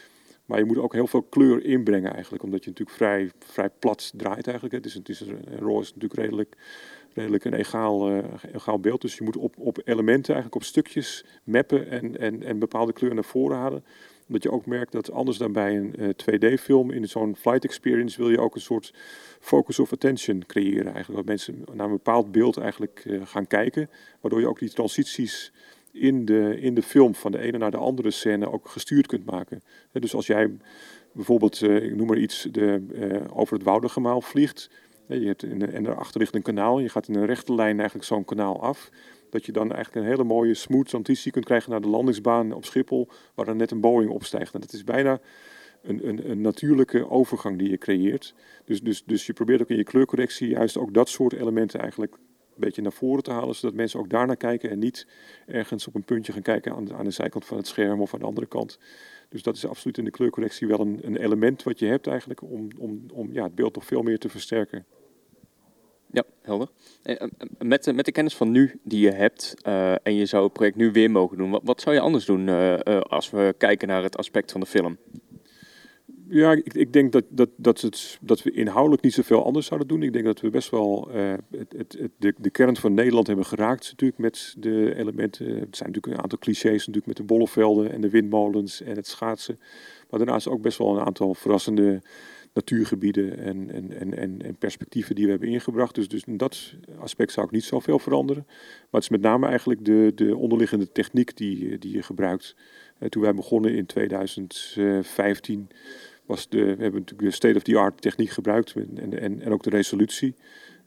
Maar 0.45 0.59
je 0.59 0.65
moet 0.65 0.79
ook 0.79 0.93
heel 0.93 1.07
veel 1.07 1.23
kleur 1.23 1.65
inbrengen 1.65 2.13
eigenlijk, 2.13 2.43
omdat 2.43 2.65
je 2.65 2.71
natuurlijk 2.71 2.97
vrij, 2.97 3.31
vrij 3.39 3.71
plat 3.79 4.13
draait 4.17 4.47
eigenlijk. 4.47 4.75
Het 4.75 4.87
is, 4.87 4.95
het 4.95 5.09
is, 5.09 5.25
natuurlijk 5.61 6.15
redelijk, 6.15 6.57
redelijk 7.15 7.45
een 7.45 7.55
egaal, 7.55 8.23
egaal 8.53 8.81
beeld. 8.81 9.01
Dus 9.01 9.17
je 9.17 9.25
moet 9.25 9.37
op, 9.37 9.55
op 9.59 9.79
elementen 9.85 10.35
eigenlijk 10.35 10.55
op 10.55 10.69
stukjes 10.69 11.25
mappen 11.45 11.91
en, 11.91 12.19
en, 12.19 12.43
en 12.43 12.59
bepaalde 12.59 12.93
kleur 12.93 13.15
naar 13.15 13.25
voren 13.25 13.57
halen 13.57 13.85
omdat 14.27 14.43
je 14.43 14.51
ook 14.51 14.67
merkt 14.67 14.93
dat 14.93 15.11
anders 15.11 15.39
dan 15.39 15.53
bij 15.53 15.77
een 15.77 15.95
uh, 15.99 16.09
eh, 16.09 16.15
2D-film, 16.15 16.91
in 16.91 17.09
zo'n 17.09 17.37
flight 17.37 17.65
experience 17.65 18.19
wil 18.19 18.31
je 18.31 18.41
ook 18.41 18.55
een 18.55 18.61
soort 18.61 18.95
focus 19.41 19.79
of 19.79 19.93
attention 19.93 20.47
creëren. 20.47 20.95
Eigenlijk, 20.95 21.17
dat 21.17 21.25
mensen 21.25 21.65
naar 21.73 21.87
een 21.87 21.93
bepaald 21.93 22.33
beeld 22.33 22.57
eigenlijk 22.57 23.05
uh, 23.07 23.27
gaan 23.27 23.47
kijken, 23.47 23.91
waardoor 24.21 24.41
je 24.41 24.49
ook 24.49 24.59
die 24.59 24.71
transities 24.71 25.53
in 25.93 26.25
de, 26.25 26.61
in 26.61 26.75
de 26.75 26.83
film 26.83 27.15
van 27.15 27.33
de 27.33 27.39
ene 27.39 27.59
naar 27.59 27.71
de 27.71 27.77
andere 27.77 28.11
scène 28.11 28.53
ook 28.53 28.69
gestuurd 28.69 29.07
kunt 29.07 29.25
maken. 29.25 29.63
dus 29.93 30.15
als 30.15 30.27
jij 30.27 30.51
bijvoorbeeld, 31.13 31.61
uh, 31.61 31.85
ik 31.85 31.97
noem 31.97 32.07
maar 32.07 32.19
iets, 32.19 32.49
de, 32.51 32.83
over 33.33 33.55
het 33.55 33.63
Woudergemaal 33.63 34.21
vliegt, 34.21 34.71
je 35.09 35.27
hebt 35.27 35.43
en 35.43 35.83
daarachter 35.83 36.21
ligt 36.21 36.35
een 36.35 36.43
kanaal, 36.43 36.79
je 36.79 36.89
gaat 36.89 37.09
in 37.09 37.15
een 37.15 37.27
rechte 37.27 37.55
lijn 37.55 37.77
eigenlijk 37.77 38.09
zo'n 38.09 38.25
kanaal 38.25 38.63
af 38.63 38.91
dat 39.31 39.47
je 39.47 39.53
dan 39.53 39.73
eigenlijk 39.73 40.05
een 40.05 40.11
hele 40.13 40.25
mooie 40.25 40.55
smooth 40.55 40.89
transitie 40.89 41.33
kunt 41.33 41.45
krijgen 41.45 41.71
naar 41.71 41.81
de 41.81 41.89
landingsbaan 41.89 42.53
op 42.53 42.65
Schiphol, 42.65 43.09
waar 43.35 43.47
dan 43.47 43.57
net 43.57 43.71
een 43.71 43.81
Boeing 43.81 44.11
opstijgt. 44.11 44.55
En 44.55 44.61
dat 44.61 44.73
is 44.73 44.85
bijna 44.85 45.21
een, 45.83 46.09
een, 46.09 46.31
een, 46.31 46.41
natuurlijke 46.41 47.11
overgang 47.11 47.59
die 47.59 47.71
je 47.71 47.79
creëert. 47.79 48.35
Dus, 48.65 48.81
dus, 48.81 49.05
dus 49.05 49.27
je 49.27 49.33
probeert 49.33 49.63
ook 49.63 49.71
in 49.71 49.77
je 49.77 49.85
kleurcorrectie 49.85 50.49
juist 50.49 50.77
ook 50.77 50.95
dat 50.95 51.09
soort 51.09 51.33
elementen 51.33 51.81
eigenlijk 51.81 52.15
een 52.15 52.63
beetje 52.65 52.83
naar 52.83 52.93
voren 52.93 53.23
te 53.23 53.31
halen, 53.31 53.55
zodat 53.55 53.77
mensen 53.77 54.01
ook 54.01 54.11
daarnaar 54.11 54.37
kijken 54.37 54.71
en 54.71 54.79
niet 54.79 55.07
ergens 55.47 55.87
op 55.87 55.95
een 55.95 56.05
puntje 56.05 56.33
gaan 56.33 56.43
kijken 56.43 56.75
aan, 56.75 56.95
aan 56.95 57.05
de 57.05 57.11
zijkant 57.11 57.45
van 57.45 57.57
het 57.57 57.67
scherm 57.67 58.01
of 58.01 58.15
aan 58.15 58.21
de 58.21 58.27
andere 58.27 58.47
kant. 58.47 58.79
Dus 59.29 59.43
dat 59.43 59.57
is 59.57 59.67
absoluut 59.67 59.99
in 59.99 60.05
de 60.05 60.11
kleurcorrectie 60.11 60.67
wel 60.67 60.81
een, 60.81 60.99
een 61.03 61.17
element 61.17 61.63
wat 61.63 61.79
je 61.79 61.87
hebt 61.87 62.07
eigenlijk 62.07 62.43
om, 62.43 62.69
om, 62.79 63.07
om 63.13 63.33
ja, 63.33 63.43
het 63.43 63.55
beeld 63.55 63.75
nog 63.75 63.85
veel 63.85 64.03
meer 64.03 64.19
te 64.19 64.29
versterken. 64.29 64.87
Ja, 66.13 66.25
helder. 66.43 66.69
Eh, 67.03 67.21
eh, 67.21 67.29
met, 67.59 67.93
met 67.95 68.05
de 68.05 68.13
kennis 68.13 68.37
van 68.37 68.51
nu 68.51 68.81
die 68.83 69.01
je 69.01 69.11
hebt 69.11 69.55
en 70.03 70.15
je 70.15 70.27
zou 70.27 70.45
het 70.45 70.53
project 70.53 70.77
nu 70.77 70.93
weer 70.93 71.11
mogen 71.11 71.37
doen, 71.37 71.51
wat, 71.51 71.61
wat 71.65 71.81
zou 71.81 71.95
je 71.95 72.01
anders 72.01 72.25
doen 72.25 72.49
als 73.09 73.31
we 73.31 73.55
kijken 73.59 73.89
naar 73.89 74.03
het 74.03 74.17
aspect 74.17 74.53
van 74.53 74.61
de 74.61 74.67
film? 74.67 74.99
Ja, 76.29 76.53
ik, 76.53 76.75
ik 76.75 76.93
denk 76.93 77.13
dat, 77.13 77.25
dat, 77.29 77.49
dat, 77.57 77.81
het, 77.81 78.19
dat 78.21 78.43
we 78.43 78.51
inhoudelijk 78.51 79.03
niet 79.03 79.13
zoveel 79.13 79.45
anders 79.45 79.67
zouden 79.67 79.89
doen. 79.89 80.03
Ik 80.03 80.13
denk 80.13 80.25
dat 80.25 80.41
we 80.41 80.51
best 80.51 80.71
wel 80.71 81.09
het, 81.57 81.75
het, 81.77 81.99
de, 82.19 82.35
de 82.39 82.51
kern 82.51 82.77
van 82.77 82.95
Nederland 82.95 83.27
hebben 83.27 83.47
geraakt 83.47 83.91
natuurlijk 83.91 84.21
met 84.21 84.55
de 84.59 84.95
elementen. 84.95 85.47
Het 85.47 85.77
zijn 85.77 85.89
natuurlijk 85.89 86.07
een 86.07 86.23
aantal 86.23 86.39
clichés 86.39 86.79
natuurlijk 86.79 87.07
met 87.07 87.17
de 87.17 87.23
bollevelden 87.23 87.93
en 87.93 88.01
de 88.01 88.11
windmolens 88.11 88.83
en 88.83 88.97
het 88.97 89.07
schaatsen. 89.07 89.59
Maar 90.11 90.19
daarnaast 90.19 90.49
ook 90.49 90.63
best 90.63 90.79
wel 90.79 90.97
een 90.97 91.07
aantal 91.07 91.35
verrassende 91.35 92.03
natuurgebieden 92.57 93.39
en, 93.39 93.71
en, 93.71 93.93
en, 93.93 94.19
en, 94.19 94.43
en 94.43 94.57
perspectieven 94.57 95.15
die 95.15 95.25
we 95.25 95.31
hebben 95.31 95.49
ingebracht. 95.49 95.95
Dus, 95.95 96.09
dus 96.09 96.25
in 96.25 96.37
dat 96.37 96.75
aspect 96.99 97.33
zou 97.33 97.47
ik 97.47 97.53
niet 97.53 97.65
zoveel 97.65 97.99
veranderen. 97.99 98.43
Maar 98.47 98.87
het 98.91 99.03
is 99.03 99.09
met 99.09 99.21
name 99.21 99.47
eigenlijk 99.47 99.85
de, 99.85 100.13
de 100.15 100.37
onderliggende 100.37 100.93
techniek 100.93 101.37
die, 101.37 101.79
die 101.79 101.93
je 101.93 102.03
gebruikt. 102.03 102.57
Uh, 103.01 103.09
toen 103.09 103.23
wij 103.23 103.35
begonnen 103.35 103.75
in 103.75 103.87
2015 103.87 105.69
was 106.27 106.49
de, 106.49 106.59
we 106.59 106.83
hebben 106.83 107.01
natuurlijk 107.01 107.19
de 107.19 107.31
state-of-the-art 107.31 108.01
techniek 108.01 108.31
gebruikt 108.31 108.75
en, 108.75 109.19
en, 109.21 109.41
en 109.41 109.53
ook 109.53 109.63
de 109.63 109.71
resolutie. 109.71 110.35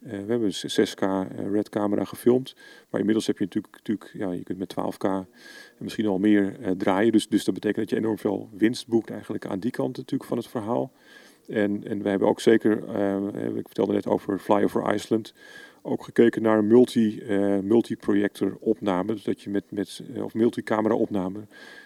Uh, 0.03 0.09
we 0.09 0.15
hebben 0.15 0.51
een 0.61 0.87
6K 0.87 1.01
uh, 1.01 1.51
red 1.51 1.69
camera 1.69 2.03
gefilmd. 2.03 2.55
Maar 2.89 2.99
inmiddels 2.99 3.27
heb 3.27 3.37
je 3.37 3.43
natuurlijk, 3.43 3.73
natuurlijk 3.73 4.11
ja, 4.13 4.31
je 4.31 4.43
kunt 4.43 4.59
met 4.59 4.75
12K 4.79 5.05
en 5.05 5.27
misschien 5.77 6.07
al 6.07 6.19
meer 6.19 6.57
draaien. 6.77 7.11
Dus, 7.11 7.27
dus 7.27 7.43
dat 7.43 7.53
betekent 7.53 7.79
dat 7.79 7.89
je 7.89 8.03
enorm 8.03 8.17
veel 8.17 8.49
winst 8.57 8.87
boekt 8.87 9.09
eigenlijk 9.09 9.45
aan 9.45 9.59
die 9.59 9.71
kant 9.71 9.97
natuurlijk 9.97 10.29
van 10.29 10.37
het 10.37 10.47
verhaal. 10.47 10.91
En, 11.49 11.87
en 11.87 12.03
we 12.03 12.09
hebben 12.09 12.27
ook 12.27 12.39
zeker, 12.39 12.83
uh, 12.95 13.55
ik 13.55 13.65
vertelde 13.65 13.93
net 13.93 14.07
over 14.07 14.39
Fly 14.39 14.63
Over 14.63 14.93
Iceland, 14.93 15.33
ook 15.81 16.03
gekeken 16.03 16.41
naar 16.41 16.63
multi, 16.63 17.21
uh, 17.29 17.59
multi-projector 17.59 18.57
opname. 18.59 19.13
Dus 19.13 19.23
dat 19.23 19.41
je 19.41 19.49
met, 19.49 19.63
met 19.69 20.03
uh, 20.15 20.23
of 20.23 20.33
multicamera 20.33 20.95
opname. 20.95 21.39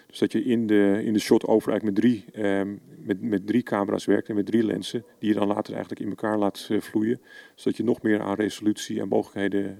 Dus 0.06 0.18
dat 0.18 0.32
je 0.32 0.44
in 0.44 0.66
de, 0.66 1.00
in 1.04 1.12
de 1.12 1.18
shot 1.18 1.46
over 1.46 1.70
eigenlijk 1.70 2.00
met 2.00 2.10
drie, 2.10 2.44
um, 2.46 2.80
met, 3.04 3.22
met 3.22 3.46
drie 3.46 3.62
camera's 3.62 4.04
werkt 4.04 4.28
en 4.28 4.34
met 4.34 4.46
drie 4.46 4.64
lenzen. 4.64 5.04
Die 5.18 5.28
je 5.28 5.38
dan 5.38 5.46
later 5.46 5.72
eigenlijk 5.72 6.02
in 6.02 6.08
elkaar 6.08 6.38
laat 6.38 6.70
vloeien. 6.78 7.20
Zodat 7.54 7.76
je 7.76 7.84
nog 7.84 8.02
meer 8.02 8.20
aan 8.20 8.34
resolutie 8.34 9.00
en 9.00 9.08
mogelijkheden 9.08 9.78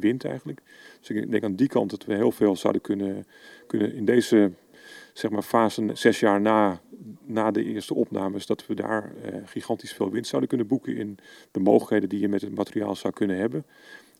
wint 0.00 0.24
eigenlijk. 0.24 0.60
Dus 0.98 1.10
ik 1.10 1.30
denk 1.30 1.44
aan 1.44 1.56
die 1.56 1.68
kant 1.68 1.90
dat 1.90 2.04
we 2.04 2.14
heel 2.14 2.32
veel 2.32 2.56
zouden 2.56 2.82
kunnen, 2.82 3.26
kunnen 3.66 3.94
in 3.94 4.04
deze 4.04 4.50
zeg 5.18 5.30
maar, 5.30 5.42
fase 5.42 5.90
zes 5.92 6.20
jaar 6.20 6.40
na, 6.40 6.80
na 7.24 7.50
de 7.50 7.64
eerste 7.64 7.94
opnames, 7.94 8.46
dat 8.46 8.66
we 8.66 8.74
daar 8.74 9.12
uh, 9.24 9.40
gigantisch 9.44 9.92
veel 9.92 10.10
winst 10.10 10.28
zouden 10.28 10.48
kunnen 10.48 10.66
boeken 10.66 10.96
in 10.96 11.18
de 11.50 11.60
mogelijkheden 11.60 12.08
die 12.08 12.20
je 12.20 12.28
met 12.28 12.40
het 12.40 12.54
materiaal 12.54 12.96
zou 12.96 13.12
kunnen 13.12 13.36
hebben. 13.36 13.66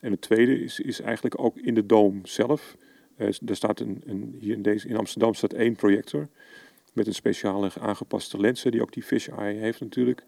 En 0.01 0.11
het 0.11 0.21
tweede 0.21 0.61
is, 0.61 0.81
is 0.81 1.01
eigenlijk 1.01 1.41
ook 1.41 1.57
in 1.57 1.75
de 1.75 1.87
Doom 1.87 2.27
zelf. 2.27 2.77
Uh, 3.17 3.27
er 3.27 3.57
staat 3.57 3.81
een, 3.81 4.03
een, 4.07 4.37
hier 4.41 4.53
in, 4.53 4.63
deze, 4.63 4.89
in 4.89 4.97
Amsterdam 4.97 5.35
staat 5.35 5.53
één 5.53 5.77
projector 5.77 6.29
met 6.93 7.07
een 7.07 7.15
speciale 7.15 7.71
aangepaste 7.81 8.41
lenzen 8.41 8.71
die 8.71 8.83
ook 8.83 8.93
die 8.93 9.03
fisheye 9.03 9.59
heeft 9.59 9.81
natuurlijk. 9.81 10.25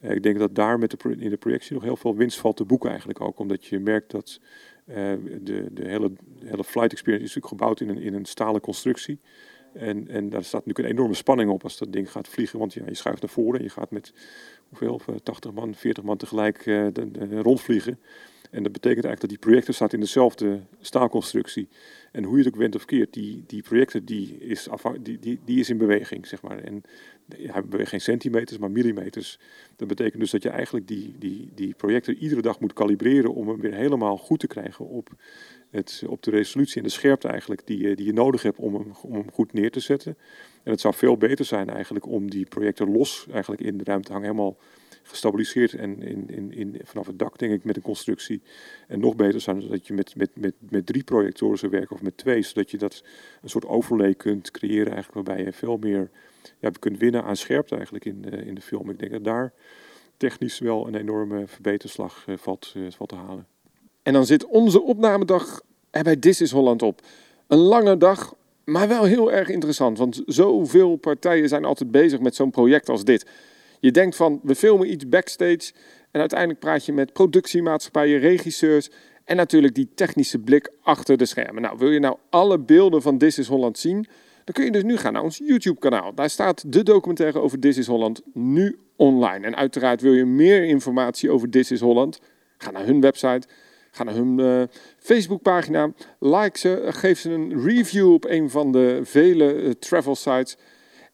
Uh, 0.00 0.10
ik 0.10 0.22
denk 0.22 0.38
dat 0.38 0.54
daar 0.54 0.78
met 0.78 0.90
de, 0.90 1.16
in 1.18 1.30
de 1.30 1.36
projectie 1.36 1.74
nog 1.74 1.82
heel 1.82 1.96
veel 1.96 2.16
winst 2.16 2.38
valt 2.38 2.56
te 2.56 2.64
boeken 2.64 2.88
eigenlijk 2.88 3.20
ook. 3.20 3.38
Omdat 3.38 3.64
je 3.66 3.78
merkt 3.78 4.10
dat 4.10 4.40
de, 4.84 5.66
de 5.72 5.88
hele, 5.88 6.12
hele 6.44 6.64
flight 6.64 6.92
experience 6.92 7.26
is 7.26 7.34
natuurlijk 7.34 7.46
gebouwd 7.46 7.80
in 7.80 7.88
een, 7.88 8.02
in 8.02 8.14
een 8.14 8.24
stalen 8.24 8.60
constructie. 8.60 9.18
En, 9.72 10.08
en 10.08 10.28
daar 10.28 10.44
staat 10.44 10.66
natuurlijk 10.66 10.88
een 10.88 10.94
enorme 10.96 11.14
spanning 11.14 11.50
op 11.50 11.62
als 11.62 11.78
dat 11.78 11.92
ding 11.92 12.10
gaat 12.10 12.28
vliegen. 12.28 12.58
Want 12.58 12.72
je 12.72 12.82
schuift 12.90 13.22
naar 13.22 13.30
voren 13.30 13.58
en 13.58 13.64
je 13.64 13.70
gaat 13.70 13.90
met 13.90 14.12
hoeveel, 14.68 15.00
80 15.22 15.52
man, 15.52 15.74
40 15.74 16.04
man 16.04 16.16
tegelijk 16.16 16.64
de, 16.64 16.90
de, 16.92 17.40
rondvliegen. 17.40 17.98
En 18.50 18.62
dat 18.62 18.72
betekent 18.72 19.04
eigenlijk 19.04 19.20
dat 19.20 19.28
die 19.30 19.38
projector 19.38 19.74
staat 19.74 19.92
in 19.92 20.00
dezelfde 20.00 20.60
staalconstructie. 20.80 21.68
En 22.12 22.24
hoe 22.24 22.38
je 22.38 22.44
het 22.44 22.52
ook 22.52 22.60
went 22.60 22.74
of 22.74 22.84
keert, 22.84 23.12
die, 23.12 23.44
die 23.46 23.62
projector 23.62 24.04
die 24.04 24.38
is, 24.38 24.68
die, 25.02 25.18
die, 25.18 25.40
die 25.44 25.60
is 25.60 25.70
in 25.70 25.78
beweging, 25.78 26.26
zeg 26.26 26.42
maar. 26.42 26.58
En 26.58 26.82
hij 27.36 27.64
beweegt 27.64 27.90
geen 27.90 28.00
centimeters, 28.00 28.58
maar 28.58 28.70
millimeters. 28.70 29.38
Dat 29.76 29.88
betekent 29.88 30.20
dus 30.20 30.30
dat 30.30 30.42
je 30.42 30.48
eigenlijk 30.48 30.88
die, 30.88 31.14
die, 31.18 31.50
die 31.54 31.74
projector 31.74 32.14
iedere 32.14 32.42
dag 32.42 32.60
moet 32.60 32.72
kalibreren 32.72 33.34
om 33.34 33.48
hem 33.48 33.60
weer 33.60 33.74
helemaal 33.74 34.16
goed 34.16 34.40
te 34.40 34.46
krijgen 34.46 34.88
op 34.88 35.10
het, 35.70 36.02
op 36.06 36.22
de 36.22 36.30
resolutie 36.30 36.76
en 36.76 36.82
de 36.82 36.92
scherpte 36.92 37.28
eigenlijk 37.28 37.66
die, 37.66 37.96
die 37.96 38.06
je 38.06 38.12
nodig 38.12 38.42
hebt 38.42 38.58
om 38.58 38.74
hem, 38.74 38.92
om 39.02 39.12
hem 39.12 39.30
goed 39.32 39.52
neer 39.52 39.70
te 39.70 39.80
zetten. 39.80 40.16
En 40.62 40.70
het 40.70 40.80
zou 40.80 40.94
veel 40.94 41.16
beter 41.16 41.44
zijn 41.44 41.70
eigenlijk 41.70 42.06
om 42.06 42.30
die 42.30 42.46
projector 42.46 42.88
los 42.88 43.26
eigenlijk 43.32 43.62
in 43.62 43.78
de 43.78 43.84
ruimte 43.84 44.12
hangen, 44.12 44.28
helemaal 44.28 44.56
gestabiliseerd 45.02 45.74
en 45.74 46.02
in, 46.02 46.28
in, 46.28 46.52
in, 46.52 46.80
vanaf 46.84 47.06
het 47.06 47.18
dak, 47.18 47.38
denk 47.38 47.52
ik, 47.52 47.64
met 47.64 47.76
een 47.76 47.82
constructie. 47.82 48.42
En 48.86 49.00
nog 49.00 49.16
beter 49.16 49.40
zou 49.40 49.68
dat 49.68 49.86
je 49.86 49.94
met, 49.94 50.16
met, 50.16 50.30
met, 50.34 50.54
met 50.58 50.86
drie 50.86 51.04
projectoren 51.04 51.58
zou 51.58 51.72
werken 51.72 51.96
of 51.96 52.02
met 52.02 52.16
twee, 52.16 52.42
zodat 52.42 52.70
je 52.70 52.78
dat 52.78 53.04
een 53.42 53.48
soort 53.48 53.66
overlay 53.66 54.14
kunt 54.14 54.50
creëren, 54.50 54.92
eigenlijk, 54.92 55.26
waarbij 55.26 55.44
je 55.44 55.52
veel 55.52 55.76
meer 55.76 56.10
ja, 56.58 56.70
kunt 56.78 56.98
winnen 56.98 57.24
aan 57.24 57.36
scherpte 57.36 57.74
eigenlijk 57.74 58.04
in, 58.04 58.22
de, 58.22 58.30
in 58.30 58.54
de 58.54 58.60
film. 58.60 58.90
Ik 58.90 58.98
denk 58.98 59.12
dat 59.12 59.24
daar 59.24 59.52
technisch 60.16 60.58
wel 60.58 60.86
een 60.86 60.94
enorme 60.94 61.46
verbeterslag 61.46 62.26
uh, 62.28 62.36
valt, 62.36 62.74
valt 62.88 63.08
te 63.08 63.16
halen. 63.16 63.46
En 64.02 64.12
dan 64.12 64.26
zit 64.26 64.46
onze 64.46 64.82
opnamedag 64.82 65.60
er 65.90 66.02
bij 66.02 66.16
This 66.16 66.40
is 66.40 66.50
Holland 66.50 66.82
op. 66.82 67.00
Een 67.46 67.58
lange 67.58 67.96
dag, 67.96 68.34
maar 68.64 68.88
wel 68.88 69.04
heel 69.04 69.32
erg 69.32 69.48
interessant, 69.48 69.98
want 69.98 70.22
zoveel 70.26 70.96
partijen 70.96 71.48
zijn 71.48 71.64
altijd 71.64 71.90
bezig 71.90 72.20
met 72.20 72.34
zo'n 72.34 72.50
project 72.50 72.88
als 72.88 73.04
dit. 73.04 73.26
Je 73.80 73.90
denkt 73.90 74.16
van, 74.16 74.40
we 74.42 74.54
filmen 74.54 74.90
iets 74.92 75.08
backstage 75.08 75.72
en 76.10 76.20
uiteindelijk 76.20 76.60
praat 76.60 76.84
je 76.84 76.92
met 76.92 77.12
productiemaatschappijen, 77.12 78.18
regisseurs 78.18 78.90
en 79.24 79.36
natuurlijk 79.36 79.74
die 79.74 79.88
technische 79.94 80.38
blik 80.38 80.72
achter 80.82 81.16
de 81.16 81.26
schermen. 81.26 81.62
Nou, 81.62 81.78
wil 81.78 81.90
je 81.90 82.00
nou 82.00 82.16
alle 82.30 82.58
beelden 82.58 83.02
van 83.02 83.18
This 83.18 83.38
is 83.38 83.46
Holland 83.46 83.78
zien, 83.78 84.06
dan 84.44 84.54
kun 84.54 84.64
je 84.64 84.70
dus 84.70 84.82
nu 84.82 84.96
gaan 84.96 85.12
naar 85.12 85.22
ons 85.22 85.38
YouTube-kanaal. 85.38 86.14
Daar 86.14 86.30
staat 86.30 86.72
de 86.72 86.82
documentaire 86.82 87.38
over 87.38 87.58
This 87.58 87.78
is 87.78 87.86
Holland 87.86 88.22
nu 88.32 88.78
online. 88.96 89.46
En 89.46 89.56
uiteraard 89.56 90.00
wil 90.00 90.12
je 90.12 90.24
meer 90.24 90.64
informatie 90.64 91.30
over 91.30 91.50
This 91.50 91.70
is 91.70 91.80
Holland, 91.80 92.20
ga 92.58 92.70
naar 92.70 92.86
hun 92.86 93.00
website 93.00 93.46
Ga 93.90 94.04
naar 94.04 94.14
hun 94.14 94.38
uh, 94.38 94.62
Facebookpagina, 94.98 95.92
like 96.18 96.58
ze, 96.58 96.86
geef 96.88 97.20
ze 97.20 97.30
een 97.30 97.62
review 97.64 98.12
op 98.12 98.24
een 98.24 98.50
van 98.50 98.72
de 98.72 99.00
vele 99.02 99.54
uh, 99.54 99.70
travel 99.70 100.14
sites. 100.14 100.56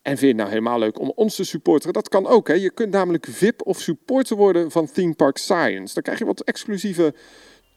En 0.02 0.18
vind 0.18 0.20
je 0.20 0.26
het 0.26 0.36
nou 0.36 0.48
helemaal 0.48 0.78
leuk 0.78 1.00
om 1.00 1.12
ons 1.14 1.34
te 1.36 1.44
supporteren? 1.44 1.92
Dat 1.92 2.08
kan 2.08 2.26
ook. 2.26 2.48
Hè? 2.48 2.54
Je 2.54 2.70
kunt 2.70 2.92
namelijk 2.92 3.26
VIP 3.30 3.66
of 3.66 3.80
supporter 3.80 4.36
worden 4.36 4.70
van 4.70 4.90
Theme 4.92 5.14
Park 5.14 5.36
Science. 5.36 5.94
Dan 5.94 6.02
krijg 6.02 6.18
je 6.18 6.24
wat 6.24 6.40
exclusieve 6.40 7.14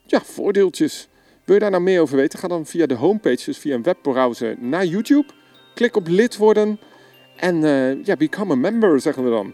ja, 0.06 0.22
voordeeltjes. 0.22 1.08
Wil 1.46 1.56
je 1.56 1.62
daar 1.62 1.72
nou 1.72 1.84
meer 1.84 2.02
over 2.02 2.16
weten? 2.16 2.40
Ga 2.40 2.48
dan 2.48 2.66
via 2.66 2.86
de 2.86 2.94
homepage, 2.94 3.46
dus 3.46 3.58
via 3.58 3.76
een 3.76 3.84
webbrowser, 3.84 4.56
naar 4.60 4.86
YouTube. 4.86 5.26
Klik 5.74 5.96
op 5.96 6.08
lid 6.08 6.38
worden. 6.38 6.80
En 7.36 7.62
ja, 8.04 8.16
become 8.16 8.54
a 8.54 8.56
member, 8.56 9.02
zeggen 9.02 9.24
we 9.24 9.30
dan. 9.30 9.54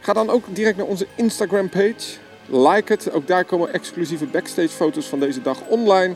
Ga 0.00 0.12
dan 0.12 0.30
ook 0.30 0.44
direct 0.54 0.76
naar 0.76 0.86
onze 0.86 1.06
Instagram 1.14 1.68
page. 1.68 2.18
Like 2.50 2.92
het. 2.92 3.12
Ook 3.12 3.26
daar 3.26 3.44
komen 3.44 3.72
exclusieve 3.72 4.26
backstage 4.26 4.68
foto's 4.68 5.06
van 5.06 5.20
deze 5.20 5.42
dag 5.42 5.60
online. 5.66 6.14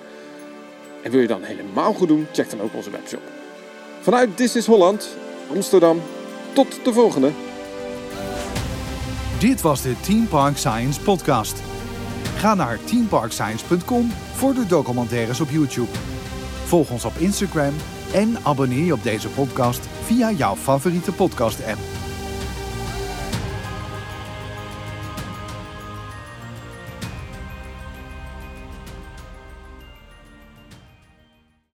En 1.02 1.10
wil 1.10 1.20
je 1.20 1.26
dan 1.26 1.42
helemaal 1.42 1.92
goed 1.92 2.08
doen? 2.08 2.26
Check 2.32 2.50
dan 2.50 2.60
ook 2.60 2.74
onze 2.74 2.90
webshop. 2.90 3.20
Vanuit 4.00 4.36
This 4.36 4.56
is 4.56 4.66
Holland, 4.66 5.16
Amsterdam. 5.50 6.00
Tot 6.52 6.84
de 6.84 6.92
volgende. 6.92 7.30
Dit 9.38 9.60
was 9.60 9.82
de 9.82 9.94
Team 10.00 10.28
Park 10.28 10.56
Science 10.56 11.00
podcast. 11.00 11.62
Ga 12.36 12.54
naar 12.54 12.78
teamparkscience.com 12.84 14.10
voor 14.34 14.54
de 14.54 14.66
documentaires 14.66 15.40
op 15.40 15.50
YouTube. 15.50 15.90
Volg 16.64 16.90
ons 16.90 17.04
op 17.04 17.12
Instagram 17.18 17.74
en 18.12 18.36
abonneer 18.42 18.84
je 18.84 18.92
op 18.92 19.02
deze 19.02 19.28
podcast 19.28 19.80
via 20.04 20.30
jouw 20.30 20.56
favoriete 20.56 21.12
podcast 21.12 21.64
app. 21.66 21.78